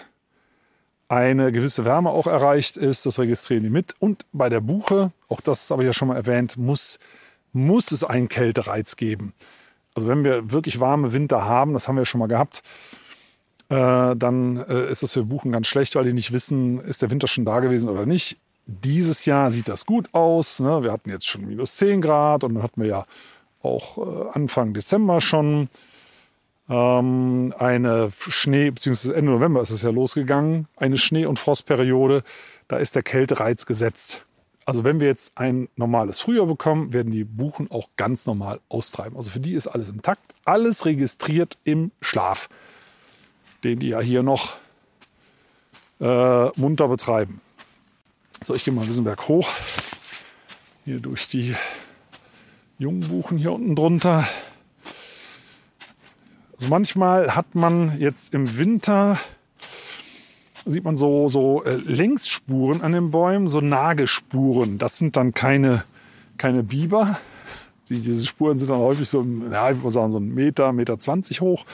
eine 1.07 1.51
gewisse 1.51 1.85
Wärme 1.85 2.09
auch 2.09 2.27
erreicht 2.27 2.77
ist. 2.77 3.05
Das 3.05 3.19
registrieren 3.19 3.63
die 3.63 3.69
mit. 3.69 3.93
Und 3.99 4.25
bei 4.33 4.49
der 4.49 4.61
Buche, 4.61 5.11
auch 5.27 5.41
das 5.41 5.69
habe 5.69 5.83
ich 5.83 5.87
ja 5.87 5.93
schon 5.93 6.07
mal 6.07 6.15
erwähnt, 6.15 6.57
muss, 6.57 6.99
muss 7.53 7.91
es 7.91 8.03
einen 8.03 8.27
Kältereiz 8.27 8.95
geben. 8.95 9.33
Also 9.93 10.07
wenn 10.07 10.23
wir 10.23 10.51
wirklich 10.51 10.79
warme 10.79 11.13
Winter 11.13 11.45
haben, 11.45 11.73
das 11.73 11.87
haben 11.87 11.97
wir 11.97 12.05
schon 12.05 12.19
mal 12.19 12.27
gehabt, 12.27 12.63
äh, 13.69 14.15
dann 14.15 14.57
äh, 14.57 14.91
ist 14.91 15.03
es 15.03 15.13
für 15.13 15.23
Buchen 15.23 15.51
ganz 15.51 15.67
schlecht, 15.67 15.95
weil 15.95 16.05
die 16.05 16.13
nicht 16.13 16.31
wissen, 16.31 16.79
ist 16.81 17.01
der 17.01 17.09
Winter 17.09 17.27
schon 17.27 17.45
da 17.45 17.59
gewesen 17.59 17.89
oder 17.89 18.05
nicht. 18.05 18.37
Dieses 18.67 19.25
Jahr 19.25 19.51
sieht 19.51 19.69
das 19.69 19.85
gut 19.85 20.09
aus. 20.13 20.59
Ne? 20.59 20.83
Wir 20.83 20.91
hatten 20.91 21.09
jetzt 21.09 21.27
schon 21.27 21.47
minus 21.47 21.77
10 21.77 22.01
Grad 22.01 22.43
und 22.43 22.55
dann 22.55 22.63
hatten 22.63 22.81
wir 22.81 22.89
ja 22.89 23.05
auch 23.61 23.97
äh, 23.97 24.29
Anfang 24.33 24.73
Dezember 24.73 25.21
schon 25.21 25.69
ähm, 26.69 27.53
eine 27.57 28.11
Schnee, 28.17 28.71
beziehungsweise 28.71 29.15
Ende 29.15 29.31
November 29.31 29.61
ist 29.61 29.69
es 29.69 29.83
ja 29.83 29.91
losgegangen, 29.91 30.67
eine 30.75 30.97
Schnee- 30.97 31.25
und 31.25 31.39
Frostperiode. 31.39 32.23
Da 32.67 32.77
ist 32.77 32.95
der 32.95 33.03
Kältereiz 33.03 33.65
gesetzt. 33.65 34.25
Also 34.65 34.83
wenn 34.83 34.99
wir 34.99 35.07
jetzt 35.07 35.33
ein 35.35 35.69
normales 35.75 36.19
Frühjahr 36.19 36.47
bekommen, 36.47 36.91
werden 36.91 37.11
die 37.11 37.23
Buchen 37.23 37.69
auch 37.69 37.89
ganz 37.97 38.25
normal 38.25 38.59
austreiben. 38.67 39.15
Also 39.15 39.29
für 39.29 39.39
die 39.39 39.53
ist 39.53 39.67
alles 39.67 39.89
im 39.89 40.01
Takt, 40.01 40.33
alles 40.43 40.85
registriert 40.85 41.59
im 41.63 41.91
Schlaf, 42.01 42.49
den 43.63 43.77
die 43.77 43.89
ja 43.89 43.99
hier 43.99 44.23
noch 44.23 44.55
äh, 45.99 46.47
munter 46.59 46.87
betreiben. 46.87 47.41
So, 48.43 48.55
ich 48.55 48.63
gehe 48.63 48.73
mal 48.73 48.81
ein 48.81 48.87
bisschen 48.87 49.03
berghoch. 49.03 49.49
Hier 50.83 50.99
durch 50.99 51.27
die 51.27 51.55
jungen 52.79 53.01
Buchen 53.01 53.37
hier 53.37 53.53
unten 53.53 53.75
drunter. 53.75 54.27
Also 56.55 56.69
manchmal 56.69 57.35
hat 57.35 57.53
man 57.53 57.99
jetzt 57.99 58.33
im 58.33 58.57
Winter, 58.57 59.19
sieht 60.65 60.85
man 60.85 60.95
so, 60.95 61.27
so 61.27 61.63
äh, 61.63 61.75
Längsspuren 61.75 62.81
an 62.81 62.93
den 62.93 63.11
Bäumen, 63.11 63.47
so 63.47 63.59
Nagespuren. 63.59 64.77
Das 64.77 64.97
sind 64.97 65.17
dann 65.17 65.33
keine, 65.33 65.83
keine 66.37 66.63
Biber. 66.63 67.19
Die, 67.89 67.99
diese 67.99 68.25
Spuren 68.25 68.57
sind 68.57 68.71
dann 68.71 68.79
häufig 68.79 69.09
so, 69.09 69.25
ja, 69.51 69.69
ich 69.69 69.77
würde 69.77 69.91
sagen, 69.91 70.11
so 70.11 70.19
ein 70.19 70.33
Meter, 70.33 70.71
Meter 70.71 70.97
20 70.97 71.41
hoch. 71.41 71.65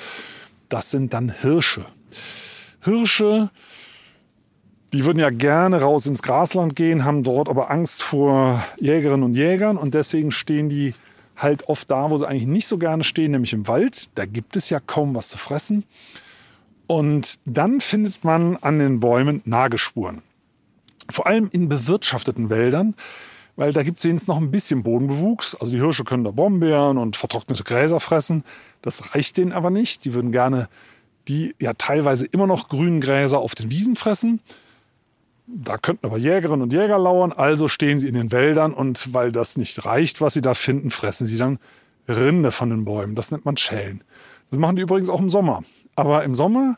Das 0.67 0.89
sind 0.89 1.13
dann 1.13 1.29
Hirsche. 1.29 1.85
Hirsche, 2.81 3.49
die 4.93 5.05
würden 5.05 5.19
ja 5.19 5.29
gerne 5.29 5.81
raus 5.81 6.07
ins 6.07 6.23
Grasland 6.23 6.75
gehen, 6.75 7.05
haben 7.05 7.23
dort 7.23 7.49
aber 7.49 7.69
Angst 7.69 8.01
vor 8.01 8.63
Jägerinnen 8.77 9.23
und 9.23 9.35
Jägern 9.35 9.77
und 9.77 9.93
deswegen 9.93 10.31
stehen 10.31 10.67
die 10.67 10.93
halt 11.41 11.67
oft 11.67 11.89
da, 11.89 12.09
wo 12.09 12.17
sie 12.17 12.27
eigentlich 12.27 12.47
nicht 12.47 12.67
so 12.67 12.77
gerne 12.77 13.03
stehen, 13.03 13.31
nämlich 13.31 13.53
im 13.53 13.67
Wald. 13.67 14.09
Da 14.15 14.25
gibt 14.25 14.55
es 14.55 14.69
ja 14.69 14.79
kaum 14.79 15.15
was 15.15 15.29
zu 15.29 15.37
fressen. 15.37 15.83
Und 16.87 17.39
dann 17.45 17.79
findet 17.79 18.23
man 18.23 18.57
an 18.57 18.79
den 18.79 18.99
Bäumen 18.99 19.41
Nagespuren. 19.45 20.21
Vor 21.09 21.27
allem 21.27 21.49
in 21.51 21.69
bewirtschafteten 21.69 22.49
Wäldern, 22.49 22.95
weil 23.55 23.73
da 23.73 23.83
gibt 23.83 23.99
es 23.99 24.05
wenigstens 24.05 24.27
noch 24.27 24.37
ein 24.37 24.51
bisschen 24.51 24.83
Bodenbewuchs. 24.83 25.55
Also 25.55 25.71
die 25.71 25.79
Hirsche 25.79 26.03
können 26.03 26.23
da 26.23 26.31
Brombeeren 26.31 26.97
und 26.97 27.15
vertrocknete 27.15 27.63
Gräser 27.63 27.99
fressen. 27.99 28.43
Das 28.81 29.13
reicht 29.13 29.37
denen 29.37 29.51
aber 29.51 29.69
nicht. 29.69 30.05
Die 30.05 30.13
würden 30.13 30.31
gerne 30.31 30.67
die 31.27 31.55
ja 31.59 31.73
teilweise 31.73 32.25
immer 32.25 32.47
noch 32.47 32.67
grünen 32.67 33.01
Gräser 33.01 33.39
auf 33.39 33.55
den 33.55 33.69
Wiesen 33.69 33.95
fressen. 33.95 34.41
Da 35.53 35.77
könnten 35.77 36.05
aber 36.05 36.17
Jägerinnen 36.17 36.61
und 36.61 36.71
Jäger 36.71 36.97
lauern, 36.97 37.33
also 37.33 37.67
stehen 37.67 37.99
sie 37.99 38.07
in 38.07 38.15
den 38.15 38.31
Wäldern 38.31 38.73
und 38.73 39.13
weil 39.13 39.31
das 39.31 39.57
nicht 39.57 39.85
reicht, 39.85 40.21
was 40.21 40.33
sie 40.33 40.41
da 40.41 40.53
finden, 40.53 40.91
fressen 40.91 41.27
sie 41.27 41.37
dann 41.37 41.59
Rinde 42.07 42.51
von 42.51 42.69
den 42.69 42.85
Bäumen. 42.85 43.15
Das 43.15 43.31
nennt 43.31 43.45
man 43.45 43.57
Schellen. 43.57 44.03
Das 44.49 44.59
machen 44.59 44.75
die 44.75 44.81
übrigens 44.81 45.09
auch 45.09 45.19
im 45.19 45.29
Sommer. 45.29 45.63
Aber 45.95 46.23
im 46.23 46.35
Sommer 46.35 46.77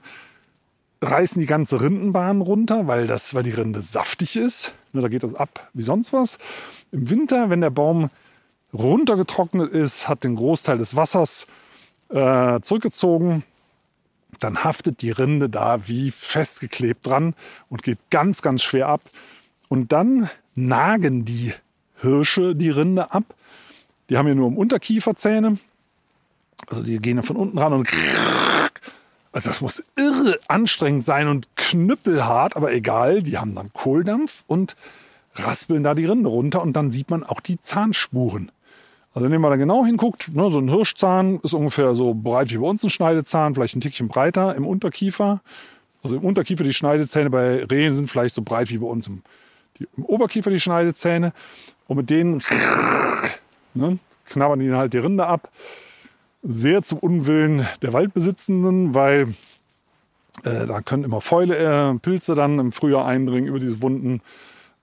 reißen 1.01 1.39
die 1.39 1.45
ganze 1.45 1.81
Rindenbahn 1.81 2.41
runter, 2.41 2.87
weil, 2.87 3.07
das, 3.07 3.33
weil 3.35 3.43
die 3.43 3.51
Rinde 3.51 3.81
saftig 3.81 4.35
ist. 4.35 4.73
Ne, 4.91 5.01
da 5.01 5.07
geht 5.07 5.23
das 5.23 5.35
ab 5.35 5.69
wie 5.73 5.83
sonst 5.83 6.13
was. 6.13 6.37
Im 6.91 7.09
Winter, 7.09 7.49
wenn 7.49 7.61
der 7.61 7.69
Baum 7.69 8.09
runtergetrocknet 8.73 9.71
ist, 9.73 10.07
hat 10.07 10.23
den 10.23 10.35
Großteil 10.35 10.77
des 10.77 10.95
Wassers 10.95 11.47
äh, 12.09 12.59
zurückgezogen, 12.61 13.43
dann 14.43 14.63
haftet 14.63 15.01
die 15.01 15.11
Rinde 15.11 15.49
da 15.49 15.87
wie 15.87 16.11
festgeklebt 16.11 17.05
dran 17.05 17.33
und 17.69 17.83
geht 17.83 17.99
ganz, 18.09 18.41
ganz 18.41 18.63
schwer 18.63 18.87
ab. 18.87 19.01
Und 19.69 19.91
dann 19.91 20.29
nagen 20.55 21.25
die 21.25 21.53
Hirsche 21.97 22.55
die 22.55 22.69
Rinde 22.69 23.11
ab. 23.11 23.23
Die 24.09 24.17
haben 24.17 24.27
ja 24.27 24.35
nur 24.35 24.47
im 24.47 24.57
Unterkieferzähne. 24.57 25.57
Also 26.67 26.83
die 26.83 26.99
gehen 26.99 27.23
von 27.23 27.35
unten 27.35 27.57
ran 27.57 27.73
und 27.73 27.89
also 29.31 29.49
das 29.49 29.61
muss 29.61 29.83
irre 29.95 30.39
anstrengend 30.47 31.03
sein 31.03 31.27
und 31.27 31.47
knüppelhart, 31.55 32.55
aber 32.55 32.71
egal, 32.71 33.23
die 33.23 33.39
haben 33.39 33.55
dann 33.55 33.73
Kohldampf 33.73 34.43
und 34.45 34.75
raspeln 35.35 35.83
da 35.83 35.95
die 35.95 36.05
Rinde 36.05 36.29
runter 36.29 36.61
und 36.61 36.73
dann 36.73 36.91
sieht 36.91 37.09
man 37.09 37.23
auch 37.23 37.39
die 37.39 37.59
Zahnspuren. 37.59 38.51
Also 39.13 39.29
wenn 39.29 39.41
man 39.41 39.51
da 39.51 39.57
genau 39.57 39.85
hinguckt, 39.85 40.33
ne, 40.33 40.49
so 40.49 40.59
ein 40.59 40.69
Hirschzahn 40.69 41.39
ist 41.43 41.53
ungefähr 41.53 41.95
so 41.95 42.15
breit 42.15 42.51
wie 42.51 42.57
bei 42.57 42.65
uns 42.67 42.83
ein 42.83 42.89
Schneidezahn, 42.89 43.53
vielleicht 43.53 43.75
ein 43.75 43.81
Tickchen 43.81 44.07
breiter 44.07 44.55
im 44.55 44.65
Unterkiefer. 44.65 45.41
Also 46.01 46.17
im 46.17 46.23
Unterkiefer 46.23 46.63
die 46.63 46.73
Schneidezähne 46.73 47.29
bei 47.29 47.63
Rehen 47.65 47.93
sind 47.93 48.09
vielleicht 48.09 48.33
so 48.33 48.41
breit 48.41 48.71
wie 48.71 48.79
bei 48.79 48.87
uns 48.87 49.07
im, 49.07 49.21
die, 49.77 49.87
im 49.97 50.05
Oberkiefer 50.05 50.49
die 50.49 50.59
Schneidezähne. 50.59 51.31
Und 51.87 51.97
mit 51.97 52.09
denen 52.09 52.41
ne, 53.75 53.99
knabbern 54.25 54.59
die 54.59 54.71
halt 54.71 54.93
die 54.93 54.97
Rinde 54.97 55.27
ab. 55.27 55.49
Sehr 56.41 56.81
zum 56.81 56.97
Unwillen 56.99 57.67
der 57.81 57.93
Waldbesitzenden, 57.93 58.95
weil 58.95 59.33
äh, 60.43 60.65
da 60.65 60.81
können 60.81 61.03
immer 61.03 61.21
Fäule, 61.21 61.57
äh, 61.57 61.99
Pilze 61.99 62.33
dann 62.33 62.59
im 62.59 62.71
Frühjahr 62.71 63.05
eindringen 63.05 63.47
über 63.47 63.59
diese 63.59 63.81
Wunden. 63.81 64.21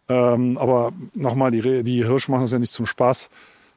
Ähm, 0.08 0.56
aber 0.56 0.92
nochmal, 1.14 1.50
die, 1.50 1.82
die 1.82 2.04
Hirsche 2.04 2.30
machen 2.30 2.42
das 2.42 2.52
ja 2.52 2.58
nicht 2.58 2.72
zum 2.72 2.86
Spaß. 2.86 3.28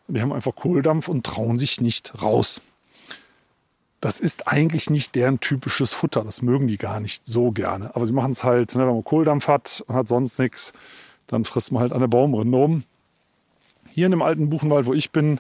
Die 0.08 0.22
haben 0.22 0.34
einfach 0.34 0.56
Kohldampf 0.56 1.08
und 1.08 1.26
trauen 1.26 1.60
sich 1.60 1.82
nicht 1.82 2.22
raus. 2.22 2.62
Das 4.02 4.20
ist 4.20 4.50
eigentlich 4.50 4.90
nicht 4.90 5.16
deren 5.16 5.40
typisches 5.40 5.94
Futter. 5.94 6.24
Das 6.26 6.42
mögen 6.42 6.68
die 6.68 6.78
gar 6.78 7.00
nicht 7.00 7.26
so 7.26 7.52
gerne. 7.52 7.96
Aber 7.96 8.06
sie 8.06 8.12
machen 8.12 8.32
es 8.32 8.44
halt, 8.44 8.76
ne, 8.76 8.86
wenn 8.86 8.94
man 8.94 9.04
Kohldampf 9.04 9.48
hat 9.48 9.84
und 9.88 9.96
hat 9.96 10.10
sonst 10.10 10.40
nichts, 10.40 10.74
dann 11.28 11.46
frisst 11.46 11.72
man 11.72 11.82
halt 11.82 11.94
an 11.94 12.02
der 12.02 12.08
Baumrinde 12.08 12.58
um. 12.58 12.84
Hier 13.92 14.08
in 14.08 14.12
dem 14.12 14.22
alten 14.22 14.50
Buchenwald, 14.50 14.88
wo 14.88 14.94
ich 14.94 15.12
bin, 15.12 15.40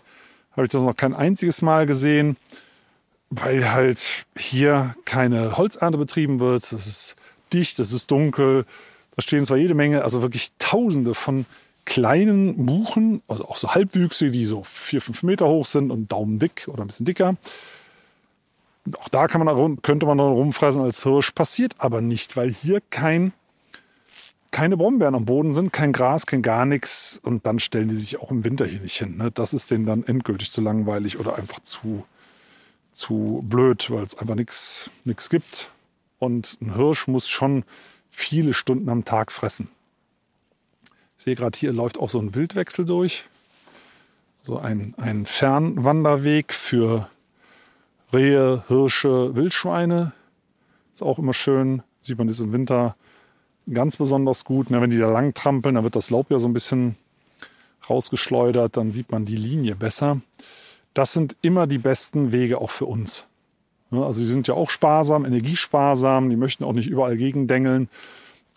habe 0.54 0.65
ich 0.65 0.71
das 0.71 0.84
noch 0.84 0.95
kein 0.95 1.13
einziges 1.13 1.62
Mal 1.62 1.86
gesehen, 1.86 2.38
weil 3.30 3.71
halt 3.71 4.26
hier 4.38 4.95
keine 5.06 5.58
Holzernte 5.58 5.97
betrieben 5.97 6.39
wird. 6.39 6.63
Es 6.63 6.88
ist 6.88 7.15
dicht, 7.52 7.80
es 7.80 7.91
ist 7.91 8.12
dunkel. 8.12 8.65
Da 9.15 9.21
stehen 9.21 9.43
zwar 9.43 9.58
jede 9.58 9.73
Menge, 9.73 10.04
also 10.04 10.21
wirklich 10.21 10.52
Tausende 10.58 11.15
von 11.15 11.45
kleinen 11.86 12.65
Buchen, 12.65 13.22
also 13.28 13.46
auch 13.46 13.58
so 13.58 13.74
Halbwüchse, 13.74 14.32
die 14.32 14.46
so 14.46 14.63
vier, 14.63 15.02
fünf 15.02 15.24
Meter 15.24 15.48
hoch 15.48 15.65
sind 15.65 15.91
und 15.91 16.12
daumendick 16.12 16.67
oder 16.67 16.84
ein 16.84 16.88
bisschen 16.88 17.06
dicker. 17.06 17.36
Auch 18.98 19.10
da 19.10 19.28
kann 19.28 19.43
man, 19.43 19.82
könnte 19.82 20.06
man 20.06 20.17
dann 20.17 20.32
rumfressen 20.32 20.82
als 20.82 21.04
Hirsch, 21.04 21.32
passiert 21.32 21.76
aber 21.78 22.02
nicht, 22.02 22.36
weil 22.36 22.52
hier 22.52 22.82
kein, 22.89 23.34
keine 24.52 24.78
Brombeeren 24.78 25.15
am 25.15 25.26
Boden 25.26 25.54
sind, 25.54 25.72
kein 25.72 25.93
Gras, 25.93 26.26
kein 26.26 26.41
gar 26.41 26.65
nichts 26.65 27.19
und 27.24 27.46
dann 27.46 27.60
stellen 27.60 27.88
die 27.88 27.96
sich 27.96 28.19
auch 28.19 28.32
im 28.32 28.43
Winter 28.43 28.65
hier 28.65 28.82
nicht 28.82 28.98
hin. 28.98 29.17
Ne? 29.17 29.32
Das 29.32 29.54
ist 29.54 29.72
denen 29.72 29.86
dann 29.86 30.04
endgültig 30.04 30.52
zu 30.52 30.62
langweilig 30.62 31.17
oder 31.19 31.38
einfach 31.38 31.60
zu, 31.60 32.06
zu 32.91 33.43
blöd, 33.48 33.89
weil 33.89 34.04
es 34.04 34.17
einfach 34.17 34.36
nichts 34.36 34.89
gibt. 35.30 35.69
Und 36.19 36.58
ein 36.62 36.76
Hirsch 36.76 37.07
muss 37.07 37.28
schon 37.28 37.64
viele 38.10 38.53
Stunden 38.53 38.89
am 38.89 39.05
Tag 39.05 39.32
fressen. 39.32 39.70
Ich 41.18 41.24
sehe 41.24 41.36
gerade 41.36 41.57
hier 41.57 41.72
läuft 41.72 41.99
auch 41.99 42.09
so 42.09 42.20
ein 42.20 42.36
Wildwechsel 42.36 42.86
durch. 42.86 43.26
So 44.41 44.57
ein, 44.57 44.93
ein 44.97 45.26
Fernwanderweg 45.26 46.53
für 46.53 47.09
Rehe, 48.11 48.64
Hirsche, 48.68 49.36
Wildschweine. 49.36 50.11
Ist 50.91 51.01
auch 51.01 51.18
immer 51.18 51.34
schön. 51.34 51.82
Sieht 52.01 52.18
man 52.18 52.28
das 52.28 52.41
im 52.41 52.51
Winter 52.51 52.95
ganz 53.72 53.95
besonders 53.95 54.43
gut. 54.43 54.70
wenn 54.70 54.89
die 54.89 54.97
da 54.97 55.09
lang 55.09 55.34
trampeln, 55.34 55.76
dann 55.76 55.84
wird 55.84 55.95
das 55.95 56.09
Laub 56.09 56.30
ja 56.30 56.39
so 56.39 56.47
ein 56.47 56.53
bisschen 56.53 56.97
rausgeschleudert. 57.89 58.76
Dann 58.76 58.91
sieht 58.91 59.11
man 59.11 59.26
die 59.26 59.38
Linie 59.38 59.76
besser. 59.76 60.20
Das 60.93 61.14
sind 61.14 61.36
immer 61.41 61.66
die 61.66 61.78
besten 61.78 62.32
Wege 62.32 62.59
auch 62.59 62.72
für 62.72 62.86
uns. 62.86 63.28
Also 63.91 64.22
die 64.22 64.28
sind 64.28 64.47
ja 64.47 64.55
auch 64.55 64.70
sparsam, 64.70 65.24
energiesparsam. 65.24 66.30
Die 66.30 66.36
möchten 66.36 66.64
auch 66.64 66.74
nicht 66.74 66.89
überall 66.89 67.16
gegendengeln. 67.16 67.88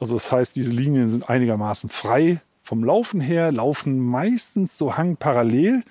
Also 0.00 0.14
das 0.14 0.32
heißt, 0.32 0.57
diese 0.57 0.72
Linien 0.72 1.09
sind 1.09 1.28
einigermaßen 1.30 1.90
frei 1.90 2.40
vom 2.66 2.82
Laufen 2.82 3.20
her 3.20 3.52
laufen 3.52 4.00
meistens 4.00 4.76
so 4.76 4.96
hangparallel. 4.96 5.84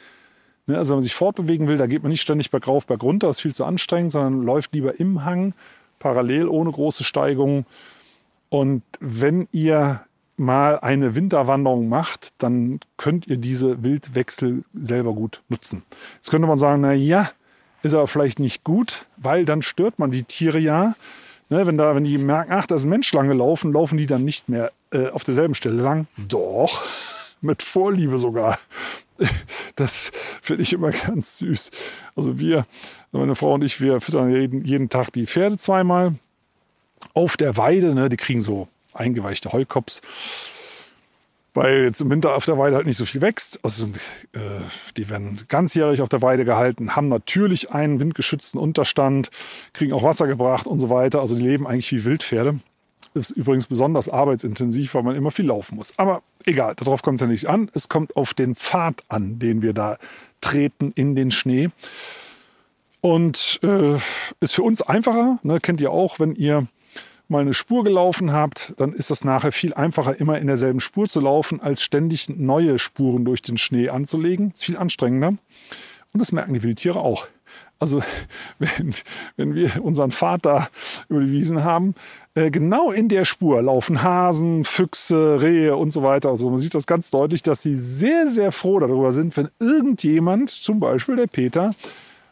Ne, 0.68 0.78
also 0.78 0.92
wenn 0.92 0.98
man 0.98 1.04
sich 1.04 1.16
fortbewegen 1.16 1.70
will, 1.70 1.78
da 1.78 1.88
geht 1.88 2.04
man 2.04 2.12
nicht 2.12 2.22
ständig 2.22 2.52
bergauf, 2.52 2.86
bergunter, 2.86 3.28
das 3.28 3.38
ist 3.38 3.42
viel 3.44 3.54
zu 3.54 3.64
anstrengend, 3.64 4.12
sondern 4.12 4.44
läuft 4.44 4.74
lieber 4.74 5.00
im 5.00 5.24
Hang, 5.24 5.54
parallel, 6.00 6.50
ohne 6.50 6.70
große 6.70 7.06
Steigungen. 7.06 7.66
Und 8.50 8.84
wenn 9.00 9.48
ihr 9.54 10.02
mal 10.36 10.78
eine 10.82 11.16
Winterwanderung 11.16 11.88
macht, 11.88 12.34
dann 12.40 12.82
könnt 12.98 13.26
ihr 13.28 13.38
diese 13.38 13.82
Wildwechsel 13.86 14.66
selber 14.74 15.14
gut 15.14 15.44
nutzen. 15.48 15.84
Jetzt 16.16 16.30
könnte 16.30 16.46
man 16.46 16.58
sagen, 16.58 16.82
na 16.82 16.92
ja, 16.92 17.32
ist 17.84 17.94
aber 17.94 18.08
vielleicht 18.08 18.40
nicht 18.40 18.66
gut, 18.66 19.06
weil 19.16 19.46
dann 19.46 19.62
stört 19.62 19.98
man 19.98 20.12
die 20.12 20.24
Tiere 20.24 20.60
ja. 20.60 20.96
Ne, 21.48 21.66
wenn, 21.66 21.78
da, 21.78 21.96
wenn 21.96 22.04
die 22.04 22.18
merken, 22.18 22.52
ach, 22.52 22.66
da 22.66 22.76
ist 22.76 22.84
ein 22.84 22.90
Mensch 22.90 23.14
lang 23.14 23.30
gelaufen, 23.30 23.72
laufen 23.72 23.98
die 23.98 24.08
dann 24.08 24.26
nicht 24.26 24.50
mehr 24.50 24.74
äh, 24.96 25.10
auf 25.10 25.24
derselben 25.24 25.56
Stelle 25.56 25.82
lang. 25.82 26.08
Doch, 26.28 26.84
mit 27.42 27.64
Vorliebe 27.64 28.20
sogar. 28.20 28.58
Das 29.78 30.14
finde 30.42 30.64
ich 30.64 30.72
immer 30.72 30.92
ganz 30.92 31.38
süß. 31.40 31.70
Also 32.16 32.40
wir, 32.40 32.66
meine 33.12 33.36
Frau 33.36 33.54
und 33.54 33.62
ich, 33.62 33.82
wir 33.82 34.00
füttern 34.00 34.30
jeden, 34.30 34.64
jeden 34.64 34.88
Tag 34.88 35.12
die 35.12 35.28
Pferde 35.28 35.58
zweimal 35.58 36.16
auf 37.14 37.36
der 37.36 37.58
Weide. 37.58 37.94
Ne, 37.94 38.08
die 38.08 38.16
kriegen 38.16 38.42
so 38.42 38.70
eingeweichte 38.94 39.52
Heukops 39.52 40.02
weil 41.56 41.86
jetzt 41.86 42.02
im 42.02 42.10
Winter 42.10 42.36
auf 42.36 42.46
der 42.46 42.58
Weide 42.58 42.76
halt 42.76 42.86
nicht 42.86 42.98
so 42.98 43.06
viel 43.06 43.22
wächst. 43.22 43.60
Also 43.64 43.86
sind, 43.86 43.96
äh, 44.34 44.40
die 44.98 45.10
werden 45.10 45.42
ganzjährig 45.48 46.02
auf 46.02 46.10
der 46.10 46.22
Weide 46.22 46.46
gehalten, 46.46 46.96
haben 46.96 47.08
natürlich 47.08 47.72
einen 47.72 48.00
windgeschützten 48.00 48.60
Unterstand, 48.60 49.32
kriegen 49.74 49.94
auch 49.94 50.04
Wasser 50.04 50.28
gebracht 50.28 50.68
und 50.68 50.80
so 50.80 50.90
weiter. 50.90 51.22
Also 51.22 51.36
die 51.36 51.42
leben 51.42 51.66
eigentlich 51.66 51.92
wie 51.92 52.04
Wildpferde. 52.04 52.60
Ist 53.16 53.32
übrigens 53.32 53.68
besonders 53.68 54.10
arbeitsintensiv, 54.10 54.94
weil 54.94 55.04
man 55.04 55.16
immer 55.16 55.32
viel 55.32 55.46
laufen 55.46 55.78
muss. 55.78 55.98
Aber 55.98 56.22
egal, 56.46 56.76
darauf 56.76 57.02
kommt 57.02 57.16
es 57.16 57.22
ja 57.22 57.28
nicht 57.28 57.48
an. 57.48 57.72
Es 57.74 57.90
kommt 57.90 58.16
auf 58.18 58.34
den 58.34 58.56
Pfad 58.56 59.04
an, 59.08 59.40
den 59.40 59.62
wir 59.62 59.74
da 59.74 59.98
treten 60.42 60.92
in 60.96 61.16
den 61.16 61.32
Schnee. 61.32 61.70
Und 63.00 63.60
äh, 63.64 63.96
ist 64.42 64.54
für 64.54 64.64
uns 64.64 64.82
einfacher, 64.82 65.40
ne, 65.44 65.60
kennt 65.62 65.80
ihr 65.80 65.92
auch, 65.92 66.20
wenn 66.20 66.36
ihr 66.36 66.68
mal 67.28 67.42
eine 67.42 67.54
Spur 67.54 67.84
gelaufen 67.84 68.34
habt, 68.34 68.74
dann 68.78 68.94
ist 68.94 69.10
das 69.10 69.24
nachher 69.24 69.52
viel 69.52 69.74
einfacher, 69.74 70.20
immer 70.20 70.38
in 70.38 70.48
derselben 70.48 70.80
Spur 70.80 71.08
zu 71.08 71.22
laufen, 71.22 71.62
als 71.62 71.82
ständig 71.82 72.30
neue 72.30 72.80
Spuren 72.80 73.26
durch 73.26 73.42
den 73.42 73.58
Schnee 73.58 73.90
anzulegen. 73.90 74.52
Ist 74.52 74.66
viel 74.66 74.78
anstrengender. 74.78 75.30
Und 75.30 76.20
das 76.20 76.32
merken 76.32 76.54
die 76.54 76.64
Wildtiere 76.64 77.00
auch. 77.00 77.28
Also 77.86 78.02
wenn, 78.60 78.96
wenn 79.38 79.54
wir 79.54 79.84
unseren 79.84 80.10
Vater 80.10 80.70
über 81.08 81.20
die 81.20 81.32
Wiesen 81.32 81.64
haben, 81.64 81.94
äh, 82.34 82.50
genau 82.50 82.92
in 82.92 83.10
der 83.10 83.26
Spur 83.26 83.62
laufen 83.62 84.02
Hasen, 84.02 84.64
Füchse, 84.64 85.40
Rehe 85.40 85.78
und 85.78 85.92
so 85.92 86.02
weiter. 86.02 86.30
Also 86.30 86.50
man 86.50 86.58
sieht 86.58 86.74
das 86.74 86.88
ganz 86.88 87.12
deutlich, 87.12 87.44
dass 87.44 87.62
sie 87.62 87.76
sehr, 87.76 88.32
sehr 88.32 88.52
froh 88.52 88.80
darüber 88.80 89.12
sind, 89.12 89.38
wenn 89.38 89.50
irgendjemand, 89.60 90.50
zum 90.50 90.80
Beispiel 90.80 91.16
der 91.16 91.28
Peter, 91.28 91.76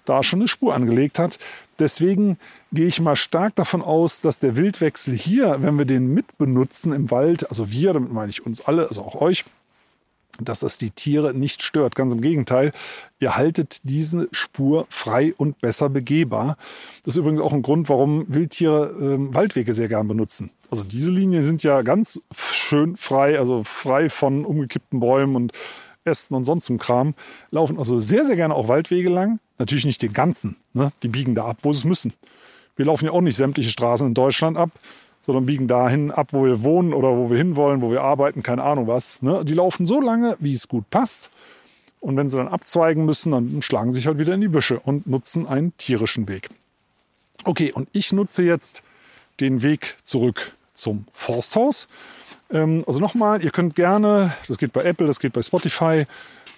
da 0.06 0.24
schon 0.24 0.40
eine 0.40 0.48
Spur 0.48 0.74
angelegt 0.74 1.20
hat. 1.20 1.38
Deswegen 1.78 2.38
gehe 2.72 2.88
ich 2.88 3.00
mal 3.00 3.16
stark 3.16 3.56
davon 3.56 3.84
aus, 3.84 4.22
dass 4.22 4.40
der 4.40 4.56
Wildwechsel 4.56 5.16
hier, 5.16 5.58
wenn 5.60 5.78
wir 5.78 5.86
den 5.86 6.14
mitbenutzen 6.16 6.94
im 6.94 7.12
Wald, 7.12 7.48
also 7.50 7.70
wir, 7.70 7.94
damit 7.94 8.12
meine 8.12 8.32
ich 8.32 8.44
uns 8.44 8.62
alle, 8.62 8.88
also 8.88 9.04
auch 9.04 9.22
euch, 9.22 9.46
dass 10.40 10.62
das 10.62 10.78
die 10.78 10.92
Tiere 10.92 11.34
nicht 11.34 11.62
stört. 11.62 11.96
Ganz 11.96 12.14
im 12.14 12.22
Gegenteil, 12.22 12.72
ihr 13.20 13.36
haltet 13.36 13.80
diese 13.84 14.28
Spur 14.32 14.88
frei 14.90 15.34
und 15.38 15.60
besser 15.62 15.90
begehbar. 15.90 16.58
Das 17.04 17.16
ist 17.16 17.20
übrigens 17.20 17.42
auch 17.42 17.54
ein 17.54 17.62
Grund, 17.62 17.90
warum 17.90 18.26
Wildtiere 18.28 18.92
äh, 18.92 19.34
Waldwege 19.34 19.74
sehr 19.74 19.88
gern 19.88 20.08
benutzen. 20.08 20.52
Also 20.72 20.84
diese 20.84 21.12
Linien 21.12 21.44
sind 21.44 21.64
ja 21.64 21.82
ganz 21.84 22.20
schön 22.36 22.96
frei, 22.96 23.38
also 23.38 23.64
frei 23.64 24.10
von 24.10 24.46
umgekippten 24.46 25.00
Bäumen 25.00 25.36
und 25.36 25.54
Ästen 26.06 26.36
und 26.36 26.44
sonst 26.44 26.72
Kram, 26.80 27.14
laufen 27.52 27.78
also 27.78 28.00
sehr, 28.00 28.26
sehr 28.26 28.36
gerne 28.36 28.56
auch 28.56 28.68
Waldwege 28.68 29.10
lang. 29.10 29.40
Natürlich 29.58 29.86
nicht 29.86 30.02
den 30.02 30.14
ganzen. 30.14 30.58
Ne? 30.74 30.92
Die 31.02 31.08
biegen 31.08 31.36
da 31.36 31.46
ab, 31.46 31.60
wo 31.62 31.72
sie 31.72 31.80
es 31.80 31.86
müssen. 31.86 32.14
Wir 32.76 32.86
laufen 32.86 33.06
ja 33.06 33.12
auch 33.12 33.22
nicht 33.22 33.38
sämtliche 33.38 33.70
Straßen 33.70 34.08
in 34.08 34.14
Deutschland 34.14 34.58
ab, 34.58 34.72
sondern 35.26 35.46
biegen 35.46 35.68
dahin 35.68 36.12
ab, 36.12 36.30
wo 36.32 36.46
wir 36.46 36.64
wohnen 36.64 36.94
oder 36.94 37.16
wo 37.16 37.30
wir 37.30 37.38
hinwollen, 37.38 37.82
wo 37.82 37.90
wir 37.90 38.02
arbeiten, 38.02 38.44
keine 38.44 38.64
Ahnung 38.64 38.88
was. 38.88 39.22
Ne? 39.22 39.44
Die 39.46 39.54
laufen 39.54 39.86
so 39.86 40.02
lange, 40.02 40.36
wie 40.40 40.54
es 40.54 40.68
gut 40.68 40.90
passt. 40.90 41.32
Und 42.02 42.18
wenn 42.18 42.28
sie 42.28 42.38
dann 42.38 42.50
abzweigen 42.50 43.06
müssen, 43.06 43.32
dann 43.32 43.62
schlagen 43.62 43.94
sie 43.94 44.00
sich 44.00 44.08
halt 44.08 44.18
wieder 44.18 44.34
in 44.34 44.42
die 44.42 44.50
Büsche 44.50 44.80
und 44.80 45.08
nutzen 45.08 45.48
einen 45.48 45.76
tierischen 45.78 46.28
Weg. 46.28 46.50
Okay, 47.46 47.72
und 47.72 47.88
ich 47.94 48.12
nutze 48.12 48.44
jetzt 48.44 48.84
den 49.40 49.64
Weg 49.64 49.98
zurück 50.04 50.54
zum 50.74 51.06
Forsthaus. 51.14 51.88
Ähm, 52.52 52.84
also 52.86 53.00
nochmal, 53.00 53.42
ihr 53.44 53.52
könnt 53.52 53.76
gerne, 53.76 54.34
das 54.48 54.58
geht 54.58 54.74
bei 54.74 54.84
Apple, 54.84 55.08
das 55.08 55.20
geht 55.20 55.32
bei 55.32 55.42
Spotify, 55.42 56.06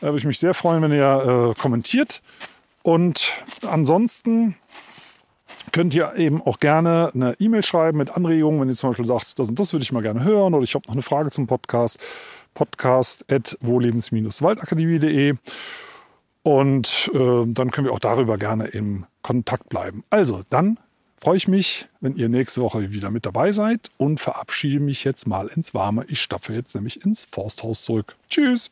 da 0.01 0.07
würde 0.07 0.18
ich 0.18 0.26
mich 0.26 0.39
sehr 0.39 0.55
freuen, 0.55 0.82
wenn 0.82 0.91
ihr 0.91 1.53
äh, 1.55 1.59
kommentiert. 1.59 2.22
Und 2.82 3.32
ansonsten 3.68 4.55
könnt 5.76 5.93
ihr 5.93 6.13
eben 6.15 6.41
auch 6.41 6.61
gerne 6.61 7.11
eine 7.13 7.36
E-Mail 7.38 7.61
schreiben 7.61 7.97
mit 7.97 8.09
Anregungen, 8.09 8.61
wenn 8.61 8.69
ihr 8.69 8.76
zum 8.76 8.91
Beispiel 8.91 9.05
sagt, 9.05 9.38
das 9.38 9.49
und 9.49 9.59
das 9.59 9.73
würde 9.73 9.84
ich 9.84 9.91
mal 9.91 10.01
gerne 10.01 10.23
hören 10.23 10.53
oder 10.53 10.63
ich 10.63 10.73
habe 10.73 10.86
noch 10.88 10.93
eine 10.93 11.01
Frage 11.01 11.32
zum 11.32 11.47
Podcast. 11.47 11.99
Podcast 12.53 13.30
at 13.30 13.57
wohlebens-waldakademie.de 13.59 15.36
und 16.43 17.11
äh, 17.13 17.43
dann 17.47 17.71
können 17.71 17.88
wir 17.88 17.91
auch 17.91 17.99
darüber 17.99 18.38
gerne 18.38 18.67
im 18.67 19.05
Kontakt 19.21 19.67
bleiben. 19.67 20.05
Also, 20.09 20.43
dann 20.49 20.80
freue 21.17 21.36
ich 21.36 21.49
mich, 21.49 21.89
wenn 21.99 22.15
ihr 22.15 22.30
nächste 22.30 22.61
Woche 22.61 22.93
wieder 22.93 23.11
mit 23.11 23.26
dabei 23.26 23.51
seid 23.51 23.91
und 23.97 24.21
verabschiede 24.21 24.80
mich 24.80 25.03
jetzt 25.03 25.28
mal 25.28 25.47
ins 25.47 25.73
Warme. 25.73 26.05
Ich 26.07 26.21
stapfe 26.21 26.53
jetzt 26.53 26.73
nämlich 26.73 27.03
ins 27.03 27.26
Forsthaus 27.26 27.84
zurück. 27.84 28.15
Tschüss! 28.30 28.71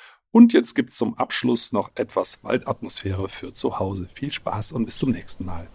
Und 0.31 0.53
jetzt 0.53 0.75
gibt 0.75 0.91
es 0.91 0.95
zum 0.95 1.17
Abschluss 1.17 1.73
noch 1.73 1.91
etwas 1.95 2.41
Waldatmosphäre 2.43 3.27
für 3.27 3.53
zu 3.53 3.79
Hause. 3.79 4.07
Viel 4.13 4.31
Spaß 4.31 4.71
und 4.71 4.85
bis 4.85 4.97
zum 4.97 5.11
nächsten 5.11 5.45
Mal. 5.45 5.67